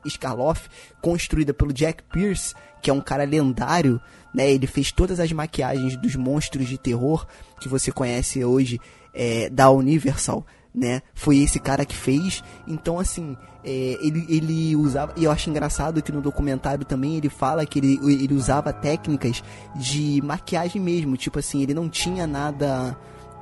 [0.05, 0.69] Skarloff,
[1.01, 3.99] construída pelo Jack Pierce, que é um cara lendário,
[4.33, 4.51] né?
[4.51, 7.25] Ele fez todas as maquiagens dos monstros de terror
[7.59, 8.79] que você conhece hoje
[9.13, 10.45] é, da Universal
[10.75, 11.01] né?
[11.13, 12.43] Foi esse cara que fez.
[12.67, 15.13] Então, assim, é, ele, ele usava.
[15.15, 19.41] E eu acho engraçado que no documentário também ele fala que ele, ele usava técnicas
[19.75, 21.15] de maquiagem mesmo.
[21.15, 22.95] Tipo assim, ele não tinha nada.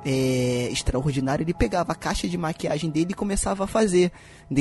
[0.06, 4.12] É, extraordinário, ele pegava a caixa de maquiagem dele e começava a fazer.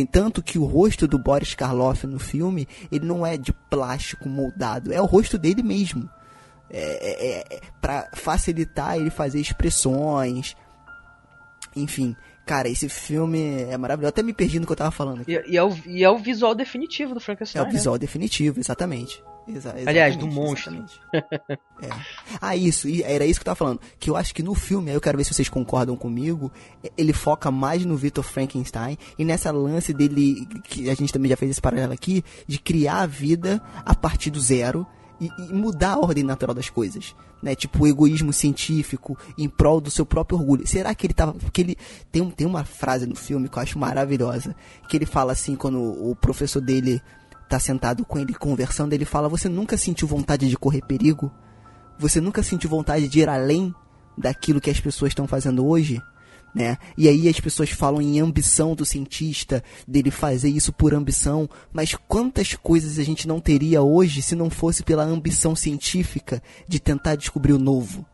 [0.10, 4.94] Tanto que o rosto do Boris Karloff no filme, ele não é de plástico moldado,
[4.94, 6.10] é o rosto dele mesmo.
[6.70, 10.56] É, é, é para facilitar ele fazer expressões,
[11.76, 12.16] enfim.
[12.46, 14.08] Cara, esse filme é maravilhoso.
[14.08, 15.24] Eu até me perdi no que eu tava falando.
[15.28, 17.64] E, e, é, o, e é o visual definitivo do Frankenstein.
[17.64, 18.00] É o visual né?
[18.00, 19.24] definitivo, exatamente.
[19.48, 20.86] Exa Aliás, do monstro.
[21.14, 21.90] é.
[22.42, 23.80] Ah, isso, era isso que eu tava falando.
[24.00, 26.52] Que eu acho que no filme, aí eu quero ver se vocês concordam comigo,
[26.98, 31.38] ele foca mais no Victor Frankenstein e nessa lance dele, que a gente também já
[31.38, 34.88] fez esse paralelo aqui, de criar a vida a partir do zero
[35.20, 37.54] e, e, mudar a ordem natural das coisas, né?
[37.56, 40.66] Tipo o egoísmo científico em prol do seu próprio orgulho.
[40.66, 41.78] Será que ele tava porque ele
[42.12, 44.56] tem tem uma frase no filme que eu acho maravilhosa,
[44.88, 47.02] que ele fala assim quando o professor dele
[47.50, 51.30] tá sentado com ele conversando, ele fala: "Você nunca sentiu vontade de correr perigo?
[52.00, 53.76] Você nunca sentiu vontade de ir além
[54.18, 56.02] daquilo que as pessoas estão fazendo hoje?"
[56.54, 56.78] Né?
[56.98, 61.96] E aí as pessoas falam em ambição do cientista, dele fazer isso por ambição, mas
[62.08, 67.16] quantas coisas a gente não teria hoje se não fosse pela ambição científica de tentar
[67.16, 68.06] descobrir o novo?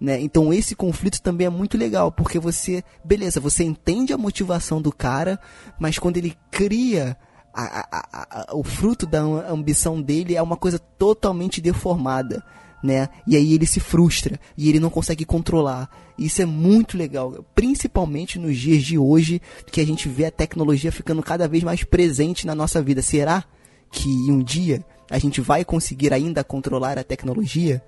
[0.00, 0.20] Né?
[0.20, 4.92] Então esse conflito também é muito legal, porque você, beleza, você entende a motivação do
[4.92, 5.40] cara,
[5.78, 7.16] mas quando ele cria
[7.52, 12.44] a, a, a, o fruto da ambição dele é uma coisa totalmente deformada
[12.82, 13.08] né?
[13.26, 15.90] E aí ele se frustra e ele não consegue controlar.
[16.18, 19.40] Isso é muito legal, principalmente nos dias de hoje,
[19.70, 23.02] que a gente vê a tecnologia ficando cada vez mais presente na nossa vida.
[23.02, 23.44] Será
[23.90, 27.82] que um dia a gente vai conseguir ainda controlar a tecnologia?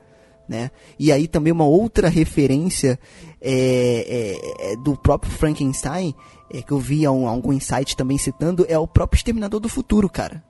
[0.48, 0.70] Né?
[0.98, 2.98] E aí também uma outra referência
[3.40, 4.34] é,
[4.68, 6.12] é, é do próprio Frankenstein,
[6.52, 10.08] é, que eu vi um, algum insight também citando, é o próprio Exterminador do Futuro,
[10.08, 10.49] cara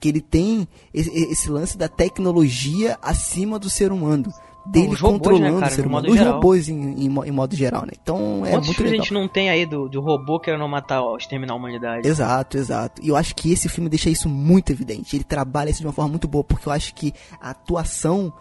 [0.00, 4.32] que ele tem esse, lance da tecnologia acima do ser humano
[4.66, 6.34] dele robôs, né, controlando né, cara, o ser humano, os geral.
[6.34, 7.92] robôs em, em, em, modo geral, né?
[8.00, 8.94] Então é Quantos muito legal.
[8.94, 12.08] a gente não tem aí do, do robô querendo matar, ó, exterminar a humanidade?
[12.08, 13.02] Exato, exato.
[13.04, 15.16] E eu acho que esse filme deixa isso muito evidente.
[15.16, 18.32] Ele trabalha isso de uma forma muito boa, porque eu acho que a atuação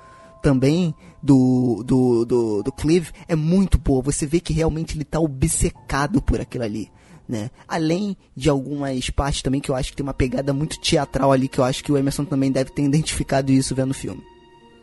[0.42, 4.02] também do, do, do, do Clive é muito boa.
[4.04, 6.92] Você vê que realmente ele tá obcecado por aquilo ali
[7.28, 7.50] né?
[7.68, 11.48] Além de algumas partes também que eu acho que tem uma pegada muito teatral ali,
[11.48, 14.22] que eu acho que o Emerson também deve ter identificado isso vendo o filme.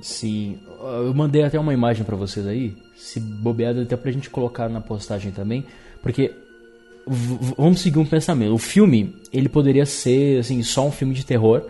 [0.01, 4.69] Sim, eu mandei até uma imagem para vocês aí, se bobeada até pra gente colocar
[4.69, 5.65] na postagem também,
[6.03, 6.33] porque
[7.07, 8.55] vamos seguir um pensamento.
[8.55, 11.63] O filme, ele poderia ser assim, só um filme de terror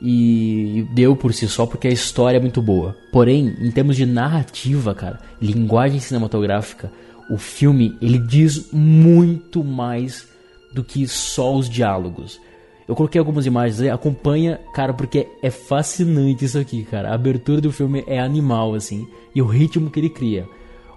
[0.00, 2.96] e deu por si só porque a história é muito boa.
[3.12, 6.90] Porém, em termos de narrativa, cara, linguagem cinematográfica,
[7.30, 10.28] o filme ele diz muito mais
[10.72, 12.40] do que só os diálogos.
[12.86, 17.10] Eu coloquei algumas imagens aí, acompanha, cara, porque é fascinante isso aqui, cara.
[17.10, 20.46] A abertura do filme é animal, assim, e o ritmo que ele cria.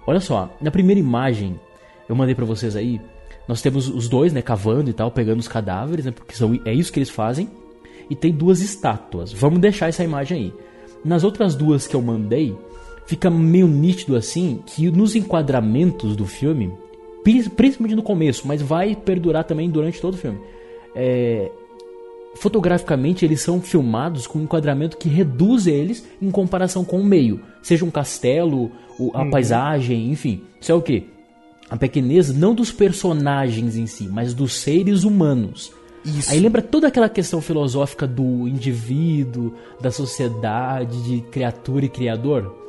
[0.06, 1.58] Olha só, na primeira imagem,
[2.08, 3.00] eu mandei para vocês aí,
[3.48, 6.72] nós temos os dois, né, cavando e tal, pegando os cadáveres, né, porque são, é
[6.72, 7.50] isso que eles fazem.
[8.08, 9.32] E tem duas estátuas.
[9.32, 10.54] Vamos deixar essa imagem aí.
[11.04, 12.56] Nas outras duas que eu mandei,
[13.10, 16.72] fica meio nítido assim que nos enquadramentos do filme,
[17.56, 20.38] principalmente no começo, mas vai perdurar também durante todo o filme.
[20.94, 21.50] É,
[22.36, 27.40] fotograficamente eles são filmados com um enquadramento que reduz eles em comparação com o meio,
[27.60, 28.70] seja um castelo,
[29.12, 29.30] a uhum.
[29.30, 30.42] paisagem, enfim.
[30.60, 31.08] Isso é o que?
[31.68, 35.72] A pequenez não dos personagens em si, mas dos seres humanos.
[36.04, 36.30] Isso.
[36.30, 42.59] Aí lembra toda aquela questão filosófica do indivíduo, da sociedade, de criatura e criador?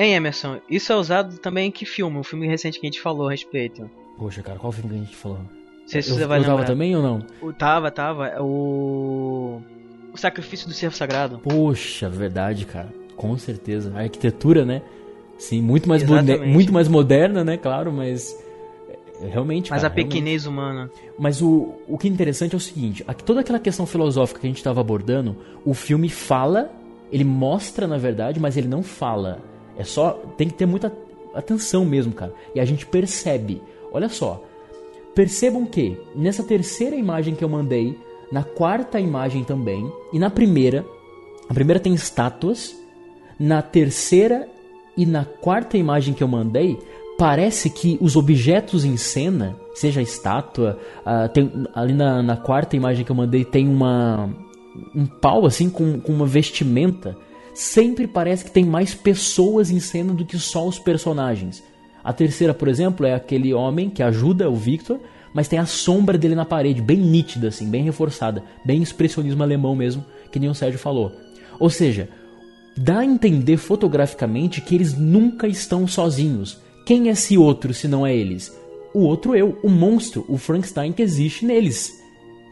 [0.00, 0.60] Hein, Emerson?
[0.70, 2.16] Isso é usado também em que filme?
[2.16, 3.90] Um filme recente que a gente falou a respeito.
[4.16, 5.38] Poxa, cara, qual filme que a gente falou?
[5.38, 7.26] Não sei se você vai eu tava também ou não?
[7.42, 8.28] O, tava, tava.
[8.28, 9.60] É o...
[10.12, 11.40] O Sacrifício do Servo Sagrado.
[11.40, 12.94] Poxa, verdade, cara.
[13.16, 13.92] Com certeza.
[13.96, 14.82] A arquitetura, né?
[15.36, 16.04] Sim, muito mais,
[16.46, 17.56] muito mais moderna, né?
[17.56, 18.38] Claro, mas
[19.20, 19.72] é, realmente.
[19.72, 20.62] Mas cara, a pequenez realmente.
[20.62, 20.90] humana.
[21.18, 24.50] Mas o, o que é interessante é o seguinte: toda aquela questão filosófica que a
[24.50, 26.70] gente estava abordando, o filme fala,
[27.10, 29.40] ele mostra na verdade, mas ele não fala.
[29.78, 30.20] É só.
[30.36, 30.92] Tem que ter muita
[31.34, 32.34] atenção mesmo, cara.
[32.54, 33.62] E a gente percebe.
[33.92, 34.42] Olha só.
[35.14, 37.96] Percebam que nessa terceira imagem que eu mandei,
[38.30, 40.84] na quarta imagem também, e na primeira,
[41.48, 42.76] a primeira tem estátuas,
[43.38, 44.48] na terceira
[44.96, 46.78] e na quarta imagem que eu mandei,
[47.18, 52.76] parece que os objetos em cena, seja a estátua, uh, tem, ali na, na, quarta
[52.76, 54.28] imagem que eu mandei tem uma
[54.94, 57.16] um pau assim com, com uma vestimenta.
[57.58, 61.60] Sempre parece que tem mais pessoas em cena do que só os personagens.
[62.04, 65.00] A terceira, por exemplo, é aquele homem que ajuda o Victor,
[65.34, 69.74] mas tem a sombra dele na parede, bem nítida, assim, bem reforçada, bem expressionismo alemão
[69.74, 71.10] mesmo, que nem o Sérgio falou.
[71.58, 72.08] Ou seja,
[72.76, 76.60] dá a entender fotograficamente que eles nunca estão sozinhos.
[76.86, 78.56] Quem é esse outro se não é eles?
[78.94, 81.92] O outro eu, o monstro, o Frankenstein que existe neles.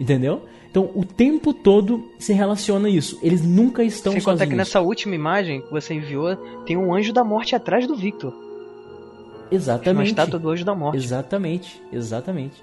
[0.00, 0.42] Entendeu?
[0.76, 3.18] Então o tempo todo se relaciona isso.
[3.22, 4.40] Eles nunca estão Sem sozinhos.
[4.40, 6.36] Sem que nessa última imagem que você enviou,
[6.66, 8.34] tem um anjo da morte atrás do Victor.
[9.50, 9.96] Exatamente.
[9.96, 10.98] Uma estátua do anjo da morte.
[10.98, 12.62] Exatamente, exatamente.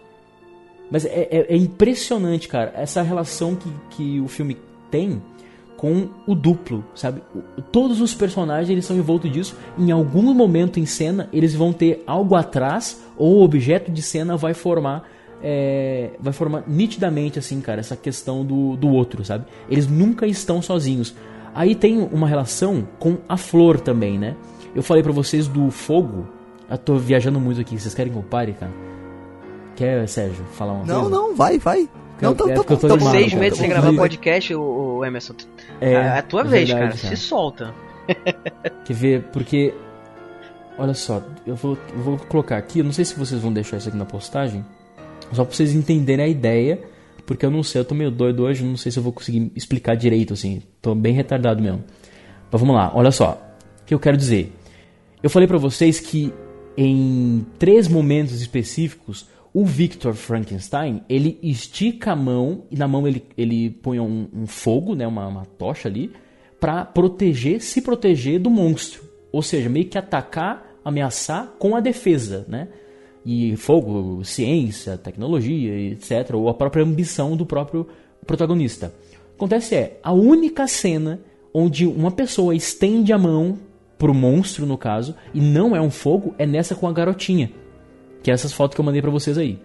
[0.92, 4.58] Mas é, é, é impressionante, cara, essa relação que, que o filme
[4.92, 5.20] tem
[5.76, 7.24] com o duplo, sabe?
[7.72, 9.58] Todos os personagens eles são envoltos disso.
[9.76, 14.38] Em algum momento em cena eles vão ter algo atrás ou o objeto de cena
[14.38, 15.04] vai formar
[15.44, 19.46] é, vai formar nitidamente assim, cara, essa questão do, do outro, sabe?
[19.70, 21.14] Eles nunca estão sozinhos.
[21.54, 24.36] Aí tem uma relação com a flor também, né?
[24.74, 26.26] Eu falei para vocês do fogo.
[26.70, 27.78] Eu tô viajando muito aqui.
[27.78, 28.72] Vocês querem que eu pare, cara?
[29.76, 31.10] Quer, Sérgio, falar uma não, coisa?
[31.10, 31.90] Não, não, vai, vai.
[32.22, 35.34] Não, tô, é tô, tô, tô, tô seis meses sem gravar podcast, o, o Emerson.
[35.82, 37.02] É, é a tua é vez, verdade, cara.
[37.02, 37.16] cara.
[37.16, 37.74] Se solta.
[38.86, 39.24] Quer ver?
[39.34, 39.74] Porque.
[40.78, 42.80] Olha só, eu vou, eu vou colocar aqui.
[42.80, 44.66] Eu não sei se vocês vão deixar isso aqui na postagem.
[45.34, 46.80] Só pra vocês entenderem a ideia.
[47.26, 48.64] Porque eu não sei, eu tô meio doido hoje.
[48.64, 50.62] Não sei se eu vou conseguir explicar direito, assim.
[50.82, 51.84] Tô bem retardado mesmo.
[52.52, 53.42] Mas vamos lá, olha só.
[53.82, 54.52] O que eu quero dizer?
[55.22, 56.34] Eu falei para vocês que
[56.78, 63.24] em três momentos específicos o Victor Frankenstein, ele estica a mão e na mão ele,
[63.38, 66.12] ele põe um, um fogo, né, uma, uma tocha ali,
[66.60, 69.04] para proteger, se proteger do monstro.
[69.32, 72.68] Ou seja, meio que atacar, ameaçar com a defesa, né?
[73.26, 76.34] E fogo, ciência, tecnologia, etc.
[76.34, 77.88] Ou a própria ambição do próprio
[78.26, 78.94] protagonista.
[79.36, 81.22] Acontece é, a única cena
[81.54, 83.58] onde uma pessoa estende a mão
[83.98, 87.52] pro monstro, no caso, e não é um fogo, é nessa com a garotinha
[88.24, 89.60] que é essas fotos que eu mandei para vocês aí.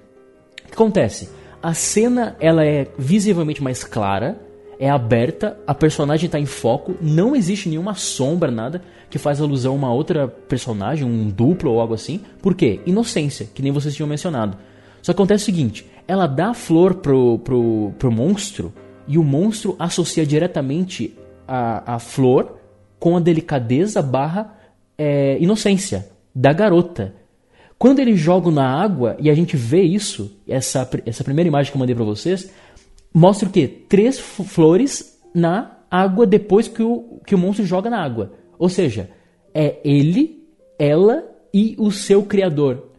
[0.65, 1.31] O que acontece?
[1.63, 4.39] A cena ela é visivelmente mais clara,
[4.79, 9.73] é aberta, a personagem está em foco, não existe nenhuma sombra, nada que faz alusão
[9.73, 12.21] a uma outra personagem, um duplo ou algo assim.
[12.41, 12.81] Por quê?
[12.87, 14.57] Inocência, que nem vocês tinham mencionado.
[15.03, 18.73] Só acontece o seguinte: ela dá a flor pro, pro, pro monstro
[19.07, 22.59] e o monstro associa diretamente a, a flor
[22.99, 24.55] com a delicadeza barra
[24.97, 27.15] é, inocência da garota.
[27.79, 31.77] Quando eles jogam na água, e a gente vê isso, essa, essa primeira imagem que
[31.77, 32.51] eu mandei para vocês,
[33.19, 33.67] mostra o quê?
[33.67, 38.33] Três flores na água depois que o, que o monstro joga na água.
[38.59, 39.11] Ou seja,
[39.53, 40.47] é ele,
[40.79, 42.93] ela e o seu criador.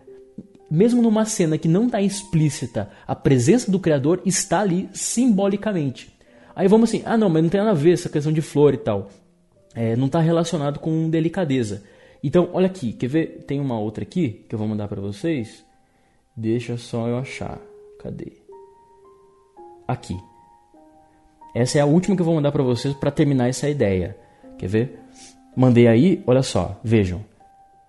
[0.69, 6.13] mesmo numa cena que não está explícita, a presença do criador está ali simbolicamente.
[6.55, 8.73] Aí vamos assim, ah não, mas não tem nada a ver essa questão de flor
[8.73, 9.09] e tal.
[9.73, 11.83] É, não está relacionado com delicadeza.
[12.21, 13.43] Então, olha aqui, quer ver?
[13.47, 15.63] Tem uma outra aqui que eu vou mandar para vocês.
[16.35, 17.59] Deixa só eu achar.
[17.99, 18.38] Cadê?
[19.89, 20.15] Aqui.
[21.55, 24.15] Essa é a última que eu vou mandar para vocês para terminar essa ideia.
[24.55, 24.99] Quer ver?
[25.55, 27.25] Mandei aí, olha só, vejam.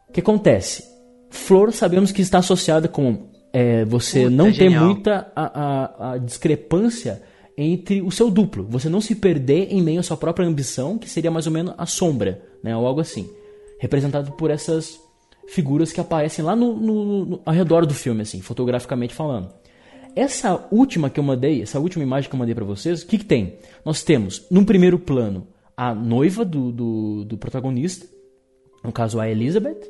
[0.09, 0.83] O que acontece?
[1.29, 6.19] Flor sabemos que está associada com é, você Puta, não ter muita a, a, a,
[6.19, 7.23] discrepância
[7.55, 8.67] entre o seu duplo.
[8.71, 11.75] Você não se perder em meio à sua própria ambição, que seria mais ou menos
[11.77, 12.75] a sombra, né?
[12.75, 13.29] ou algo assim.
[13.79, 14.99] Representado por essas
[15.47, 19.60] figuras que aparecem lá no, no, no, ao redor do filme, assim, fotograficamente falando.
[20.15, 23.19] Essa última que eu mandei, essa última imagem que eu mandei para vocês, o que,
[23.19, 23.59] que tem?
[23.85, 25.47] Nós temos, num primeiro plano,
[25.77, 28.07] a noiva do, do, do protagonista,
[28.83, 29.81] no caso a Elizabeth,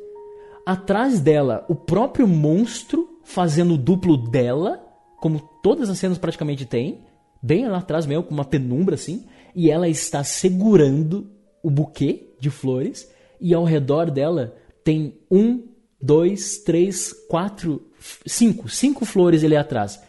[0.65, 4.83] atrás dela o próprio monstro fazendo o duplo dela,
[5.19, 7.01] como todas as cenas praticamente têm,
[7.41, 9.25] bem lá atrás mesmo, com uma penumbra assim,
[9.55, 11.29] e ela está segurando
[11.63, 15.67] o buquê de flores, e ao redor dela tem um,
[16.01, 17.81] dois, três, quatro,
[18.25, 20.01] cinco, cinco flores ali atrás.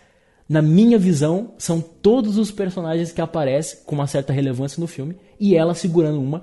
[0.48, 5.16] Na minha visão, são todos os personagens que aparecem com uma certa relevância no filme,
[5.38, 6.42] e ela segurando uma,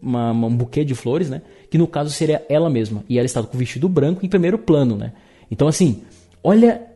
[0.00, 1.42] uma, um buquê de flores, né?
[1.70, 3.04] Que no caso seria ela mesma.
[3.08, 5.12] E ela estava com o vestido branco em primeiro plano, né?
[5.50, 6.02] Então, assim,
[6.42, 6.86] olha,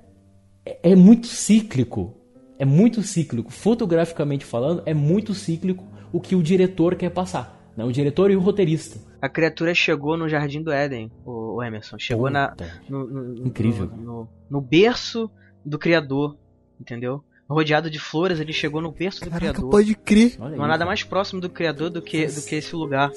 [0.65, 2.15] é, é muito cíclico.
[2.59, 3.51] É muito cíclico.
[3.51, 7.61] Fotograficamente falando, é muito cíclico o que o diretor quer passar.
[7.77, 7.85] Né?
[7.85, 9.01] O diretor e o roteirista.
[9.21, 11.99] A criatura chegou no Jardim do Éden, o Emerson.
[11.99, 12.57] Chegou Puta, na.
[12.89, 13.87] No, no, incrível.
[13.87, 15.31] No, no, berço
[15.65, 16.37] do Criador,
[16.81, 17.23] entendeu?
[17.55, 19.71] rodeado de flores, ele chegou no berço do Caraca, Criador.
[19.71, 20.37] pode crer.
[20.39, 23.11] Não há nada mais próximo do Criador do que, do que esse lugar.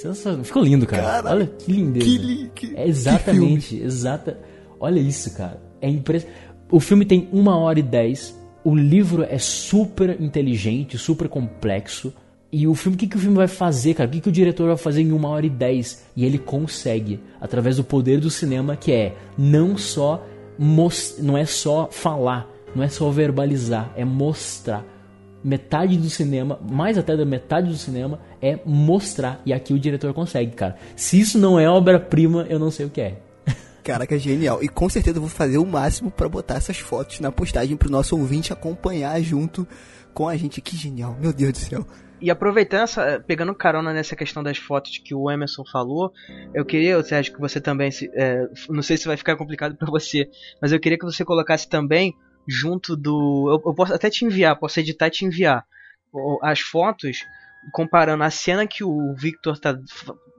[0.44, 1.04] Ficou lindo, cara.
[1.04, 2.06] Caraca, Olha que lindeza.
[2.06, 4.40] Que, li, que, é exatamente, que exata.
[4.80, 5.62] Olha isso, cara.
[5.80, 6.40] É impressionante.
[6.72, 8.36] O filme tem uma hora e dez.
[8.64, 12.12] O livro é super inteligente, super complexo.
[12.52, 14.10] E o filme, o que, que o filme vai fazer, cara?
[14.10, 16.06] O que, que o diretor vai fazer em uma hora e dez?
[16.16, 20.24] E ele consegue, através do poder do cinema, que é não só
[20.58, 24.86] não é só falar, não é só verbalizar, é mostrar.
[25.44, 29.42] Metade do cinema, mais até da metade do cinema, é mostrar.
[29.46, 30.78] E aqui o diretor consegue, cara.
[30.96, 33.18] Se isso não é obra-prima, eu não sei o que é.
[33.84, 34.64] Caraca, genial.
[34.64, 37.92] E com certeza eu vou fazer o máximo para botar essas fotos na postagem pro
[37.92, 39.68] nosso ouvinte acompanhar junto
[40.14, 40.62] com a gente.
[40.62, 41.86] Que genial, meu Deus do céu.
[42.24, 46.14] E aproveitando essa, pegando carona nessa questão das fotos que o Emerson falou,
[46.54, 50.30] eu queria, Sérgio, que você também, é, não sei se vai ficar complicado para você,
[50.62, 52.16] mas eu queria que você colocasse também
[52.48, 53.50] junto do.
[53.50, 55.66] Eu, eu, posso até te enviar, posso editar e te enviar
[56.42, 57.26] as fotos
[57.74, 59.78] comparando a cena que o Victor tá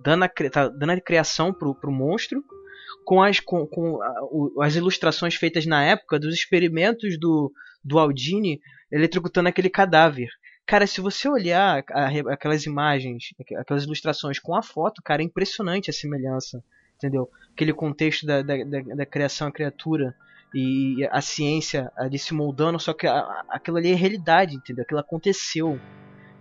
[0.02, 2.42] dando a, tá dando a criação pro, pro monstro
[3.04, 3.98] com as, com, com
[4.62, 7.52] as ilustrações feitas na época dos experimentos do,
[7.84, 8.58] do Aldini
[8.90, 10.30] eletrocutando aquele cadáver.
[10.66, 11.84] Cara, se você olhar
[12.30, 16.62] aquelas imagens, aquelas ilustrações com a foto, cara, é impressionante a semelhança.
[16.96, 17.28] Entendeu?
[17.52, 20.14] Aquele contexto da, da, da, da criação, a criatura
[20.54, 24.84] e a ciência ali se moldando, só que a, aquilo ali é realidade, entendeu?
[24.84, 25.78] Aquilo aconteceu.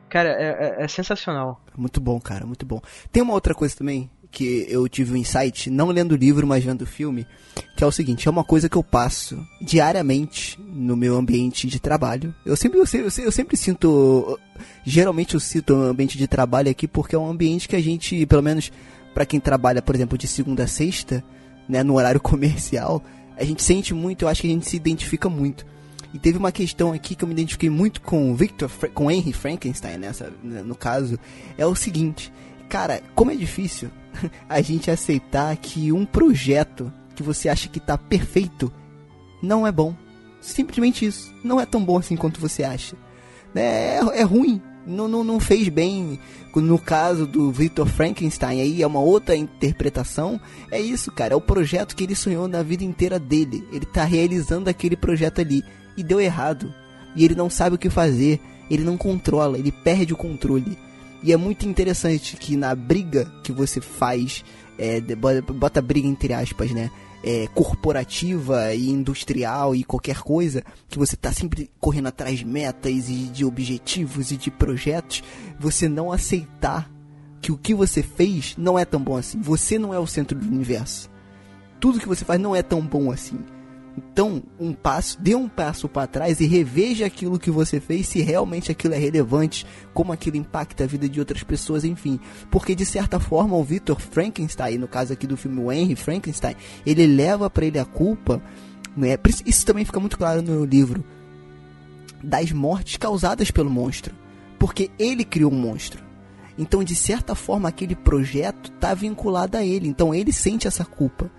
[0.07, 1.61] Cara, é, é, é, sensacional.
[1.75, 2.79] Muito bom, cara, muito bom.
[3.11, 6.63] Tem uma outra coisa também que eu tive um insight, não lendo o livro, mas
[6.63, 7.27] vendo o filme,
[7.77, 11.79] que é o seguinte, é uma coisa que eu passo diariamente no meu ambiente de
[11.79, 12.33] trabalho.
[12.43, 14.39] Eu sempre, eu, sempre, eu sempre sinto,
[14.83, 18.25] geralmente eu cito o ambiente de trabalho aqui porque é um ambiente que a gente,
[18.25, 18.71] pelo menos
[19.13, 21.23] para quem trabalha, por exemplo, de segunda a sexta,
[21.69, 23.03] né, no horário comercial,
[23.37, 25.63] a gente sente muito, eu acho que a gente se identifica muito.
[26.11, 29.33] E teve uma questão aqui que eu me identifiquei muito com o Victor, com Henry
[29.33, 31.19] Frankenstein nessa, no caso,
[31.55, 32.31] é o seguinte,
[32.67, 33.89] cara, como é difícil
[34.47, 38.71] a gente aceitar que um projeto que você acha que está perfeito
[39.41, 39.95] não é bom.
[40.41, 42.95] Simplesmente isso, não é tão bom assim quanto você acha.
[43.55, 46.19] É, é ruim, não, não, não fez bem.
[46.55, 50.39] No caso do Victor Frankenstein, aí é uma outra interpretação.
[50.69, 51.33] É isso, cara.
[51.33, 53.67] É o projeto que ele sonhou na vida inteira dele.
[53.71, 55.63] Ele tá realizando aquele projeto ali.
[55.97, 56.73] E deu errado.
[57.15, 58.39] E ele não sabe o que fazer.
[58.69, 59.57] Ele não controla.
[59.57, 60.77] Ele perde o controle.
[61.23, 64.43] E é muito interessante que na briga que você faz,
[64.77, 66.91] é, bota briga entre aspas, né?
[67.23, 73.09] é, corporativa e industrial e qualquer coisa, que você está sempre correndo atrás de metas
[73.09, 75.23] e de objetivos e de projetos,
[75.57, 76.91] você não aceitar
[77.41, 79.39] que o que você fez não é tão bom assim.
[79.41, 81.09] Você não é o centro do universo.
[81.79, 83.39] Tudo que você faz não é tão bom assim.
[83.95, 88.21] Então, um passo, dê um passo para trás e reveja aquilo que você fez, se
[88.21, 92.19] realmente aquilo é relevante, como aquilo impacta a vida de outras pessoas, enfim.
[92.49, 96.55] Porque de certa forma o Victor Frankenstein, no caso aqui do filme o Henry Frankenstein,
[96.85, 98.41] ele leva para ele a culpa
[98.95, 99.17] Não é?
[99.45, 101.03] Isso também fica muito claro no livro.
[102.23, 104.13] Das mortes causadas pelo monstro.
[104.57, 106.03] Porque ele criou um monstro.
[106.57, 109.87] Então, de certa forma, aquele projeto está vinculado a ele.
[109.87, 111.29] Então, ele sente essa culpa.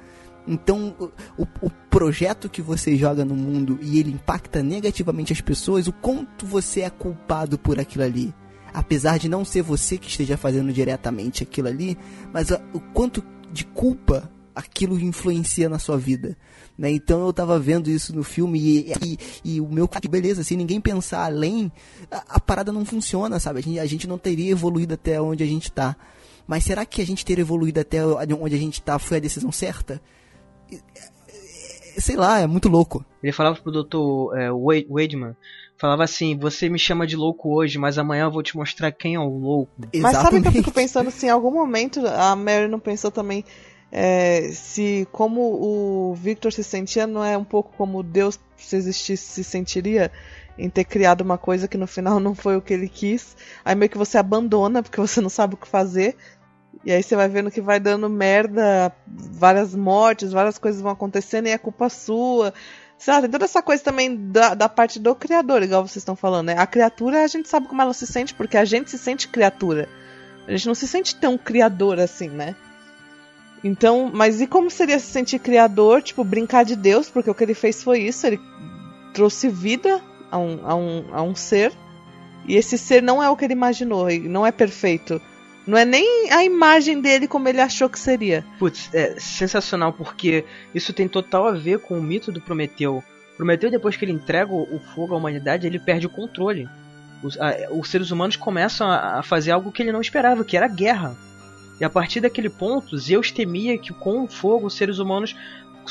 [0.46, 0.94] Então,
[1.38, 5.92] o, o, projeto que você joga no mundo e ele impacta negativamente as pessoas, o
[5.92, 8.34] quanto você é culpado por aquilo ali.
[8.72, 11.96] Apesar de não ser você que esteja fazendo diretamente aquilo ali,
[12.32, 16.36] mas o quanto de culpa aquilo influencia na sua vida.
[16.76, 16.90] Né?
[16.90, 20.80] Então eu tava vendo isso no filme e, e, e o meu beleza, se ninguém
[20.80, 21.72] pensar além,
[22.10, 23.60] a, a, parada não funciona, sabe?
[23.60, 25.96] A gente, a gente não teria evoluído até onde a gente tá.
[26.46, 29.50] Mas será que a gente ter evoluído até onde a gente tá foi a decisão
[29.50, 30.00] certa?
[31.99, 33.05] Sei lá, é muito louco.
[33.23, 34.36] Ele falava pro Dr.
[34.36, 34.51] É,
[34.89, 35.36] Wademan,
[35.77, 39.15] falava assim, você me chama de louco hoje, mas amanhã eu vou te mostrar quem
[39.15, 39.73] é o louco.
[39.93, 40.03] Exatamente.
[40.03, 43.45] Mas sabe que eu fico pensando assim, em algum momento a Mary não pensou também
[43.91, 49.24] é, se como o Victor se sentia não é um pouco como Deus se existisse
[49.24, 50.11] se sentiria
[50.59, 53.36] em ter criado uma coisa que no final não foi o que ele quis.
[53.65, 56.16] Aí meio que você abandona porque você não sabe o que fazer.
[56.85, 61.47] E aí você vai vendo que vai dando merda, várias mortes, várias coisas vão acontecendo
[61.47, 62.52] e é culpa sua.
[62.98, 66.15] Sei lá, tem toda essa coisa também da, da parte do criador, igual vocês estão
[66.15, 66.56] falando, né?
[66.59, 69.89] A criatura, a gente sabe como ela se sente, porque a gente se sente criatura.
[70.47, 72.55] A gente não se sente tão criador assim, né?
[73.62, 77.43] Então, mas e como seria se sentir criador, tipo, brincar de Deus, porque o que
[77.43, 78.39] ele fez foi isso, ele
[79.15, 81.73] trouxe vida a um, a um, a um ser,
[82.47, 85.19] e esse ser não é o que ele imaginou, não é perfeito.
[85.66, 88.45] Não é nem a imagem dele como ele achou que seria.
[88.59, 93.03] Putz, é sensacional porque isso tem total a ver com o mito do Prometeu.
[93.36, 96.69] Prometeu, depois que ele entrega o fogo à humanidade, ele perde o controle.
[97.23, 100.57] Os, a, os seres humanos começam a, a, fazer algo que ele não esperava, que
[100.57, 101.16] era guerra.
[101.81, 105.35] E a partir daquele ponto, Zeus temia que com o fogo os seres humanos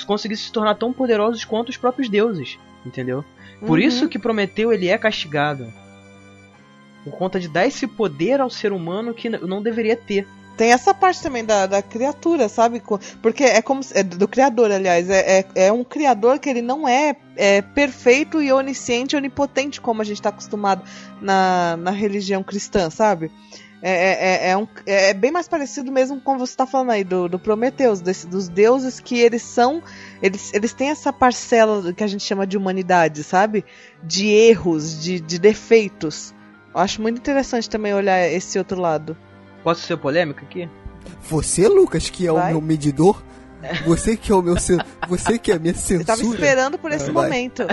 [0.05, 3.25] conseguissem se tornar tão poderosos quanto os próprios deuses, entendeu?
[3.59, 3.85] Por uhum.
[3.85, 5.71] isso que Prometeu ele é castigado
[7.03, 10.27] por conta de dar esse poder ao ser humano que não deveria ter.
[10.55, 12.81] Tem essa parte também da, da criatura, sabe?
[13.21, 13.81] Porque é como.
[13.93, 15.09] É do criador, aliás.
[15.09, 20.01] É, é, é, um criador que ele não é, é perfeito e onisciente, onipotente, como
[20.01, 20.83] a gente está acostumado
[21.19, 23.31] na, na religião cristã, sabe?
[23.81, 26.91] É, é, é, é, um, é, é bem mais parecido mesmo com você está falando
[26.91, 29.81] aí do, do Prometeus, desse, dos deuses que eles são.
[30.21, 33.65] Eles, eles têm essa parcela que a gente chama de humanidade, sabe?
[34.03, 36.33] De erros, de, de defeitos.
[36.73, 39.15] Eu acho muito interessante também olhar esse outro lado.
[39.63, 40.69] Posso ser polêmico aqui?
[41.21, 42.51] Você, Lucas, que é Vai?
[42.51, 43.21] o meu medidor,
[43.85, 44.55] você que é o meu
[45.07, 46.01] você que é a minha censura.
[46.01, 47.23] Eu tava esperando por esse Vai.
[47.25, 47.63] momento.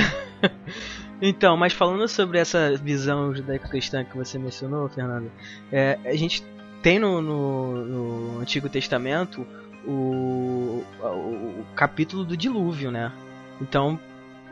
[1.21, 5.31] então, mas falando sobre essa visão judaico-cristã que você mencionou, Fernando,
[5.73, 6.45] é, a gente
[6.83, 9.47] tem no, no, no Antigo Testamento
[9.87, 13.13] o, o, o, capítulo do dilúvio, né?
[13.61, 13.99] Então,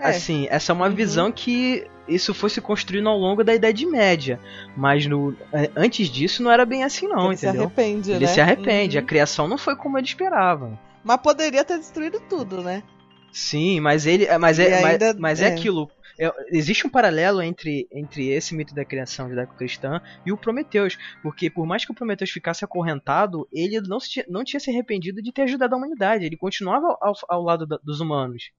[0.01, 0.09] é.
[0.09, 0.95] assim, essa é uma uhum.
[0.95, 4.41] visão que isso fosse construindo ao longo da Idade Média.
[4.77, 7.53] Mas no, é, antes disso não era bem assim, não, ele entendeu?
[7.53, 8.33] Se arrepende, ele né?
[8.33, 8.97] se arrepende.
[8.97, 9.05] Uhum.
[9.05, 10.79] A criação não foi como ele esperava.
[11.05, 12.83] Mas poderia ter destruído tudo, né?
[13.31, 14.25] Sim, mas ele.
[14.25, 15.49] É, mas é, ainda, mas, mas é.
[15.49, 15.91] é aquilo.
[16.19, 21.49] É, existe um paralelo entre, entre esse mito da criação judaico-cristã e o Prometeus, porque
[21.49, 25.33] por mais que o Prometeus ficasse acorrentado, ele não, se, não tinha se arrependido de
[25.33, 28.51] ter ajudado a humanidade, ele continuava ao, ao lado da, dos humanos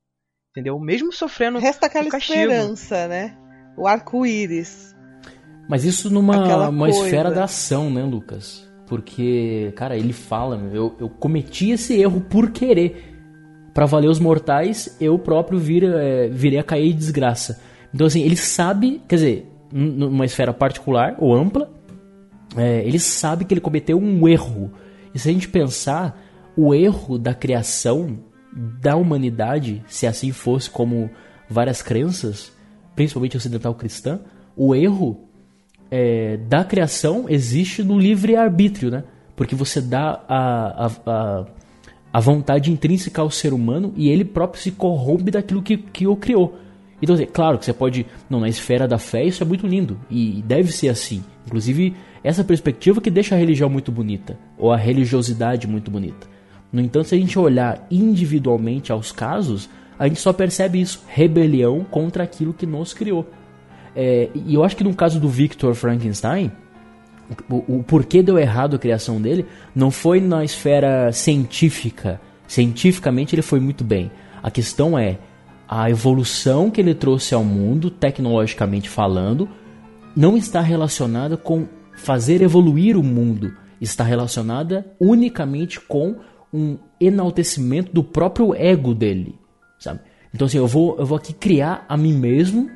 [0.52, 0.80] entendeu?
[0.80, 3.36] Mesmo sofrendo Resta aquela esperança, né?
[3.78, 4.96] O arco-íris.
[5.70, 8.68] Mas isso numa uma esfera da ação, né, Lucas?
[8.88, 13.16] Porque, cara, ele fala, eu, eu cometi esse erro por querer.
[13.72, 17.62] Para valer os mortais, eu próprio vir, é, virei a cair em desgraça.
[17.94, 21.72] Então, assim, ele sabe, quer dizer, numa esfera particular ou ampla,
[22.58, 24.72] é, ele sabe que ele cometeu um erro.
[25.14, 26.20] E se a gente pensar,
[26.58, 28.18] o erro da criação
[28.52, 31.10] da humanidade, se assim fosse como
[31.50, 32.52] várias crenças,
[32.96, 34.20] principalmente ocidental cristã,
[34.56, 35.30] o erro
[35.92, 39.04] é, da criação existe no livre-arbítrio, né?
[39.36, 41.46] Porque você dá a, a, a,
[42.14, 46.16] a, vontade intrínseca ao ser humano e ele próprio se corrompe daquilo que, que o
[46.16, 46.58] criou.
[47.02, 48.06] Então, é claro que você pode.
[48.30, 51.24] Não, na esfera da fé isso é muito lindo e deve ser assim.
[51.48, 56.28] Inclusive, essa perspectiva que deixa a religião muito bonita, ou a religiosidade muito bonita.
[56.72, 61.84] No entanto, se a gente olhar individualmente aos casos, a gente só percebe isso: rebelião
[61.84, 63.28] contra aquilo que nos criou.
[63.96, 66.52] É, e eu acho que no caso do Victor Frankenstein,
[67.50, 72.20] o, o, porquê deu errado a criação dele não foi na esfera científica.
[72.48, 74.12] Cientificamente ele foi muito bem.
[74.42, 75.18] A questão é
[75.68, 79.48] a evolução que ele trouxe ao mundo, tecnologicamente falando,
[80.16, 83.54] não está relacionada com fazer evoluir o mundo.
[83.80, 86.16] Está relacionada unicamente com
[86.54, 89.36] um enaltecimento do próprio ego dele,
[89.80, 90.00] sabe?
[90.34, 92.70] Então assim, eu vou, eu vou aqui criar a mim mesmo,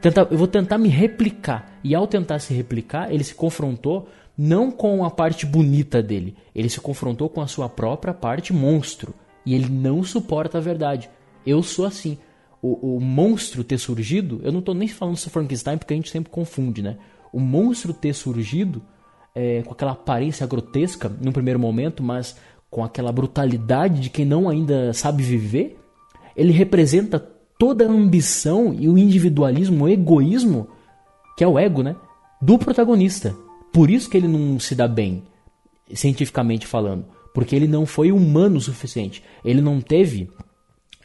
[0.00, 1.78] tentar, eu vou tentar me replicar.
[1.84, 6.68] E ao tentar se replicar, ele se confrontou não com a parte bonita dele, ele
[6.68, 9.14] se confrontou com a sua própria parte monstro.
[9.44, 11.10] E ele não suporta a verdade.
[11.44, 12.18] Eu sou assim.
[12.60, 16.10] O, o monstro ter surgido, eu não estou nem falando do Frankenstein porque a gente
[16.10, 16.96] sempre confunde, né?
[17.32, 18.80] O monstro ter surgido
[19.34, 22.36] é, com aquela aparência grotesca no primeiro momento, mas
[22.72, 25.78] com aquela brutalidade de quem não ainda sabe viver,
[26.34, 27.20] ele representa
[27.58, 30.66] toda a ambição e o individualismo, o egoísmo,
[31.36, 31.94] que é o ego, né?
[32.40, 33.36] Do protagonista.
[33.74, 35.22] Por isso que ele não se dá bem,
[35.92, 37.04] cientificamente falando.
[37.34, 39.22] Porque ele não foi humano o suficiente.
[39.44, 40.30] Ele não teve.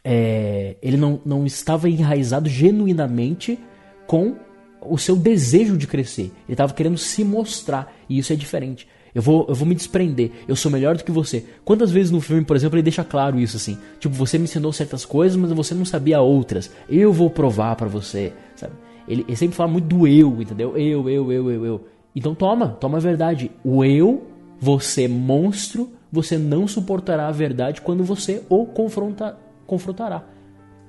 [0.02, 3.58] É, ele não, não estava enraizado genuinamente
[4.06, 4.36] com
[4.80, 6.32] o seu desejo de crescer.
[6.46, 7.94] Ele estava querendo se mostrar.
[8.08, 8.88] E isso é diferente.
[9.14, 10.30] Eu vou, eu vou me desprender.
[10.46, 11.44] Eu sou melhor do que você.
[11.64, 13.78] Quantas vezes no filme, por exemplo, ele deixa claro isso assim?
[13.98, 16.70] Tipo, você me ensinou certas coisas, mas você não sabia outras.
[16.88, 18.72] Eu vou provar para você, sabe?
[19.06, 20.76] Ele, ele, sempre fala muito do eu, entendeu?
[20.76, 21.84] Eu, eu, eu, eu, eu.
[22.14, 23.50] Então toma, toma a verdade.
[23.64, 24.26] O eu,
[24.60, 30.24] você monstro, você não suportará a verdade quando você o confronta, confrontará.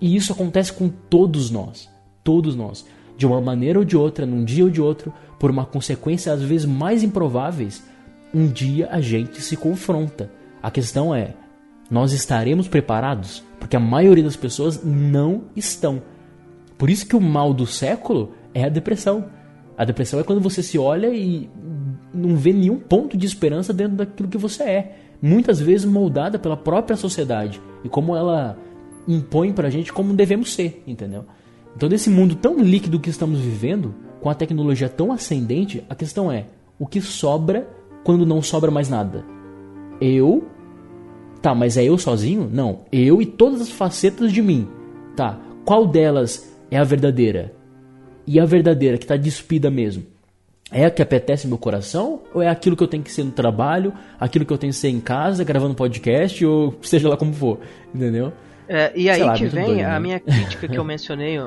[0.01, 1.89] E isso acontece com todos nós.
[2.23, 2.85] Todos nós.
[3.17, 6.41] De uma maneira ou de outra, num dia ou de outro, por uma consequência às
[6.41, 7.83] vezes mais improváveis,
[8.33, 10.31] um dia a gente se confronta.
[10.61, 11.33] A questão é:
[11.89, 13.43] nós estaremos preparados?
[13.59, 16.01] Porque a maioria das pessoas não estão.
[16.77, 19.25] Por isso que o mal do século é a depressão.
[19.77, 21.49] A depressão é quando você se olha e
[22.13, 26.55] não vê nenhum ponto de esperança dentro daquilo que você é muitas vezes moldada pela
[26.55, 28.57] própria sociedade e como ela
[29.07, 31.25] impõe pra gente como devemos ser, entendeu?
[31.75, 36.31] Então, nesse mundo tão líquido que estamos vivendo, com a tecnologia tão ascendente, a questão
[36.31, 36.45] é:
[36.77, 37.67] o que sobra
[38.09, 39.23] quando não sobra mais nada?
[40.01, 40.47] Eu.
[41.43, 42.49] Tá, mas é eu sozinho?
[42.51, 42.79] Não.
[42.91, 44.67] Eu e todas as facetas de mim.
[45.15, 45.39] Tá.
[45.63, 47.53] Qual delas é a verdadeira?
[48.25, 50.03] E a verdadeira que está despida mesmo?
[50.71, 53.31] é a que apetece meu coração ou é aquilo que eu tenho que ser no
[53.31, 57.33] trabalho, aquilo que eu tenho que ser em casa, gravando podcast ou seja lá como
[57.33, 57.59] for,
[57.93, 58.33] entendeu?
[58.67, 59.99] É, e aí lá, que vem doido, a né?
[59.99, 61.37] minha crítica que eu mencionei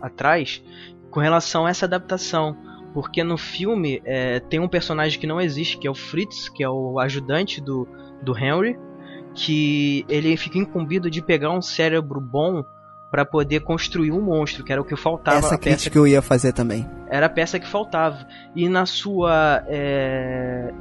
[0.00, 0.62] atrás
[1.10, 2.56] com relação a essa adaptação.
[2.94, 6.62] Porque no filme é, tem um personagem que não existe, que é o Fritz, que
[6.62, 7.88] é o ajudante do,
[8.22, 8.78] do Henry,
[9.34, 12.64] que ele fica incumbido de pegar um cérebro bom
[13.10, 15.38] para poder construir um monstro, que era o que faltava.
[15.38, 16.88] Essa crítica que eu ia fazer também.
[17.08, 18.26] Era a peça que faltava.
[18.54, 20.72] E na sua é,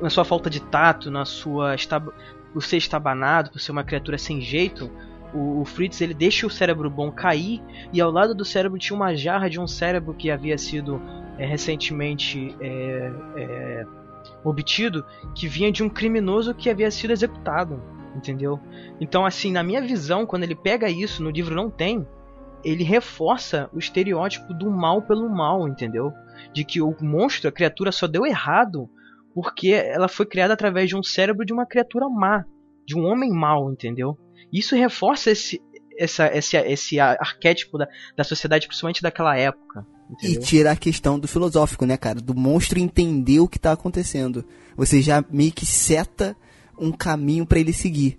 [0.00, 2.08] na sua falta de tato, na sua estab...
[2.52, 4.90] por ser estabanado, por ser uma criatura sem jeito,
[5.34, 8.96] o, o, Fritz ele deixa o cérebro bom cair e ao lado do cérebro tinha
[8.96, 11.00] uma jarra de um cérebro que havia sido
[11.38, 13.86] é, recentemente é, é,
[14.44, 17.80] obtido, que vinha de um criminoso que havia sido executado
[18.14, 18.60] entendeu?
[19.00, 22.06] Então, assim, na minha visão, quando ele pega isso, no livro não tem,
[22.64, 26.12] ele reforça o estereótipo do mal pelo mal, entendeu?
[26.52, 28.90] De que o monstro, a criatura, só deu errado
[29.34, 32.44] porque ela foi criada através de um cérebro de uma criatura má,
[32.84, 34.18] de um homem mau, entendeu?
[34.52, 35.60] Isso reforça esse,
[35.98, 39.86] essa, esse, esse arquétipo da, da sociedade, principalmente daquela época.
[40.10, 40.40] Entendeu?
[40.40, 42.20] E tira a questão do filosófico, né, cara?
[42.20, 44.44] Do monstro entender o que está acontecendo.
[44.76, 46.36] Você já meio que seta
[46.78, 48.18] um caminho para ele seguir.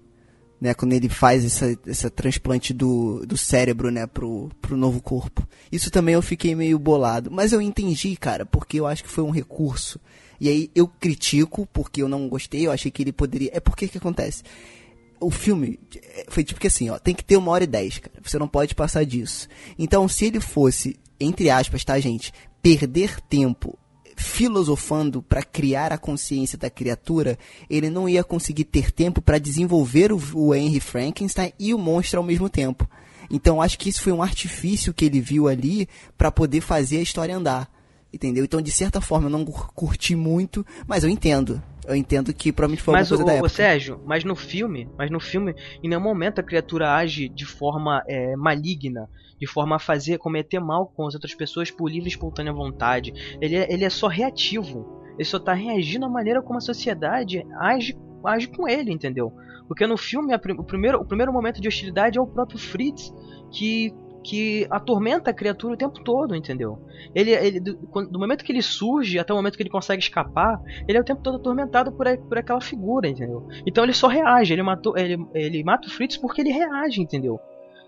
[0.62, 5.48] Né, quando ele faz essa, essa transplante do, do cérebro, né, pro, pro novo corpo.
[5.72, 7.32] Isso também eu fiquei meio bolado.
[7.32, 10.02] Mas eu entendi, cara, porque eu acho que foi um recurso.
[10.38, 13.52] E aí eu critico, porque eu não gostei, eu achei que ele poderia.
[13.54, 14.44] É porque que acontece?
[15.20, 15.80] O filme
[16.30, 18.16] foi tipo que assim, ó, tem que ter uma hora e dez, cara.
[18.24, 19.48] Você não pode passar disso.
[19.78, 23.78] Então, se ele fosse, entre aspas, tá, gente, perder tempo
[24.16, 27.40] filosofando para criar a consciência da criatura,
[27.70, 32.20] ele não ia conseguir ter tempo para desenvolver o, o Henry Frankenstein e o monstro
[32.20, 32.88] ao mesmo tempo.
[33.32, 35.88] Então acho que isso foi um artifício que ele viu ali
[36.18, 37.72] para poder fazer a história andar.
[38.12, 38.44] Entendeu?
[38.44, 41.62] Então, de certa forma, eu não curti muito, mas eu entendo.
[41.90, 43.50] Eu entendo que provavelmente foi mas coisa o, da época.
[43.50, 48.04] Sérgio, mas no filme, mas no filme, em nenhum momento a criatura age de forma
[48.08, 49.10] é, maligna
[49.40, 53.14] de forma a fazer cometer mal com as outras pessoas por livre e espontânea vontade.
[53.40, 55.02] Ele é, ele é só reativo.
[55.16, 59.34] Ele só está reagindo à maneira como a sociedade age, age com ele, entendeu?
[59.68, 63.14] Porque no filme o, primeiro, o primeiro momento de hostilidade é o próprio Fritz
[63.52, 63.94] que
[64.30, 66.78] que atormenta a criatura o tempo todo, entendeu?
[67.16, 70.62] Ele, ele do, do, momento que ele surge até o momento que ele consegue escapar,
[70.88, 73.48] ele é o tempo todo atormentado por, por aquela figura, entendeu?
[73.66, 77.40] Então ele só reage, ele, matou, ele, ele mata o Fritz porque ele reage, entendeu?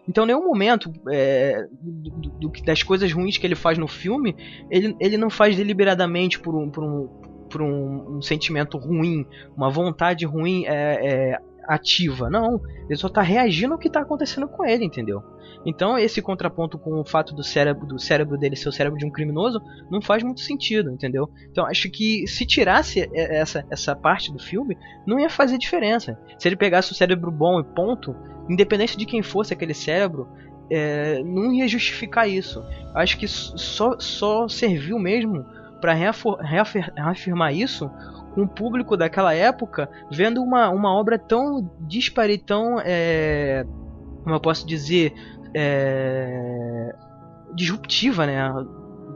[0.10, 4.36] Então, nenhum momento é, do, do, das coisas ruins que ele faz no filme,
[4.72, 7.08] ele, ele não faz deliberadamente por um, por um,
[7.52, 12.30] por um, um sentimento ruim, uma vontade ruim é, é, ativa.
[12.30, 15.24] Não, ele só tá reagindo ao que tá acontecendo com ele, entendeu?
[15.66, 19.06] Então esse contraponto com o fato do cérebro, do cérebro dele ser o cérebro de
[19.06, 21.30] um criminoso não faz muito sentido, entendeu?
[21.52, 26.20] Então acho que se tirasse essa, essa parte do filme, não ia fazer diferença.
[26.38, 28.16] Se ele pegasse o cérebro bom e ponto,
[28.50, 30.28] independente de quem fosse aquele cérebro,
[30.70, 32.64] é, não ia justificar isso.
[32.96, 35.46] Acho que só, só serviu mesmo
[35.80, 37.90] para reafirmar isso
[38.36, 42.80] o público daquela época vendo uma, uma obra tão dispare, tão.
[42.84, 43.66] É,
[44.24, 45.14] como eu posso dizer.
[45.54, 46.94] É,
[47.54, 48.52] disruptiva, né?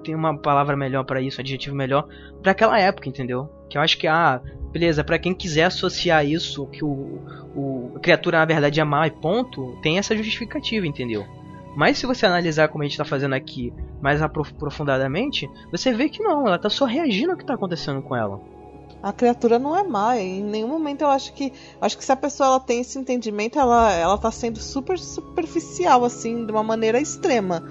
[0.04, 2.08] Tem uma palavra melhor para isso, um adjetivo melhor,
[2.42, 3.50] para aquela época, entendeu?
[3.70, 7.22] Que eu acho que, ah, beleza, para quem quiser associar isso, que o,
[7.56, 11.26] o a criatura na verdade é má e ponto, tem essa justificativa, entendeu?
[11.76, 16.22] Mas se você analisar como a gente está fazendo aqui mais aprofundadamente, você vê que
[16.22, 18.40] não, ela está só reagindo ao que está acontecendo com ela
[19.06, 20.18] a criatura não é má.
[20.18, 21.54] Em nenhum momento eu acho que.
[21.80, 26.04] Acho que se a pessoa ela tem esse entendimento, ela, ela tá sendo super superficial,
[26.04, 27.64] assim, de uma maneira extrema.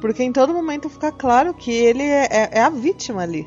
[0.00, 3.46] Porque em todo momento fica claro que ele é, é, é a vítima ali.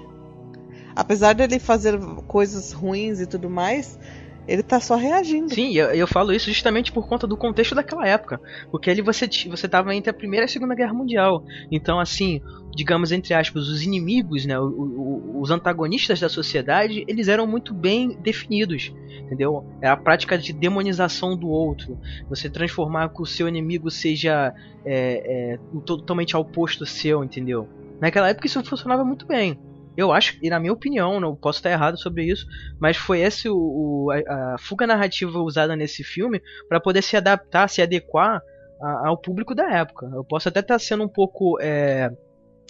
[0.96, 4.00] Apesar dele fazer coisas ruins e tudo mais,
[4.48, 5.54] ele tá só reagindo.
[5.54, 8.40] Sim, eu, eu falo isso justamente por conta do contexto daquela época.
[8.70, 11.44] Porque ali você, você tava entre a Primeira e a Segunda Guerra Mundial.
[11.72, 12.42] Então, assim,
[12.76, 18.94] digamos, entre aspas, os inimigos, né, os antagonistas da sociedade, eles eram muito bem definidos,
[19.22, 19.66] entendeu?
[19.82, 21.98] É a prática de demonização do outro,
[22.30, 24.54] você transformar que o seu inimigo seja
[24.86, 27.68] é, é, totalmente oposto seu, entendeu?
[28.02, 29.58] Naquela época isso funcionava muito bem.
[29.96, 32.48] Eu acho, e na minha opinião, não posso estar errado sobre isso,
[32.80, 37.70] mas foi esse o, a, a, fuga narrativa usada nesse filme para poder se adaptar,
[37.70, 38.42] se adequar
[38.82, 40.10] a, ao público da época.
[40.14, 42.12] Eu posso até estar sendo um pouco é,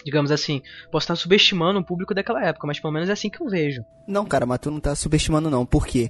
[0.04, 3.42] digamos assim, posso estar subestimando o público daquela época, mas pelo menos é assim que
[3.42, 3.84] eu vejo.
[4.08, 6.10] Não, cara, mas tu não tá subestimando não, porque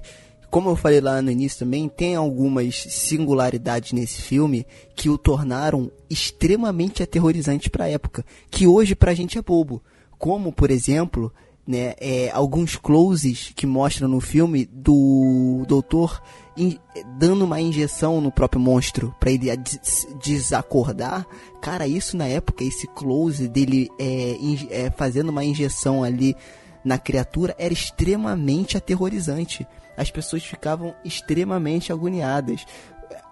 [0.54, 4.64] como eu falei lá no início também, tem algumas singularidades nesse filme
[4.94, 9.82] que o tornaram extremamente aterrorizante para a época, que hoje pra gente é bobo.
[10.24, 11.30] Como, por exemplo,
[11.66, 16.22] né, é, alguns closes que mostram no filme do doutor
[16.56, 16.78] in,
[17.18, 21.26] dando uma injeção no próprio monstro para ele des desacordar.
[21.60, 24.38] Cara, isso na época, esse close dele é,
[24.70, 26.34] é, fazendo uma injeção ali
[26.82, 29.66] na criatura era extremamente aterrorizante.
[29.94, 32.64] As pessoas ficavam extremamente agoniadas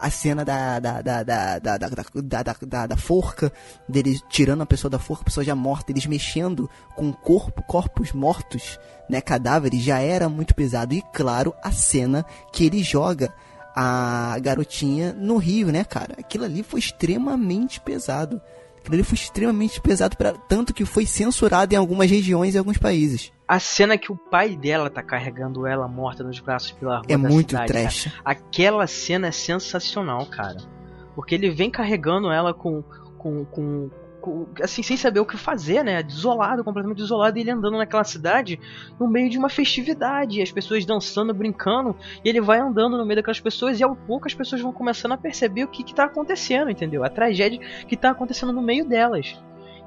[0.03, 1.89] a cena da, da, da, da, da, da,
[2.43, 3.53] da, da, da, forca,
[3.89, 8.13] deles tirando a pessoa da forca, a pessoa já morta, eles mexendo com corpo, corpos
[8.13, 10.93] mortos, né, cadáveres, já era muito pesado.
[10.93, 13.33] E claro, a cena que ele joga
[13.77, 16.17] a garotinha no rio, né, cara?
[16.19, 18.43] Aquilo ali foi extremamente pesado.
[18.91, 23.33] Ali foi extremamente pesado, pra, tanto que foi censurado em algumas regiões e alguns países.
[23.47, 27.17] A cena que o pai dela tá carregando ela morta nos braços pela rua É
[27.17, 28.05] muito cidade, trash.
[28.05, 28.17] Cara.
[28.25, 30.59] Aquela cena é sensacional, cara.
[31.15, 32.83] Porque ele vem carregando ela com,
[33.19, 33.91] com, com,
[34.63, 36.03] assim, sem saber o que fazer, né?
[36.03, 38.59] Desolado, completamente desolado, e ele andando naquela cidade
[38.99, 43.17] no meio de uma festividade, as pessoas dançando, brincando, e ele vai andando no meio
[43.17, 46.05] daquelas pessoas e ao pouco as pessoas vão começando a perceber o que, que tá
[46.05, 47.05] acontecendo, entendeu?
[47.05, 49.37] A tragédia que tá acontecendo no meio delas.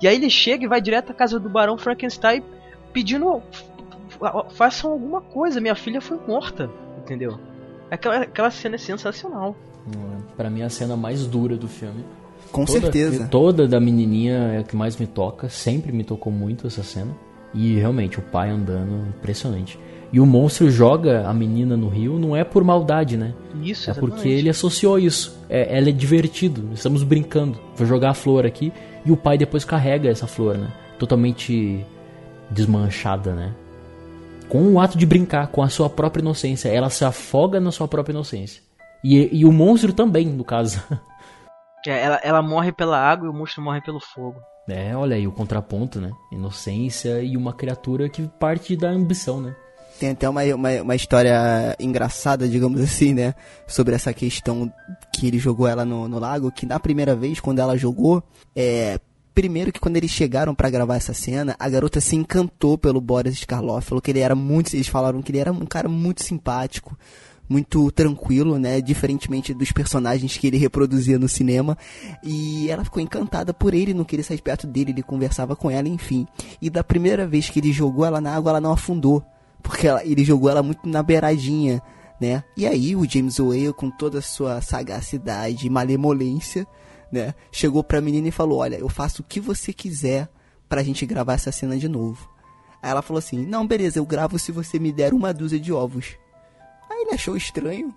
[0.01, 2.43] E aí ele chega e vai direto à casa do Barão Frankenstein
[2.91, 3.41] pedindo
[4.51, 7.39] façam alguma coisa, minha filha foi morta, entendeu?
[7.91, 9.55] Aquela, aquela cena é sensacional.
[10.35, 12.03] Para mim a cena mais dura do filme
[12.55, 13.27] com toda, certeza.
[13.27, 15.49] Toda da menininha é a que mais me toca.
[15.49, 17.15] Sempre me tocou muito essa cena.
[17.53, 19.79] E realmente, o pai andando, impressionante.
[20.11, 23.33] E o monstro joga a menina no rio não é por maldade, né?
[23.61, 25.37] Isso, É porque ele associou isso.
[25.49, 27.57] É, ela é divertido, estamos brincando.
[27.75, 28.71] Vou jogar a flor aqui
[29.05, 30.71] e o pai depois carrega essa flor, né?
[30.97, 31.83] Totalmente
[32.49, 33.53] desmanchada, né?
[34.47, 36.69] Com o ato de brincar com a sua própria inocência.
[36.69, 38.61] Ela se afoga na sua própria inocência.
[39.03, 40.81] E, e o monstro também, no caso.
[41.89, 44.39] É, ela, ela morre pela água e o monstro morre pelo fogo.
[44.67, 46.11] É, olha aí o contraponto, né?
[46.31, 49.55] Inocência e uma criatura que parte da ambição, né?
[49.99, 53.33] Tem até uma, uma, uma, história engraçada, digamos assim, né?
[53.67, 54.71] Sobre essa questão
[55.13, 58.23] que ele jogou ela no, no lago, que na primeira vez, quando ela jogou,
[58.55, 58.99] é,
[59.33, 63.43] primeiro que quando eles chegaram para gravar essa cena, a garota se encantou pelo Boris
[63.43, 66.97] Karloff, falou que ele era muito, eles falaram que ele era um cara muito simpático,
[67.47, 68.81] muito tranquilo, né?
[68.81, 71.77] Diferentemente dos personagens que ele reproduzia no cinema.
[72.23, 75.87] E ela ficou encantada por ele, não queria sair perto dele, ele conversava com ela,
[75.87, 76.27] enfim.
[76.61, 79.23] E da primeira vez que ele jogou ela na água, ela não afundou.
[79.61, 81.81] Porque ela, ele jogou ela muito na beiradinha,
[82.19, 82.43] né?
[82.55, 86.67] E aí o James Whale, com toda a sua sagacidade e malemolência,
[87.11, 87.33] né?
[87.51, 90.29] Chegou pra menina e falou, olha, eu faço o que você quiser
[90.69, 92.29] pra gente gravar essa cena de novo.
[92.81, 95.73] Aí ela falou assim, não, beleza, eu gravo se você me der uma dúzia de
[95.73, 96.15] ovos.
[97.05, 97.93] Ele achou estranho.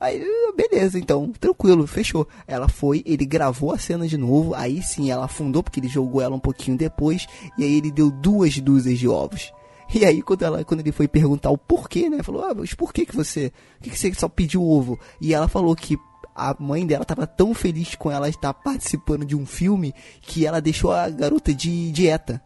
[0.00, 0.24] Aí,
[0.56, 2.26] beleza, então, tranquilo, fechou.
[2.46, 6.22] Ela foi, ele gravou a cena de novo, aí sim ela afundou, porque ele jogou
[6.22, 7.26] ela um pouquinho depois,
[7.58, 9.52] e aí ele deu duas dúzias de ovos.
[9.92, 12.22] E aí, quando, ela, quando ele foi perguntar o porquê, né?
[12.22, 13.52] Falou, ah, mas por que, que você.
[13.78, 14.98] Por que, que você só pediu ovo?
[15.20, 15.98] E ela falou que
[16.34, 20.60] a mãe dela estava tão feliz com ela estar participando de um filme que ela
[20.60, 22.40] deixou a garota de dieta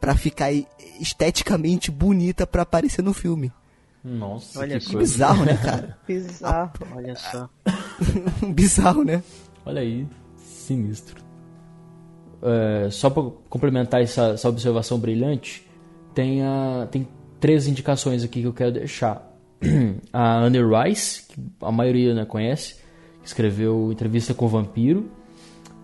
[0.00, 0.52] para ficar
[1.00, 3.52] esteticamente bonita para aparecer no filme.
[4.04, 4.98] Nossa, Olha que coisa.
[4.98, 5.98] Bizarro, né, cara?
[6.06, 6.72] Bizarro.
[6.94, 7.48] Olha só.
[8.54, 9.22] Bizarro, né?
[9.64, 10.06] Olha aí,
[10.36, 11.22] sinistro.
[12.42, 15.68] É, só para complementar essa, essa observação brilhante,
[16.14, 17.06] tem, a, tem
[17.40, 19.26] três indicações aqui que eu quero deixar.
[20.12, 22.76] A Anne Rice, que a maioria né, conhece,
[23.20, 25.10] que escreveu Entrevista com o Vampiro.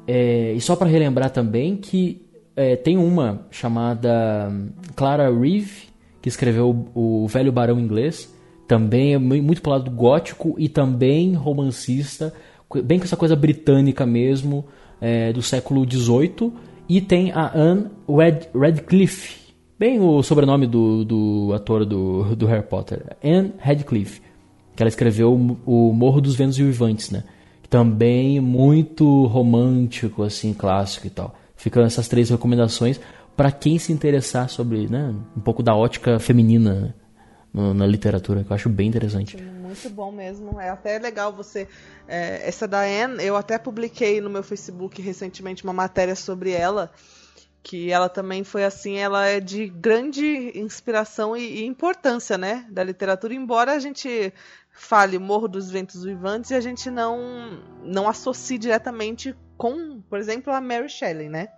[0.07, 2.25] É, e só para relembrar também que
[2.55, 4.53] é, tem uma chamada
[4.95, 5.84] Clara Reeve,
[6.25, 8.35] que escreveu o Velho Barão Inglês.
[8.67, 12.33] Também é mu- muito pro lado gótico e também romancista,
[12.83, 14.65] bem com essa coisa britânica mesmo,
[15.03, 16.51] é, do século XVIII.
[16.89, 22.63] E tem a Anne Red, Radcliffe, bem o sobrenome do, do ator do, do Harry
[22.67, 24.23] Potter, Anne Radcliffe,
[24.75, 25.35] que ela escreveu
[25.67, 27.25] o Morro dos Ventos Vivantes, né?
[27.69, 31.35] Também muito romântico, assim, clássico e tal.
[31.55, 32.99] Ficam essas três recomendações
[33.37, 36.95] para quem se interessar sobre né, um pouco da ótica feminina né,
[37.53, 39.37] no- na literatura, que eu acho bem interessante.
[39.43, 40.61] Muito bom mesmo.
[40.61, 41.67] É até legal você.
[42.07, 46.93] é, essa da Anne, eu até publiquei no meu Facebook recentemente uma matéria sobre ela.
[47.67, 52.67] Que ela também foi assim, ela é de grande inspiração e, e importância, né?
[52.71, 54.33] Da literatura, embora a gente
[54.71, 60.53] fale Morro dos Ventos Vivantes e a gente não, não associe diretamente com, por exemplo,
[60.53, 61.49] a Mary Shelley, né?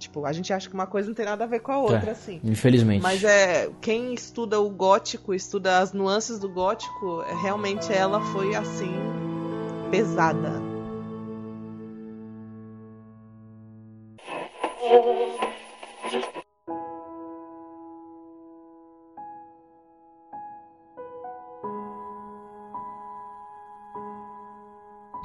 [0.00, 2.08] Tipo, a gente acha que uma coisa não tem nada a ver com a outra,
[2.08, 2.40] É, assim.
[2.42, 3.02] Infelizmente.
[3.02, 8.54] Mas é quem estuda o gótico, estuda as nuances do gótico, é, realmente ela foi
[8.54, 8.90] assim
[9.90, 10.70] pesada.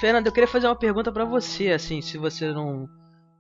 [0.02, 2.90] Fernando, eu queria fazer uma pergunta pra você, assim, se você não,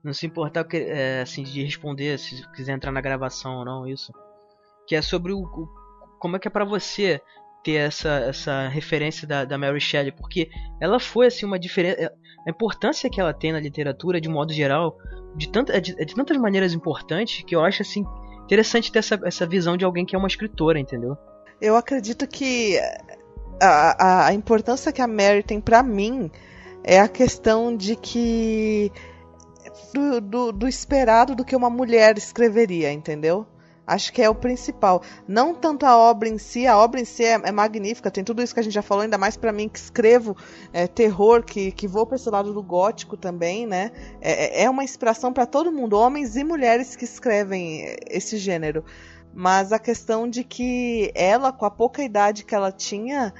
[0.06, 4.12] não se importar é, assim, de responder, se quiser entrar na gravação ou não, isso.
[4.88, 5.70] Que é sobre o, o-
[6.20, 7.20] como é que é pra você
[7.64, 10.50] ter essa, essa referência da, da Mary Shelley, porque
[10.80, 12.12] ela foi assim uma diferença,
[12.48, 14.96] a importância que ela tem na literatura de modo geral,
[15.36, 18.06] de, tanta, é de, é de tantas maneiras importantes que eu acho assim
[18.44, 21.18] interessante ter essa, essa visão de alguém que é uma escritora, entendeu?
[21.60, 22.80] Eu acredito que
[23.60, 26.30] a, a, a importância que a Mary tem pra mim
[26.84, 28.92] é a questão de que
[29.94, 33.46] do, do, do esperado do que uma mulher escreveria, entendeu?
[33.88, 35.04] Acho que é o principal.
[35.28, 38.42] Não tanto a obra em si, a obra em si é, é magnífica, tem tudo
[38.42, 40.36] isso que a gente já falou, ainda mais pra mim que escrevo
[40.74, 43.92] é, terror, que, que vou pra esse lado do gótico também, né?
[44.22, 48.84] É, é uma inspiração pra todo mundo, homens e mulheres que escrevem esse gênero.
[49.32, 53.34] Mas a questão de que ela, com a pouca idade que ela tinha,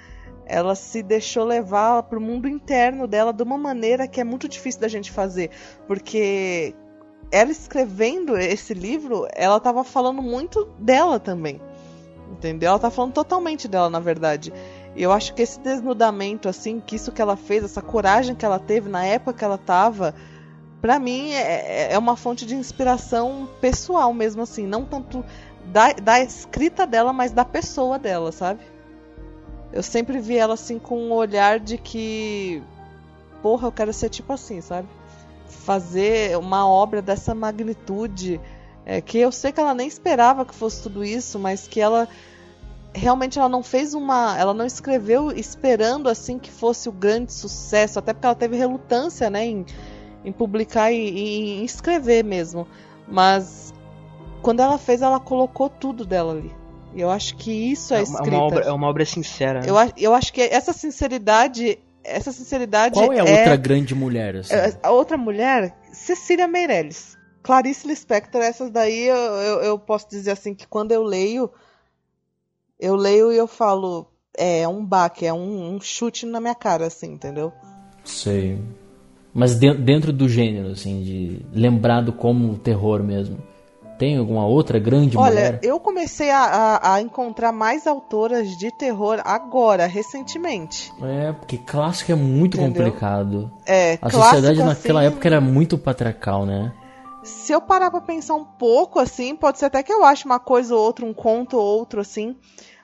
[0.46, 4.82] ela se deixou levar pro mundo interno dela de uma maneira que é muito difícil
[4.82, 5.50] da gente fazer.
[5.88, 6.76] Porque
[7.32, 11.60] ela escrevendo esse livro, ela tava falando muito dela também.
[12.32, 12.70] Entendeu?
[12.70, 14.54] Ela tá falando totalmente dela, na verdade.
[14.96, 18.46] E eu acho que esse desnudamento, assim, que isso que ela fez, essa coragem que
[18.46, 20.16] ela teve na época que ela tava,
[20.82, 24.66] pra mim é, é uma fonte de inspiração pessoal mesmo, assim.
[24.66, 25.24] Não tanto
[25.66, 28.75] da, da escrita dela, mas da pessoa dela, sabe?
[29.76, 32.64] Eu sempre vi ela assim com um olhar de que.
[33.42, 34.88] Porra, eu quero ser tipo assim, sabe?
[35.48, 38.40] Fazer uma obra dessa magnitude.
[38.86, 42.08] É, que eu sei que ela nem esperava que fosse tudo isso, mas que ela
[42.94, 44.38] realmente ela não fez uma.
[44.40, 49.30] Ela não escreveu esperando assim que fosse o grande sucesso, até porque ela teve relutância
[49.30, 49.66] né, em,
[50.24, 52.66] em publicar e, e em escrever mesmo.
[53.06, 53.74] Mas
[54.42, 56.65] quando ela fez, ela colocou tudo dela ali.
[56.96, 58.30] Eu acho que isso é, uma, escrita.
[58.30, 59.60] uma obra, é uma obra sincera.
[59.62, 59.68] né?
[59.70, 61.78] Eu, eu acho que essa sinceridade.
[62.04, 64.36] Essa sinceridade Qual é a outra grande mulher?
[64.36, 64.54] Assim?
[64.54, 67.18] é, A outra mulher, Cecília Meirelles.
[67.42, 71.50] Clarice Lispector, essas daí eu, eu, eu posso dizer assim que quando eu leio,
[72.80, 74.08] eu leio e eu falo,
[74.38, 77.52] é um baque, é um, um chute na minha cara, assim, entendeu?
[78.04, 78.60] Sei.
[79.34, 83.38] Mas de- dentro do gênero, assim, de lembrado como terror mesmo.
[83.98, 85.60] Tem alguma outra grande Olha, mulher?
[85.64, 90.92] eu comecei a, a, a encontrar mais autoras de terror agora, recentemente.
[91.02, 92.86] É, porque clássico é muito Entendeu?
[92.86, 93.52] complicado.
[93.66, 96.74] É, A sociedade naquela assim, época era muito patriarcal, né?
[97.24, 100.40] Se eu parar pra pensar um pouco, assim, pode ser até que eu ache uma
[100.40, 102.36] coisa ou outra, um conto ou outro, assim.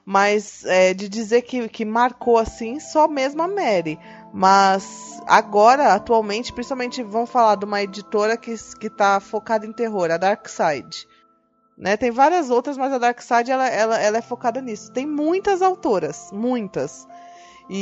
[0.05, 3.99] mas é, de dizer que, que marcou assim, só mesmo a Mary.
[4.33, 10.09] Mas agora, atualmente, principalmente vamos falar de uma editora que, que tá focada em terror,
[10.09, 11.07] a Dark Side.
[11.77, 11.97] Né?
[11.97, 14.91] Tem várias outras, mas a Dark Side ela, ela, ela é focada nisso.
[14.91, 17.07] Tem muitas autoras, muitas.
[17.73, 17.77] E,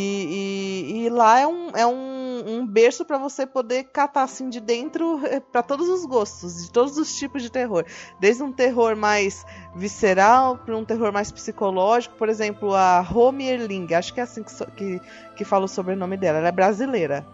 [0.91, 4.59] e, e, lá é um, é um, um berço para você poder catar assim de
[4.59, 7.83] dentro eh, para todos os gostos, de todos os tipos de terror.
[8.19, 9.43] Desde um terror mais
[9.75, 12.15] visceral para um terror mais psicológico.
[12.17, 15.01] Por exemplo, a Romy Erling, acho que é assim que, que,
[15.37, 16.37] que fala o sobrenome dela.
[16.37, 17.25] Ela é brasileira.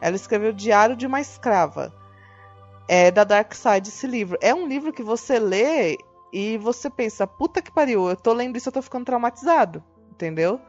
[0.00, 1.92] Ela escreveu Diário de uma Escrava.
[2.86, 4.38] É da Dark Side esse livro.
[4.40, 5.98] É um livro que você lê
[6.32, 9.82] e você pensa, puta que pariu, eu tô lendo isso, eu tô ficando traumatizado.
[10.12, 10.60] Entendeu?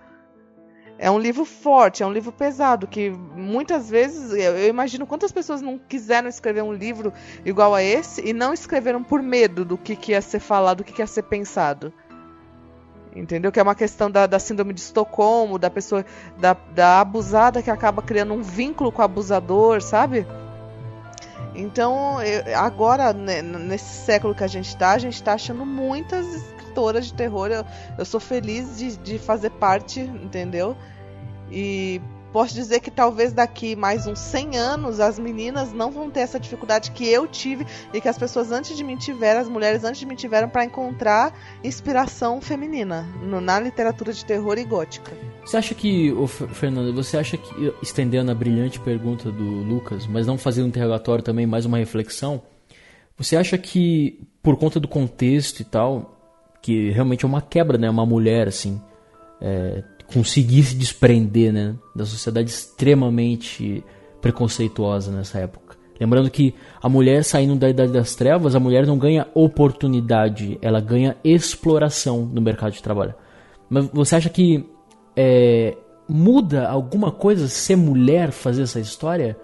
[1.02, 5.62] É um livro forte, é um livro pesado, que muitas vezes eu imagino quantas pessoas
[5.62, 7.14] não quiseram escrever um livro
[7.46, 10.84] igual a esse e não escreveram por medo do que, que ia ser falado, do
[10.84, 11.94] que, que ia ser pensado.
[13.16, 13.50] Entendeu?
[13.50, 16.06] Que é uma questão da, da síndrome de Estocolmo, da pessoa,
[16.38, 20.28] da, da abusada que acaba criando um vínculo com o abusador, sabe?
[21.56, 26.26] Então, eu, agora, né, nesse século que a gente está, a gente está achando muitas
[26.80, 27.48] escritora de terror.
[27.52, 27.66] Eu,
[27.98, 30.76] eu sou feliz de, de fazer parte, entendeu?
[31.52, 32.02] E
[32.32, 36.40] posso dizer que talvez daqui mais uns 100 anos as meninas não vão ter essa
[36.40, 40.00] dificuldade que eu tive e que as pessoas antes de mim tiveram, as mulheres antes
[40.00, 41.34] de mim tiveram para encontrar
[41.64, 45.12] inspiração feminina no, na literatura de terror e gótica.
[45.44, 50.28] Você acha que, oh, Fernanda, você acha que, estendendo a brilhante pergunta do Lucas, mas
[50.28, 52.44] não fazendo um interrogatório também, mais uma reflexão,
[53.18, 56.19] você acha que, por conta do contexto e tal,
[56.62, 57.90] que realmente é uma quebra, né?
[57.90, 58.82] Uma mulher, assim,
[59.42, 61.76] é, conseguir se desprender, né?
[61.96, 63.84] Da sociedade extremamente
[64.22, 65.78] preconceituosa nessa época.
[66.00, 70.80] Lembrando que a mulher saindo da Idade das Trevas, a mulher não ganha oportunidade, ela
[70.80, 73.14] ganha exploração no mercado de trabalho.
[73.70, 74.66] Mas você acha que
[75.16, 75.76] é,
[76.08, 79.38] muda alguma coisa ser mulher fazer essa história?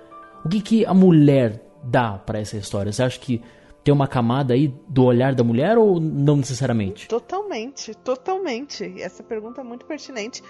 [0.45, 2.91] O que, que a mulher dá para essa história?
[2.91, 3.41] Você acha que
[3.85, 7.07] tem uma camada aí do olhar da mulher ou não necessariamente?
[7.07, 8.99] Totalmente, totalmente.
[8.99, 10.43] Essa pergunta é muito pertinente.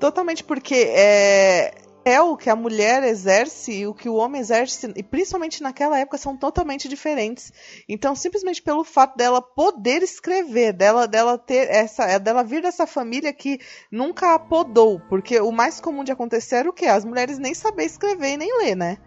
[0.00, 1.72] Totalmente, porque é,
[2.04, 6.00] é o que a mulher exerce e o que o homem exerce, e principalmente naquela
[6.00, 7.52] época, são totalmente diferentes.
[7.88, 13.32] Então, simplesmente pelo fato dela poder escrever, dela, dela ter essa, dela vir dessa família
[13.32, 16.86] que nunca a podou, porque o mais comum de acontecer era o quê?
[16.86, 18.98] As mulheres nem saber escrever e nem ler, né?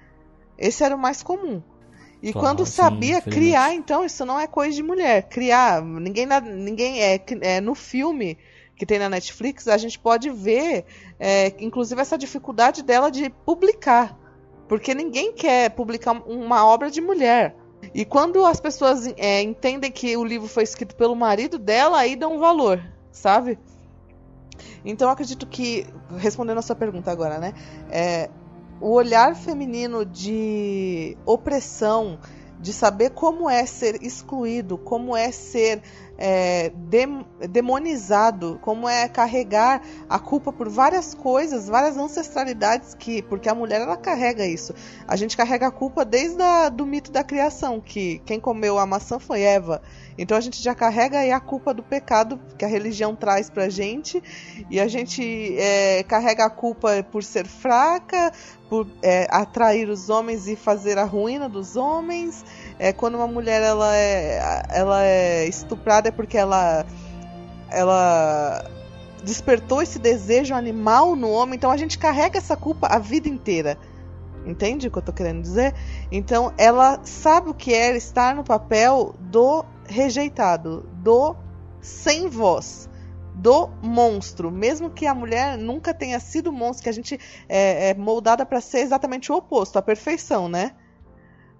[0.57, 1.61] Esse era o mais comum.
[2.21, 5.23] E claro, quando sabia sim, criar, então, isso não é coisa de mulher.
[5.29, 8.37] Criar, ninguém, ninguém é, é no filme
[8.75, 10.85] que tem na Netflix, a gente pode ver,
[11.19, 14.17] é, inclusive, essa dificuldade dela de publicar.
[14.67, 17.55] Porque ninguém quer publicar uma obra de mulher.
[17.93, 22.15] E quando as pessoas é, entendem que o livro foi escrito pelo marido dela, aí
[22.15, 23.57] dão um valor, sabe?
[24.85, 25.85] Então, acredito que,
[26.17, 27.53] respondendo a sua pergunta agora, né?
[27.89, 28.29] É,
[28.79, 32.19] o olhar feminino de opressão,
[32.59, 35.81] de saber como é ser excluído, como é ser
[36.17, 43.47] é, dem demonizado, como é carregar a culpa por várias coisas, várias ancestralidades que, porque
[43.47, 44.73] a mulher ela carrega isso.
[45.07, 48.85] A gente carrega a culpa desde a, do mito da criação, que quem comeu a
[48.85, 49.81] maçã foi Eva.
[50.17, 53.69] Então a gente já carrega aí a culpa do pecado que a religião traz pra
[53.69, 54.21] gente,
[54.69, 58.31] e a gente é, carrega a culpa por ser fraca,
[58.67, 62.43] por é, atrair os homens e fazer a ruína dos homens.
[62.79, 66.85] É, quando uma mulher ela é, ela é estuprada é porque ela,
[67.69, 68.69] ela
[69.23, 73.77] despertou esse desejo animal no homem, então a gente carrega essa culpa a vida inteira.
[74.45, 75.73] Entende o que eu tô querendo dizer?
[76.11, 81.35] Então ela sabe o que é estar no papel do rejeitado, do
[81.81, 82.89] sem voz,
[83.33, 87.93] do monstro, mesmo que a mulher nunca tenha sido monstro, que a gente é, é
[87.93, 90.73] moldada para ser exatamente o oposto, a perfeição, né?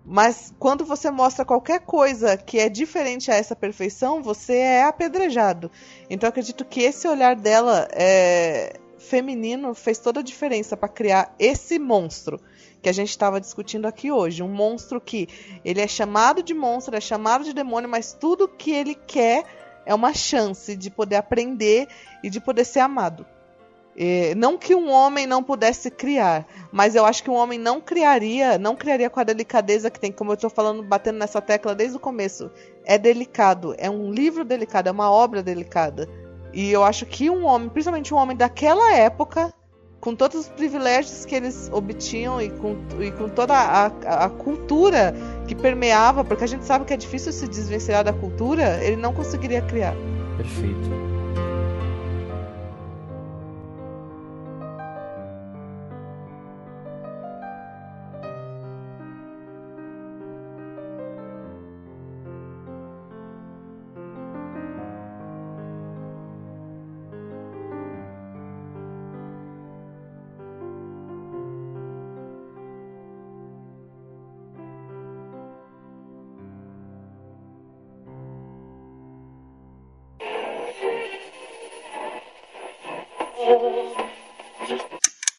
[0.10, 5.70] Mas quando você mostra qualquer coisa que é diferente a essa perfeição, você é apedrejado.
[6.10, 11.78] Então acredito que esse olhar dela é, feminino fez toda a diferença para criar esse
[11.78, 12.40] monstro
[12.82, 14.42] que a gente estava discutindo aqui hoje.
[14.42, 15.28] Um monstro que
[15.66, 19.44] ele é chamado de monstro, é chamado de demônio, mas tudo que ele quer
[19.86, 21.86] é uma chance de poder aprender
[22.24, 23.26] e de poder ser amado.
[24.36, 28.58] Não que um homem não pudesse criar, mas eu acho que um homem não criaria,
[28.58, 31.98] não criaria com a delicadeza que tem, como eu estou falando, batendo nessa tecla desde
[31.98, 32.52] o começo.
[32.86, 36.08] É delicado, é um livro delicado, é uma obra delicada.
[36.54, 39.52] E eu acho que um homem, principalmente um homem daquela época,
[40.00, 43.86] com todos os privilégios que eles obtinham e com, e com toda a,
[44.26, 45.14] a, cultura
[45.48, 49.14] que permeava, porque a gente sabe que é difícil se desvencilhar da cultura, ele não
[49.14, 49.96] conseguiria criar.
[50.38, 51.07] Perfeito.